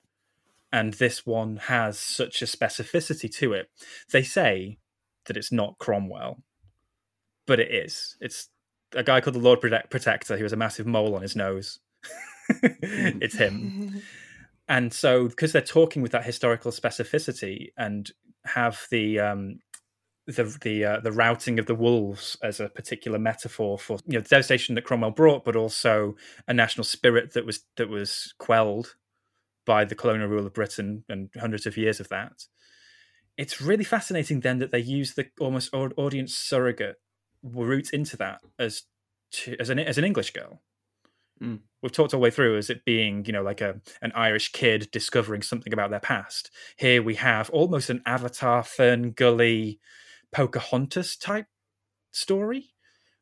And 0.71 0.93
this 0.93 1.25
one 1.25 1.57
has 1.57 1.99
such 1.99 2.41
a 2.41 2.45
specificity 2.45 3.33
to 3.35 3.53
it. 3.53 3.69
They 4.11 4.23
say 4.23 4.77
that 5.25 5.35
it's 5.35 5.51
not 5.51 5.77
Cromwell, 5.77 6.41
but 7.45 7.59
it 7.59 7.71
is. 7.71 8.15
It's 8.21 8.47
a 8.95 9.03
guy 9.03 9.19
called 9.19 9.35
the 9.35 9.39
Lord 9.39 9.59
Protector 9.61 10.37
who 10.37 10.43
has 10.43 10.53
a 10.53 10.57
massive 10.57 10.87
mole 10.87 11.13
on 11.15 11.21
his 11.21 11.35
nose. 11.35 11.79
it's 12.49 13.35
him. 13.35 14.01
and 14.71 14.93
so 14.93 15.27
because 15.27 15.51
they're 15.51 15.61
talking 15.61 16.01
with 16.01 16.13
that 16.13 16.23
historical 16.23 16.71
specificity 16.71 17.73
and 17.77 18.09
have 18.45 18.87
the 18.89 19.19
um, 19.19 19.59
the 20.27 20.57
the 20.61 20.85
uh, 20.85 20.99
the 21.01 21.11
routing 21.11 21.59
of 21.59 21.65
the 21.65 21.75
wolves 21.75 22.37
as 22.41 22.61
a 22.61 22.69
particular 22.69 23.19
metaphor 23.19 23.77
for 23.77 23.99
you 24.07 24.13
know 24.13 24.21
the 24.21 24.29
devastation 24.29 24.75
that 24.75 24.85
Cromwell 24.85 25.11
brought, 25.11 25.43
but 25.43 25.57
also 25.57 26.15
a 26.47 26.53
national 26.53 26.85
spirit 26.85 27.33
that 27.33 27.45
was 27.45 27.65
that 27.75 27.89
was 27.89 28.33
quelled 28.39 28.95
by 29.65 29.83
the 29.83 29.93
colonial 29.93 30.29
rule 30.29 30.47
of 30.47 30.53
Britain 30.53 31.03
and 31.09 31.29
hundreds 31.37 31.65
of 31.65 31.75
years 31.75 31.99
of 31.99 32.07
that. 32.07 32.45
It's 33.37 33.59
really 33.59 33.83
fascinating 33.83 34.39
then 34.39 34.59
that 34.59 34.71
they 34.71 34.79
use 34.79 35.15
the 35.15 35.27
almost 35.41 35.73
audience 35.73 36.33
surrogate 36.33 36.95
route 37.43 37.89
into 37.91 38.15
that 38.15 38.39
as 38.57 38.83
to, 39.31 39.57
as 39.59 39.69
an 39.69 39.79
as 39.79 39.97
an 39.97 40.05
English 40.05 40.31
girl 40.31 40.61
Mm. 41.41 41.59
We've 41.81 41.91
talked 41.91 42.13
all 42.13 42.19
the 42.19 42.23
way 42.23 42.29
through 42.31 42.57
as 42.57 42.69
it 42.69 42.85
being, 42.85 43.25
you 43.25 43.33
know, 43.33 43.41
like 43.41 43.61
a 43.61 43.81
an 44.01 44.11
Irish 44.13 44.51
kid 44.51 44.89
discovering 44.91 45.41
something 45.41 45.73
about 45.73 45.89
their 45.89 45.99
past. 45.99 46.51
Here 46.77 47.01
we 47.01 47.15
have 47.15 47.49
almost 47.49 47.89
an 47.89 48.03
Avatar, 48.05 48.63
Fern 48.63 49.11
Gully, 49.11 49.79
Pocahontas 50.31 51.17
type 51.17 51.47
story, 52.11 52.73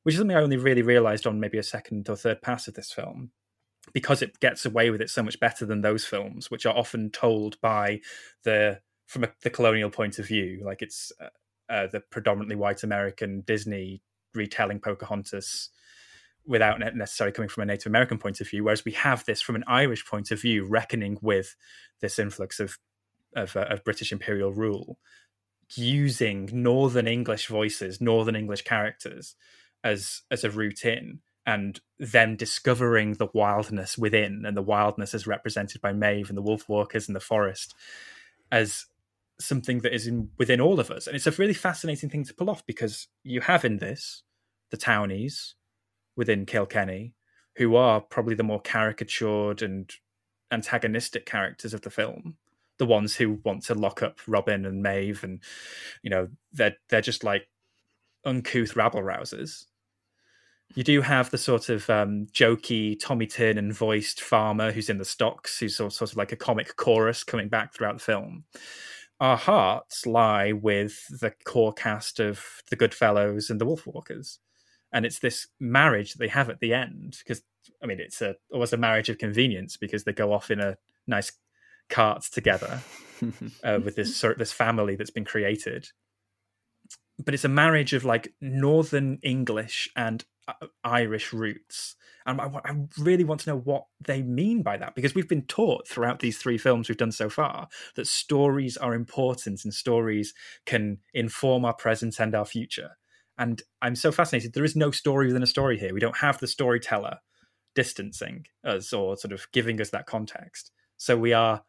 which 0.03 0.15
is 0.15 0.19
something 0.19 0.35
I 0.35 0.41
only 0.41 0.57
really 0.57 0.81
realized 0.81 1.25
on 1.25 1.39
maybe 1.39 1.57
a 1.57 1.63
second 1.63 2.09
or 2.09 2.17
third 2.17 2.41
pass 2.41 2.67
of 2.67 2.73
this 2.73 2.91
film 2.91 3.31
because 3.93 4.21
it 4.21 4.39
gets 4.39 4.65
away 4.65 4.89
with 4.89 5.01
it 5.01 5.09
so 5.09 5.23
much 5.23 5.39
better 5.39 5.65
than 5.65 5.81
those 5.81 6.05
films, 6.05 6.51
which 6.51 6.65
are 6.65 6.75
often 6.75 7.09
told 7.09 7.59
by 7.61 8.01
the 8.43 8.79
from 9.07 9.23
a, 9.23 9.29
the 9.41 9.49
colonial 9.49 9.89
point 9.89 10.19
of 10.19 10.27
view, 10.27 10.61
like 10.63 10.81
it's 10.81 11.11
uh, 11.19 11.29
uh, 11.71 11.87
the 11.87 11.99
predominantly 11.99 12.55
white 12.55 12.83
American 12.83 13.41
Disney 13.41 14.03
retelling 14.35 14.79
Pocahontas 14.79 15.69
without 16.45 16.79
necessarily 16.95 17.33
coming 17.33 17.49
from 17.49 17.63
a 17.63 17.65
Native 17.65 17.87
American 17.87 18.17
point 18.17 18.41
of 18.41 18.49
view. 18.49 18.63
Whereas 18.63 18.85
we 18.85 18.93
have 18.93 19.25
this 19.25 19.41
from 19.41 19.55
an 19.55 19.63
Irish 19.67 20.05
point 20.05 20.31
of 20.31 20.41
view, 20.41 20.65
reckoning 20.65 21.17
with 21.21 21.55
this 22.01 22.19
influx 22.19 22.59
of 22.59 22.77
of, 23.35 23.55
uh, 23.55 23.65
of 23.69 23.83
British 23.83 24.11
imperial 24.11 24.51
rule, 24.51 24.97
using 25.75 26.49
Northern 26.51 27.07
English 27.07 27.47
voices, 27.47 28.01
Northern 28.01 28.35
English 28.35 28.63
characters 28.63 29.35
as 29.83 30.21
as 30.31 30.43
a 30.43 30.49
route 30.49 30.83
in, 30.83 31.19
and 31.45 31.79
then 31.99 32.35
discovering 32.35 33.13
the 33.13 33.27
wildness 33.33 33.97
within, 33.97 34.43
and 34.45 34.57
the 34.57 34.61
wildness 34.61 35.13
as 35.13 35.27
represented 35.27 35.81
by 35.81 35.93
Maeve 35.93 36.29
and 36.29 36.37
the 36.37 36.41
wolf 36.41 36.67
walkers 36.67 37.07
in 37.07 37.13
the 37.13 37.19
forest, 37.19 37.75
as 38.51 38.85
something 39.39 39.79
that 39.79 39.93
is 39.93 40.07
in 40.07 40.29
within 40.37 40.59
all 40.59 40.79
of 40.79 40.91
us. 40.91 41.07
And 41.07 41.15
it's 41.15 41.27
a 41.27 41.31
really 41.31 41.53
fascinating 41.53 42.09
thing 42.09 42.25
to 42.25 42.33
pull 42.33 42.49
off 42.49 42.65
because 42.65 43.07
you 43.23 43.41
have 43.41 43.63
in 43.63 43.77
this 43.77 44.23
the 44.71 44.77
townies, 44.77 45.55
within 46.19 46.45
Kilkenny, 46.45 47.13
who 47.55 47.77
are 47.77 48.01
probably 48.01 48.35
the 48.35 48.43
more 48.43 48.59
caricatured 48.59 49.61
and 49.61 49.89
antagonistic 50.51 51.25
characters 51.25 51.73
of 51.73 51.81
the 51.81 51.89
film. 51.89 52.35
The 52.77 52.85
ones 52.85 53.15
who 53.15 53.39
want 53.45 53.63
to 53.63 53.73
lock 53.73 54.03
up 54.03 54.19
Robin 54.27 54.65
and 54.65 54.83
Maeve, 54.83 55.23
and 55.23 55.39
you 56.03 56.09
know 56.09 56.27
they're 56.51 56.75
they're 56.89 57.01
just 57.01 57.23
like 57.23 57.47
uncouth 58.25 58.75
rabble 58.75 59.01
rousers. 59.01 59.65
You 60.75 60.83
do 60.83 61.01
have 61.01 61.31
the 61.31 61.37
sort 61.37 61.69
of 61.69 61.89
um, 61.89 62.27
jokey 62.33 62.99
Tommy 62.99 63.25
Tiernan 63.25 63.71
voiced 63.71 64.21
farmer 64.21 64.71
who's 64.71 64.89
in 64.89 64.97
the 64.97 65.05
stocks, 65.05 65.57
who's 65.57 65.77
sort 65.77 66.01
of 66.01 66.17
like 66.17 66.33
a 66.33 66.37
comic 66.37 66.75
chorus 66.75 67.23
coming 67.23 67.47
back 67.47 67.73
throughout 67.73 67.97
the 67.97 68.03
film. 68.03 68.43
Our 69.21 69.37
hearts 69.37 70.05
lie 70.05 70.51
with 70.51 71.07
the 71.21 71.33
core 71.45 71.73
cast 71.73 72.19
of 72.19 72.43
the 72.69 72.75
Goodfellows 72.75 73.49
and 73.49 73.59
the 73.59 73.65
Wolfwalkers 73.65 74.37
and 74.91 75.05
it's 75.05 75.19
this 75.19 75.47
marriage 75.59 76.13
that 76.13 76.19
they 76.19 76.27
have 76.27 76.49
at 76.49 76.59
the 76.59 76.73
end 76.73 77.17
because 77.19 77.41
I 77.81 77.85
mean 77.85 77.99
it's 77.99 78.21
a 78.21 78.35
almost 78.51 78.73
a 78.73 78.77
marriage 78.77 79.09
of 79.09 79.17
convenience 79.17 79.77
because 79.77 80.03
they 80.03 80.13
go 80.13 80.33
off 80.33 80.51
in 80.51 80.59
a 80.59 80.77
nice 81.07 81.31
cart 81.89 82.23
together 82.31 82.81
uh, 83.63 83.79
with 83.83 83.95
this 83.95 84.15
sort 84.15 84.37
this 84.37 84.51
family 84.51 84.95
that's 84.95 85.09
been 85.09 85.25
created. 85.25 85.89
But 87.17 87.33
it's 87.33 87.45
a 87.45 87.49
marriage 87.49 87.93
of 87.93 88.05
like 88.05 88.33
Northern 88.39 89.19
English 89.21 89.89
and 89.95 90.23
uh, 90.47 90.67
Irish 90.83 91.33
roots, 91.33 91.95
and 92.25 92.39
I, 92.39 92.49
I 92.63 92.75
really 92.97 93.25
want 93.25 93.41
to 93.41 93.49
know 93.49 93.57
what 93.57 93.85
they 93.99 94.21
mean 94.21 94.63
by 94.63 94.77
that 94.77 94.95
because 94.95 95.15
we've 95.15 95.27
been 95.27 95.45
taught 95.45 95.87
throughout 95.87 96.19
these 96.19 96.37
three 96.37 96.57
films 96.57 96.87
we've 96.87 96.97
done 96.97 97.11
so 97.11 97.29
far 97.29 97.67
that 97.95 98.07
stories 98.07 98.77
are 98.77 98.93
important 98.93 99.65
and 99.65 99.73
stories 99.73 100.33
can 100.65 100.99
inform 101.13 101.65
our 101.65 101.73
present 101.73 102.19
and 102.19 102.33
our 102.33 102.45
future 102.45 102.91
And 103.39 103.61
I'm 103.81 103.95
so 103.95 104.11
fascinated. 104.11 104.53
There 104.53 104.65
is 104.65 104.75
no 104.75 104.91
story 104.91 105.27
within 105.27 105.41
a 105.41 105.47
story 105.47 105.79
here. 105.79 105.93
We 105.93 106.01
don't 106.01 106.17
have 106.17 106.39
the 106.39 106.47
storyteller 106.47 107.17
distancing 107.73 108.45
us 108.65 108.91
or 108.91 109.15
sort 109.15 109.31
of 109.31 109.47
giving 109.53 109.79
us 109.79 109.89
that 109.91 110.05
context. 110.05 110.71
So 110.97 111.17
we 111.17 111.31
are 111.31 111.63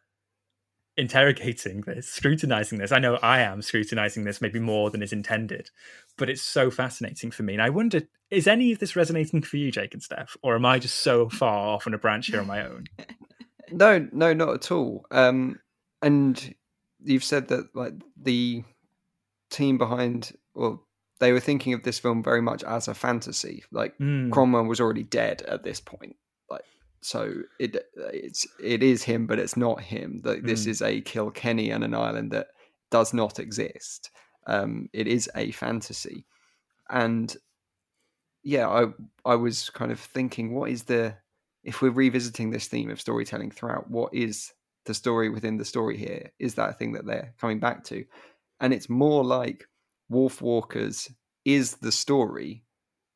interrogating 0.96 1.82
this, 1.82 2.08
scrutinizing 2.08 2.78
this. 2.78 2.90
I 2.90 2.98
know 2.98 3.14
I 3.22 3.40
am 3.40 3.62
scrutinizing 3.62 4.24
this 4.24 4.40
maybe 4.40 4.58
more 4.58 4.90
than 4.90 5.02
is 5.02 5.12
intended, 5.12 5.70
but 6.18 6.28
it's 6.28 6.42
so 6.42 6.70
fascinating 6.70 7.30
for 7.30 7.44
me. 7.44 7.54
And 7.54 7.62
I 7.62 7.70
wonder, 7.70 8.02
is 8.30 8.48
any 8.48 8.72
of 8.72 8.80
this 8.80 8.96
resonating 8.96 9.40
for 9.40 9.56
you, 9.56 9.70
Jake 9.70 9.94
and 9.94 10.02
Steph, 10.02 10.36
or 10.42 10.56
am 10.56 10.66
I 10.66 10.80
just 10.80 10.96
so 10.96 11.28
far 11.28 11.68
off 11.68 11.86
on 11.86 11.94
a 11.94 11.98
branch 11.98 12.26
here 12.26 12.40
on 12.40 12.48
my 12.48 12.66
own? 12.66 12.86
no, 13.70 14.08
no, 14.12 14.32
not 14.32 14.54
at 14.54 14.72
all. 14.72 15.06
Um, 15.12 15.60
and 16.02 16.54
you've 17.02 17.24
said 17.24 17.48
that 17.48 17.74
like 17.74 17.94
the 18.20 18.64
team 19.50 19.78
behind, 19.78 20.32
well, 20.54 20.84
they 21.20 21.32
were 21.32 21.40
thinking 21.40 21.74
of 21.74 21.82
this 21.82 21.98
film 21.98 22.22
very 22.22 22.40
much 22.40 22.64
as 22.64 22.88
a 22.88 22.94
fantasy. 22.94 23.62
Like 23.70 23.96
mm. 23.98 24.32
Cromwell 24.32 24.64
was 24.64 24.80
already 24.80 25.04
dead 25.04 25.42
at 25.42 25.62
this 25.62 25.80
point. 25.80 26.16
Like 26.50 26.64
so, 27.02 27.34
it 27.58 27.76
it's 27.96 28.46
it 28.62 28.82
is 28.82 29.04
him, 29.04 29.26
but 29.26 29.38
it's 29.38 29.56
not 29.56 29.80
him. 29.80 30.20
That 30.24 30.44
this 30.44 30.64
mm. 30.64 30.68
is 30.68 30.82
a 30.82 31.00
Kilkenny 31.02 31.70
and 31.70 31.84
an 31.84 31.94
island 31.94 32.32
that 32.32 32.48
does 32.90 33.14
not 33.14 33.38
exist. 33.38 34.10
Um, 34.46 34.88
it 34.92 35.06
is 35.06 35.30
a 35.36 35.52
fantasy, 35.52 36.26
and 36.88 37.36
yeah, 38.42 38.68
I 38.68 38.86
I 39.24 39.36
was 39.36 39.70
kind 39.70 39.92
of 39.92 40.00
thinking, 40.00 40.54
what 40.54 40.70
is 40.70 40.84
the 40.84 41.14
if 41.62 41.82
we're 41.82 41.90
revisiting 41.90 42.50
this 42.50 42.68
theme 42.68 42.90
of 42.90 43.00
storytelling 43.00 43.50
throughout, 43.50 43.90
what 43.90 44.14
is 44.14 44.52
the 44.86 44.94
story 44.94 45.28
within 45.28 45.58
the 45.58 45.64
story 45.64 45.98
here? 45.98 46.30
Is 46.38 46.54
that 46.54 46.70
a 46.70 46.72
thing 46.72 46.92
that 46.92 47.04
they're 47.04 47.34
coming 47.38 47.60
back 47.60 47.84
to? 47.84 48.04
And 48.60 48.72
it's 48.72 48.88
more 48.88 49.22
like 49.22 49.66
Wolf 50.10 50.42
Walkers 50.42 51.08
is 51.44 51.76
the 51.76 51.92
story 51.92 52.64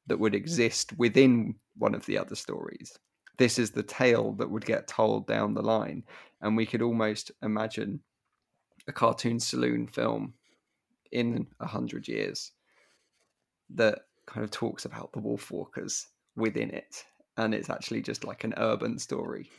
that 0.06 0.18
would 0.18 0.34
exist 0.34 0.96
within 0.96 1.56
one 1.76 1.94
of 1.94 2.06
the 2.06 2.16
other 2.16 2.36
stories. 2.36 2.96
This 3.36 3.58
is 3.58 3.72
the 3.72 3.82
tale 3.82 4.32
that 4.34 4.50
would 4.50 4.64
get 4.64 4.86
told 4.86 5.26
down 5.26 5.54
the 5.54 5.62
line. 5.62 6.04
And 6.40 6.56
we 6.56 6.66
could 6.66 6.82
almost 6.82 7.32
imagine 7.42 8.00
a 8.86 8.92
cartoon 8.92 9.40
saloon 9.40 9.88
film 9.88 10.34
in 11.10 11.48
a 11.58 11.66
hundred 11.66 12.06
years 12.06 12.52
that 13.70 14.00
kind 14.26 14.44
of 14.44 14.50
talks 14.50 14.84
about 14.84 15.12
the 15.12 15.18
wolf 15.18 15.50
walkers 15.50 16.06
within 16.36 16.70
it. 16.70 17.04
And 17.36 17.54
it's 17.54 17.70
actually 17.70 18.02
just 18.02 18.24
like 18.24 18.44
an 18.44 18.54
urban 18.56 18.98
story 19.00 19.50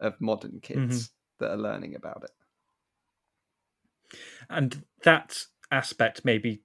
of 0.00 0.18
modern 0.20 0.60
kids 0.60 1.08
mm-hmm. 1.08 1.44
that 1.44 1.52
are 1.52 1.58
learning 1.58 1.96
about 1.96 2.24
it. 2.24 4.18
And 4.48 4.84
that 5.04 5.44
aspect 5.72 6.24
maybe 6.24 6.62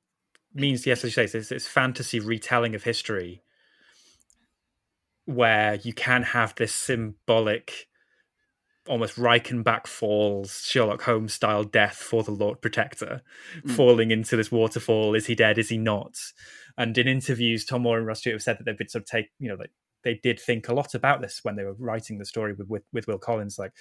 means 0.54 0.86
yes, 0.86 1.04
as 1.04 1.16
you 1.16 1.28
say, 1.28 1.40
it's, 1.40 1.68
fantasy 1.68 2.20
retelling 2.20 2.76
of 2.76 2.84
history 2.84 3.42
where 5.26 5.76
you 5.76 5.94
can 5.94 6.24
have 6.24 6.56
this 6.56 6.74
symbolic, 6.74 7.88
almost 8.88 9.18
Reichenbach 9.18 9.88
Falls, 9.88 10.64
Sherlock 10.66 11.02
Holmes 11.02 11.34
style 11.34 11.64
death 11.64 11.98
for 11.98 12.24
the 12.24 12.32
Lord 12.32 12.62
Protector, 12.62 13.22
mm. 13.62 13.72
falling 13.72 14.12
into 14.12 14.36
this 14.38 14.52
waterfall. 14.52 15.16
Is 15.16 15.26
he 15.26 15.36
dead? 15.36 15.58
Is 15.58 15.70
he 15.70 15.78
not? 15.78 16.16
And 16.78 16.98
in 16.98 17.08
interviews, 17.08 17.66
Tom 17.66 17.82
Moore 17.82 17.98
and 17.98 18.08
Ross 18.08 18.20
Stewart 18.20 18.36
have 18.36 18.44
said 18.44 18.58
that 18.58 18.66
they've 18.66 18.78
been 18.78 18.88
sort 18.88 19.04
of 19.04 19.10
take, 19.10 19.32
you 19.40 19.50
know, 19.50 19.56
like 19.56 19.72
they 20.04 20.20
did 20.24 20.40
think 20.40 20.70
a 20.70 20.74
lot 20.74 20.94
about 20.94 21.22
this 21.22 21.40
when 21.44 21.56
they 21.56 21.64
were 21.64 21.74
writing 21.74 22.18
the 22.18 22.26
story 22.26 22.54
with 22.54 22.68
with, 22.70 22.84
with 22.94 23.08
Will 23.08 23.18
Collins. 23.18 23.60
Like, 23.60 23.74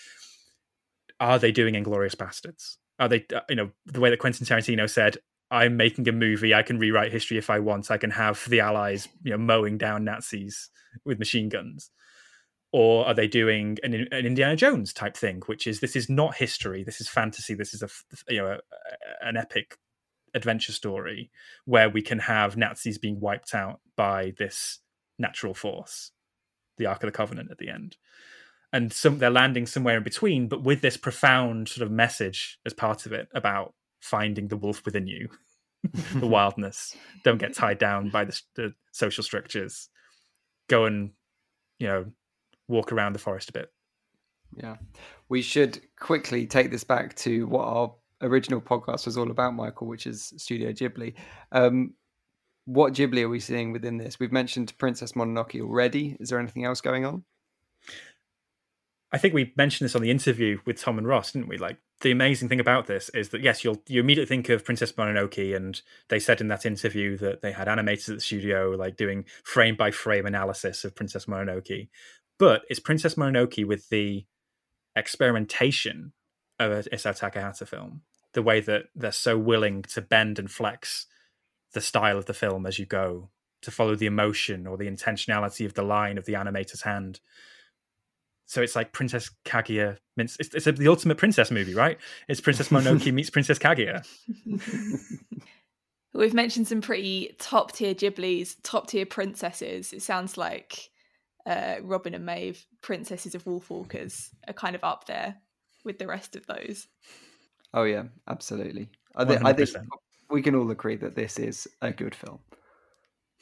are 1.21 1.39
they 1.39 1.53
doing 1.53 1.75
Inglourious 1.75 2.17
Basterds? 2.17 2.77
Are 2.99 3.09
they, 3.09 3.27
uh, 3.35 3.41
you 3.49 3.57
know, 3.57 3.71
the 3.85 4.01
way 4.01 4.11
that 4.11 4.19
Quentin 4.19 4.47
Tarantino 4.47 4.89
said, 4.89 5.19
I'm 5.51 5.77
making 5.77 6.09
a 6.09 6.13
movie. 6.13 6.55
I 6.55 6.63
can 6.63 6.79
rewrite 6.79 7.13
history 7.13 7.39
if 7.39 7.51
I 7.51 7.61
want. 7.61 7.91
I 7.91 7.99
can 7.99 8.11
have 8.11 8.45
the 8.49 8.61
Allies, 8.61 9.09
you 9.23 9.31
know, 9.31 9.39
mowing 9.39 9.79
down 9.79 10.05
Nazis 10.05 10.71
with 11.05 11.19
machine 11.19 11.49
guns. 11.49 11.91
Or 12.73 13.07
are 13.07 13.15
they 13.15 13.29
doing 13.29 13.79
an, 13.83 13.95
an 13.95 14.27
Indiana 14.27 14.57
Jones 14.57 14.93
type 14.93 15.17
thing, 15.17 15.43
which 15.47 15.67
is 15.67 15.81
this 15.81 15.95
is 15.95 16.11
not 16.11 16.35
history. 16.37 16.83
This 16.83 17.01
is 17.01 17.09
fantasy. 17.09 17.55
This 17.55 17.73
is 17.73 17.83
a 17.83 17.89
you 18.29 18.39
know 18.39 18.59
a, 18.59 19.27
an 19.27 19.37
epic 19.37 19.79
adventure 20.35 20.73
story 20.73 21.31
where 21.65 21.89
we 21.89 22.03
can 22.03 22.19
have 22.19 22.57
Nazis 22.57 22.99
being 22.99 23.21
wiped 23.21 23.55
out 23.55 23.81
by 23.97 24.33
this 24.39 24.81
natural 25.19 25.55
force, 25.55 26.11
the 26.77 26.87
Ark 26.87 27.03
of 27.03 27.09
the 27.09 27.17
Covenant 27.17 27.51
at 27.51 27.59
the 27.59 27.71
end. 27.71 27.97
And 28.77 28.93
some 28.93 29.17
they're 29.17 29.31
landing 29.31 29.65
somewhere 29.65 29.97
in 29.97 30.03
between, 30.03 30.49
but 30.49 30.63
with 30.63 30.83
this 30.83 30.99
profound 30.99 31.71
sort 31.71 31.87
of 31.87 31.91
message 31.91 32.59
as 32.67 32.75
part 32.75 33.07
of 33.07 33.13
it 33.13 33.27
about 33.35 33.73
finding 34.03 34.49
the 34.49 34.57
wolf 34.59 34.85
within 34.85 35.07
you, 35.07 35.31
the 36.15 36.27
wildness. 36.37 36.95
Don't 37.25 37.39
get 37.39 37.55
tied 37.55 37.79
down 37.79 38.11
by 38.11 38.25
the, 38.25 38.41
the, 38.55 38.75
social 38.93 39.25
structures. 39.25 39.89
Go 40.69 40.85
and, 40.85 41.13
you 41.79 41.87
know, 41.87 42.07
walk 42.69 42.93
around 42.93 43.15
the 43.15 43.19
forest 43.19 43.49
a 43.49 43.53
bit. 43.55 43.73
Yeah. 44.55 44.77
We 45.31 45.41
should 45.41 45.81
quickly 45.99 46.47
take 46.47 46.71
this 46.71 46.85
back 46.85 47.15
to 47.17 47.47
what 47.47 47.65
our 47.65 47.95
original 48.21 48.61
podcast 48.61 49.07
was 49.07 49.17
all 49.17 49.31
about, 49.31 49.55
Michael, 49.55 49.87
which 49.87 50.07
is 50.07 50.35
Studio 50.37 50.73
Ghibli. 50.73 51.15
Um, 51.51 51.95
what 52.67 52.93
Ghibli 52.93 53.23
are 53.23 53.29
we 53.31 53.41
seeing 53.41 53.73
within 53.73 53.97
this? 53.97 54.21
We've 54.21 54.33
mentioned 54.33 54.77
Princess 54.77 55.13
Mononoke 55.13 55.63
already. 55.63 56.17
Is 56.21 56.29
there 56.29 56.39
anything 56.39 56.67
else 56.67 56.83
going 56.83 57.07
on? 57.07 57.25
I 59.13 59.19
think 59.19 59.35
we 59.35 59.53
mentioned 59.57 59.87
this 59.87 59.95
on 59.95 60.03
the 60.03 60.11
interview 60.11 60.59
with 60.65 60.81
Tom 60.81 60.99
and 60.99 61.07
Ross, 61.07 61.33
didn't 61.33 61.49
we? 61.49 61.59
Like 61.59 61.79
the 62.01 62.11
amazing 62.11 62.49
thing 62.49 62.61
about 62.61 62.87
this 62.87 63.09
is 63.11 63.29
that 63.31 63.41
yes, 63.41 63.65
you'll 63.65 63.83
you 63.87 64.01
immediately 64.01 64.29
think 64.29 64.49
of 64.49 64.65
Princess 64.65 64.93
Mononoke, 64.93 65.55
and 65.55 65.81
they 66.09 66.19
said 66.19 66.41
in 66.41 66.49
that 66.49 66.67
interview 66.67 67.17
that 67.19 67.41
they 67.41 67.53
had 67.53 67.69
animators 67.69 68.09
at 68.09 68.17
the 68.17 68.21
studio 68.21 68.71
like 68.71 68.97
doing 68.97 69.25
frame 69.45 69.77
by 69.77 69.91
frame 69.91 70.27
analysis 70.27 70.85
of 70.85 70.95
Princess 70.95 71.27
Mononoke, 71.27 71.89
but 72.39 72.63
it's 72.69 72.81
Princess 72.81 73.15
Mononoke 73.15 73.67
with 73.67 73.89
the 73.91 74.27
experimentation 74.97 76.13
of 76.59 76.73
a 76.73 76.83
Isao 76.91 77.19
Takahata 77.19 77.67
film, 77.67 78.03
the 78.33 78.43
way 78.43 78.61
that 78.61 78.87
they're 78.95 79.13
so 79.13 79.39
willing 79.39 79.83
to 79.83 80.01
bend 80.01 80.39
and 80.39 80.51
flex 80.51 81.07
the 81.75 81.81
style 81.81 82.19
of 82.19 82.27
the 82.27 82.35
film 82.35 82.67
as 82.67 82.79
you 82.79 82.87
go, 82.87 83.31
to 83.63 83.71
follow 83.71 83.95
the 83.95 84.07
emotion 84.07 84.67
or 84.67 84.77
the 84.77 84.91
intentionality 84.91 85.65
of 85.65 85.75
the 85.75 85.83
line 85.83 86.19
of 86.19 86.25
the 86.25 86.33
animator's 86.33 86.83
hand 86.83 87.21
so 88.47 88.63
it's 88.63 88.77
like 88.77 88.93
Princess 88.93 89.31
Kaguya. 89.45 89.99
It's, 90.17 90.37
it's, 90.41 90.65
the 90.65 90.89
ultimate 90.89 91.19
princess 91.19 91.51
movie, 91.51 91.75
right? 91.75 91.99
It's 92.29 92.41
Princess 92.41 92.69
Mononoke 92.69 93.13
meets 93.13 93.29
Princess 93.29 93.59
Kaguya. 93.59 94.07
We've 96.15 96.33
mentioned 96.33 96.69
some 96.69 96.81
pretty 96.81 97.37
top 97.39 97.73
tier 97.73 97.95
Ghiblis, 97.95 98.57
top 98.63 98.87
tier 98.87 99.05
princesses. 99.05 99.93
It 99.93 100.01
sounds 100.01 100.39
like 100.39 100.89
uh, 101.45 101.77
Robin 101.83 102.15
and 102.15 102.25
Maeve, 102.25 102.65
princesses 102.81 103.35
of 103.35 103.45
Wolfwalkers, 103.45 104.31
are 104.49 104.55
kind 104.55 104.75
of 104.75 104.83
up 104.83 105.07
there 105.07 105.37
with 105.85 105.99
the 105.99 106.07
rest 106.07 106.37
of 106.37 106.47
those. 106.47 106.87
Oh 107.75 107.83
yeah, 107.83 108.05
absolutely. 108.29 108.89
I, 109.15 109.25
th- 109.25 109.41
I 109.45 109.53
think 109.53 109.71
we 110.31 110.41
can 110.41 110.55
all 110.55 110.71
agree 110.71 110.97
that 110.97 111.15
this 111.15 111.39
is 111.39 111.69
a 111.83 111.91
good 111.91 112.15
film. 112.15 112.39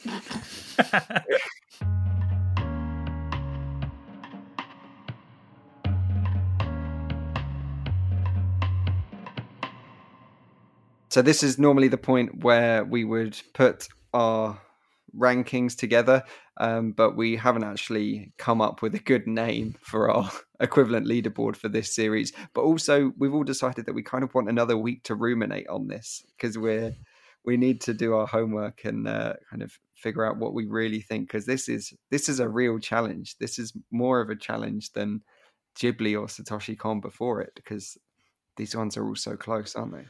So 11.15 11.23
this 11.23 11.45
is 11.45 11.61
normally 11.61 11.87
the 11.87 11.97
point 11.97 12.43
where 12.43 12.83
we 12.83 13.05
would 13.05 13.41
put 13.53 13.87
our 14.13 14.61
rankings 15.17 15.77
together, 15.77 16.25
um, 16.57 16.91
but 16.91 17.17
we 17.17 17.37
haven't 17.37 17.63
actually 17.63 18.33
come 18.37 18.61
up 18.61 18.83
with 18.83 18.97
a 18.97 18.99
good 18.99 19.29
name 19.29 19.77
for 19.81 20.11
our 20.11 20.29
equivalent 20.61 21.07
leaderboard 21.07 21.55
for 21.55 21.69
this 21.69 21.95
series. 21.95 22.33
But 22.53 22.63
also, 22.63 23.13
we've 23.17 23.33
all 23.33 23.45
decided 23.45 23.87
that 23.87 23.95
we 23.95 24.03
kind 24.03 24.25
of 24.25 24.35
want 24.35 24.49
another 24.49 24.77
week 24.77 25.05
to 25.05 25.15
ruminate 25.15 25.69
on 25.69 25.87
this 25.87 26.25
because 26.37 26.59
we're 26.59 26.97
we 27.45 27.57
need 27.57 27.81
to 27.83 27.95
do 27.95 28.15
our 28.15 28.27
homework 28.27 28.85
and 28.85 29.07
uh, 29.07 29.35
kind 29.49 29.63
of 29.63 29.79
figure 29.95 30.27
out 30.27 30.39
what 30.39 30.53
we 30.53 30.67
really 30.67 31.01
think 31.01 31.29
because 31.29 31.47
this 31.47 31.69
is 31.69 31.95
this 32.11 32.29
is 32.29 32.41
a 32.41 32.49
real 32.49 32.81
challenge. 32.81 33.39
This 33.39 33.61
is 33.61 33.73
more 33.93 34.21
of 34.21 34.31
a 34.31 34.37
challenge 34.37 34.91
than 34.95 35.23
Ghibli 35.79 36.21
or 36.21 36.27
Satoshi 36.27 36.77
Kon 36.77 36.99
before 36.99 37.41
it 37.41 37.53
because 37.55 37.97
these 38.57 38.75
ones 38.75 38.97
are 38.97 39.07
all 39.07 39.15
so 39.15 39.37
close, 39.37 39.77
aren't 39.77 39.93
they? 39.93 40.07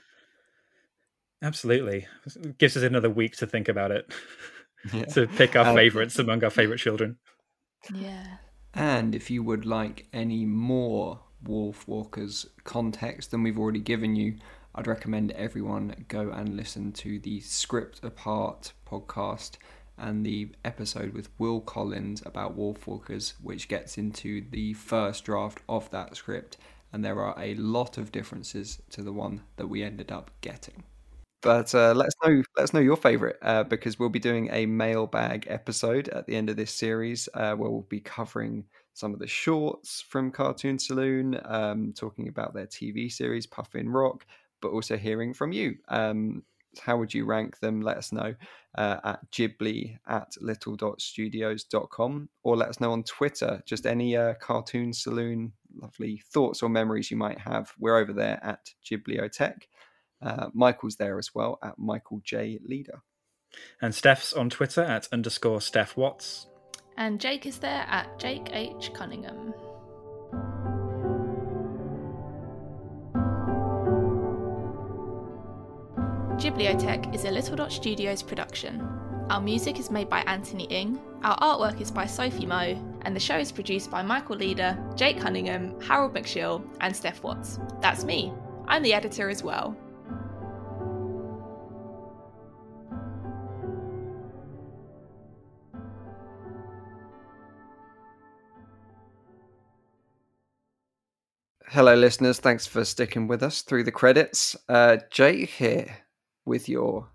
Absolutely. 1.45 2.07
It 2.25 2.57
gives 2.57 2.75
us 2.75 2.83
another 2.83 3.11
week 3.11 3.37
to 3.37 3.47
think 3.47 3.69
about 3.69 3.91
it, 3.91 4.11
yeah. 4.95 5.05
to 5.05 5.27
pick 5.27 5.55
our 5.55 5.67
um, 5.67 5.77
favorites 5.77 6.19
among 6.19 6.43
our 6.43 6.49
favorite 6.49 6.79
children. 6.79 7.19
Yeah. 7.95 8.39
And 8.73 9.15
if 9.15 9.31
you 9.31 9.43
would 9.43 9.67
like 9.67 10.09
any 10.15 10.47
more 10.47 11.21
Wolf 11.43 11.87
Walkers 11.87 12.47
context 12.65 13.31
than 13.31 13.43
we've 13.43 13.59
already 13.59 13.81
given 13.81 14.17
you, 14.17 14.37
I'd 14.75 14.87
recommend 14.87 15.33
everyone 15.33 16.07
go 16.09 16.31
and 16.31 16.57
listen 16.57 16.93
to 16.93 17.19
the 17.19 17.41
Script 17.41 18.03
Apart 18.03 18.73
podcast 18.87 19.59
and 19.99 20.25
the 20.25 20.49
episode 20.65 21.13
with 21.13 21.29
Will 21.39 21.61
Collins 21.61 22.23
about 22.25 22.57
Wolf 22.57 22.87
Walkers, 22.87 23.35
which 23.43 23.69
gets 23.69 23.99
into 23.99 24.45
the 24.51 24.73
first 24.73 25.25
draft 25.25 25.61
of 25.69 25.91
that 25.91 26.17
script. 26.17 26.57
And 26.91 27.05
there 27.05 27.21
are 27.21 27.39
a 27.39 27.55
lot 27.57 27.99
of 27.99 28.13
differences 28.13 28.81
to 28.91 29.03
the 29.03 29.13
one 29.13 29.43
that 29.57 29.69
we 29.69 29.83
ended 29.83 30.11
up 30.11 30.31
getting. 30.41 30.85
But 31.45 31.75
uh, 31.75 31.93
let 31.93 32.07
us 32.09 32.15
know. 32.25 32.43
Let 32.57 32.65
us 32.65 32.73
know 32.73 32.81
your 32.81 32.97
favorite 32.97 33.37
uh, 33.43 33.65
because 33.65 33.99
we'll 33.99 34.09
be 34.09 34.19
doing 34.19 34.49
a 34.51 34.65
mailbag 34.65 35.47
episode 35.51 36.09
at 36.09 36.27
the 36.27 36.35
end 36.37 36.49
of 36.49 36.57
this 36.57 36.71
series 36.73 37.29
uh, 37.35 37.53
where 37.53 37.69
we'll 37.71 37.83
be 37.83 38.01
covering 38.01 38.65
some 38.95 39.13
of 39.13 39.19
the 39.21 39.27
shorts 39.27 40.01
from 40.09 40.31
Cartoon 40.31 40.79
Saloon, 40.79 41.39
um, 41.45 41.93
talking 41.95 42.29
about 42.29 42.55
their 42.55 42.67
TV 42.67 43.13
series 43.13 43.47
Puffin 43.47 43.91
Rock, 43.91 44.25
but 44.63 44.71
also 44.71 44.97
hearing 44.97 45.35
from 45.35 45.53
you. 45.53 45.77
Um, 45.89 46.45
how 46.81 46.97
would 46.97 47.13
you 47.13 47.27
rank 47.27 47.61
them? 47.61 47.83
Let 47.83 47.99
us 47.99 48.11
know 48.11 48.35
uh, 48.79 48.97
at 49.05 49.31
ghibli 49.31 49.99
at 50.09 50.35
little.studios.com 50.41 52.29
or 52.43 52.57
let 52.57 52.71
us 52.71 52.81
know 52.81 52.93
on 52.93 53.03
Twitter. 53.05 53.63
Just 53.67 53.85
any 53.85 54.17
uh, 54.17 54.33
Cartoon 54.41 54.95
Saloon 54.95 55.53
lovely 55.77 56.23
thoughts 56.33 56.63
or 56.63 56.71
memories 56.71 57.11
you 57.11 57.19
might 57.19 57.39
have. 57.39 57.73
We're 57.79 57.99
over 57.99 58.15
there 58.15 58.41
at 58.43 58.71
Ghibliotheque. 58.89 59.67
Uh, 60.25 60.49
Michael's 60.55 60.97
there 60.97 61.19
as 61.19 61.35
well 61.35 61.59
at 61.63 61.79
Michael 61.79 62.21
J. 62.25 62.59
Leader. 62.65 63.03
And 63.81 63.95
Steph's 63.95 64.33
on 64.33 64.51
Twitter 64.51 64.83
at 64.83 65.09
underscore 65.13 65.61
Steph 65.61 65.97
Watts. 65.97 66.47
And 66.97 67.21
Jake 67.21 67.45
is 67.47 67.59
there 67.59 67.85
at 67.89 68.19
Jake 68.19 68.49
H. 68.53 68.93
Cunningham. 68.95 69.53
Ghibliotheque 76.39 77.15
is 77.15 77.25
a 77.25 77.31
Little 77.31 77.57
Dot 77.57 77.73
Studios 77.73 78.23
production. 78.23 78.81
Our 79.31 79.41
music 79.41 79.79
is 79.79 79.91
made 79.91 80.09
by 80.09 80.21
Anthony 80.21 80.65
Ing, 80.65 81.01
our 81.23 81.39
artwork 81.39 81.81
is 81.81 81.91
by 81.91 82.07
Sophie 82.07 82.45
Moe, 82.45 82.77
and 83.03 83.17
the 83.17 83.21
show 83.21 83.39
is 83.39 83.51
produced 83.51 83.91
by 83.91 84.03
Michael 84.03 84.37
Leader, 84.37 84.79
Jake 84.95 85.19
Cunningham, 85.19 85.81
Harold 85.81 86.15
McShill, 86.15 86.63
and 86.81 86.95
Steph 86.95 87.23
Watts. 87.23 87.59
That's 87.81 88.05
me. 88.05 88.33
I'm 88.67 88.83
the 88.83 88.93
editor 88.93 89.31
as 89.31 89.43
well. 89.43 89.77
Hello, 101.75 101.93
listeners. 101.93 102.39
Thanks 102.39 102.69
for 102.69 102.85
sticking 102.85 103.27
with 103.27 103.43
us 103.43 103.63
through 103.63 103.83
the 103.83 103.91
credits. 103.91 104.55
Uh, 104.69 104.99
Jake 105.11 105.51
here 105.51 106.05
with 106.47 106.69
your 106.69 107.09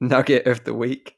nugget 0.00 0.46
of 0.46 0.62
the 0.62 0.72
week. 0.72 1.16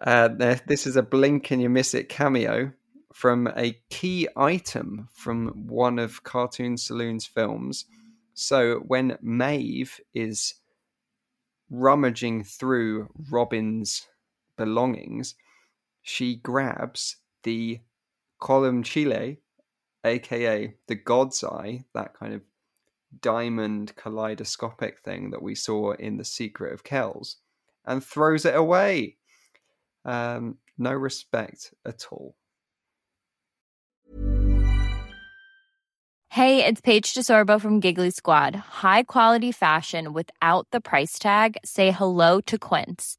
Uh, 0.00 0.28
this 0.68 0.86
is 0.86 0.94
a 0.94 1.02
blink 1.02 1.50
and 1.50 1.60
you 1.60 1.68
miss 1.68 1.92
it 1.92 2.08
cameo 2.08 2.70
from 3.12 3.48
a 3.56 3.76
key 3.90 4.28
item 4.36 5.08
from 5.12 5.66
one 5.66 5.98
of 5.98 6.22
Cartoon 6.22 6.76
Saloon's 6.76 7.26
films. 7.26 7.84
So 8.32 8.76
when 8.86 9.18
Maeve 9.20 10.00
is 10.14 10.54
rummaging 11.68 12.44
through 12.44 13.08
Robin's 13.28 14.06
belongings, 14.56 15.34
she 16.00 16.36
grabs 16.36 17.16
the 17.42 17.80
Colm 18.40 18.86
Cille 18.86 19.38
aka 20.04 20.74
the 20.86 20.94
God's 20.94 21.42
Eye, 21.44 21.84
that 21.94 22.14
kind 22.14 22.34
of 22.34 22.42
diamond 23.20 23.94
kaleidoscopic 23.96 25.00
thing 25.00 25.30
that 25.30 25.42
we 25.42 25.54
saw 25.54 25.92
in 25.92 26.16
The 26.16 26.24
Secret 26.24 26.72
of 26.72 26.84
Kells, 26.84 27.36
and 27.84 28.04
throws 28.04 28.44
it 28.44 28.54
away. 28.54 29.16
Um, 30.04 30.58
no 30.78 30.92
respect 30.92 31.74
at 31.84 32.06
all. 32.10 32.36
Hey, 36.32 36.64
it's 36.64 36.80
Paige 36.80 37.12
DeSorbo 37.12 37.60
from 37.60 37.80
Giggly 37.80 38.12
Squad. 38.12 38.54
High 38.54 39.02
quality 39.02 39.50
fashion 39.50 40.12
without 40.12 40.68
the 40.70 40.80
price 40.80 41.18
tag. 41.18 41.56
Say 41.64 41.90
hello 41.90 42.40
to 42.42 42.56
Quince. 42.56 43.18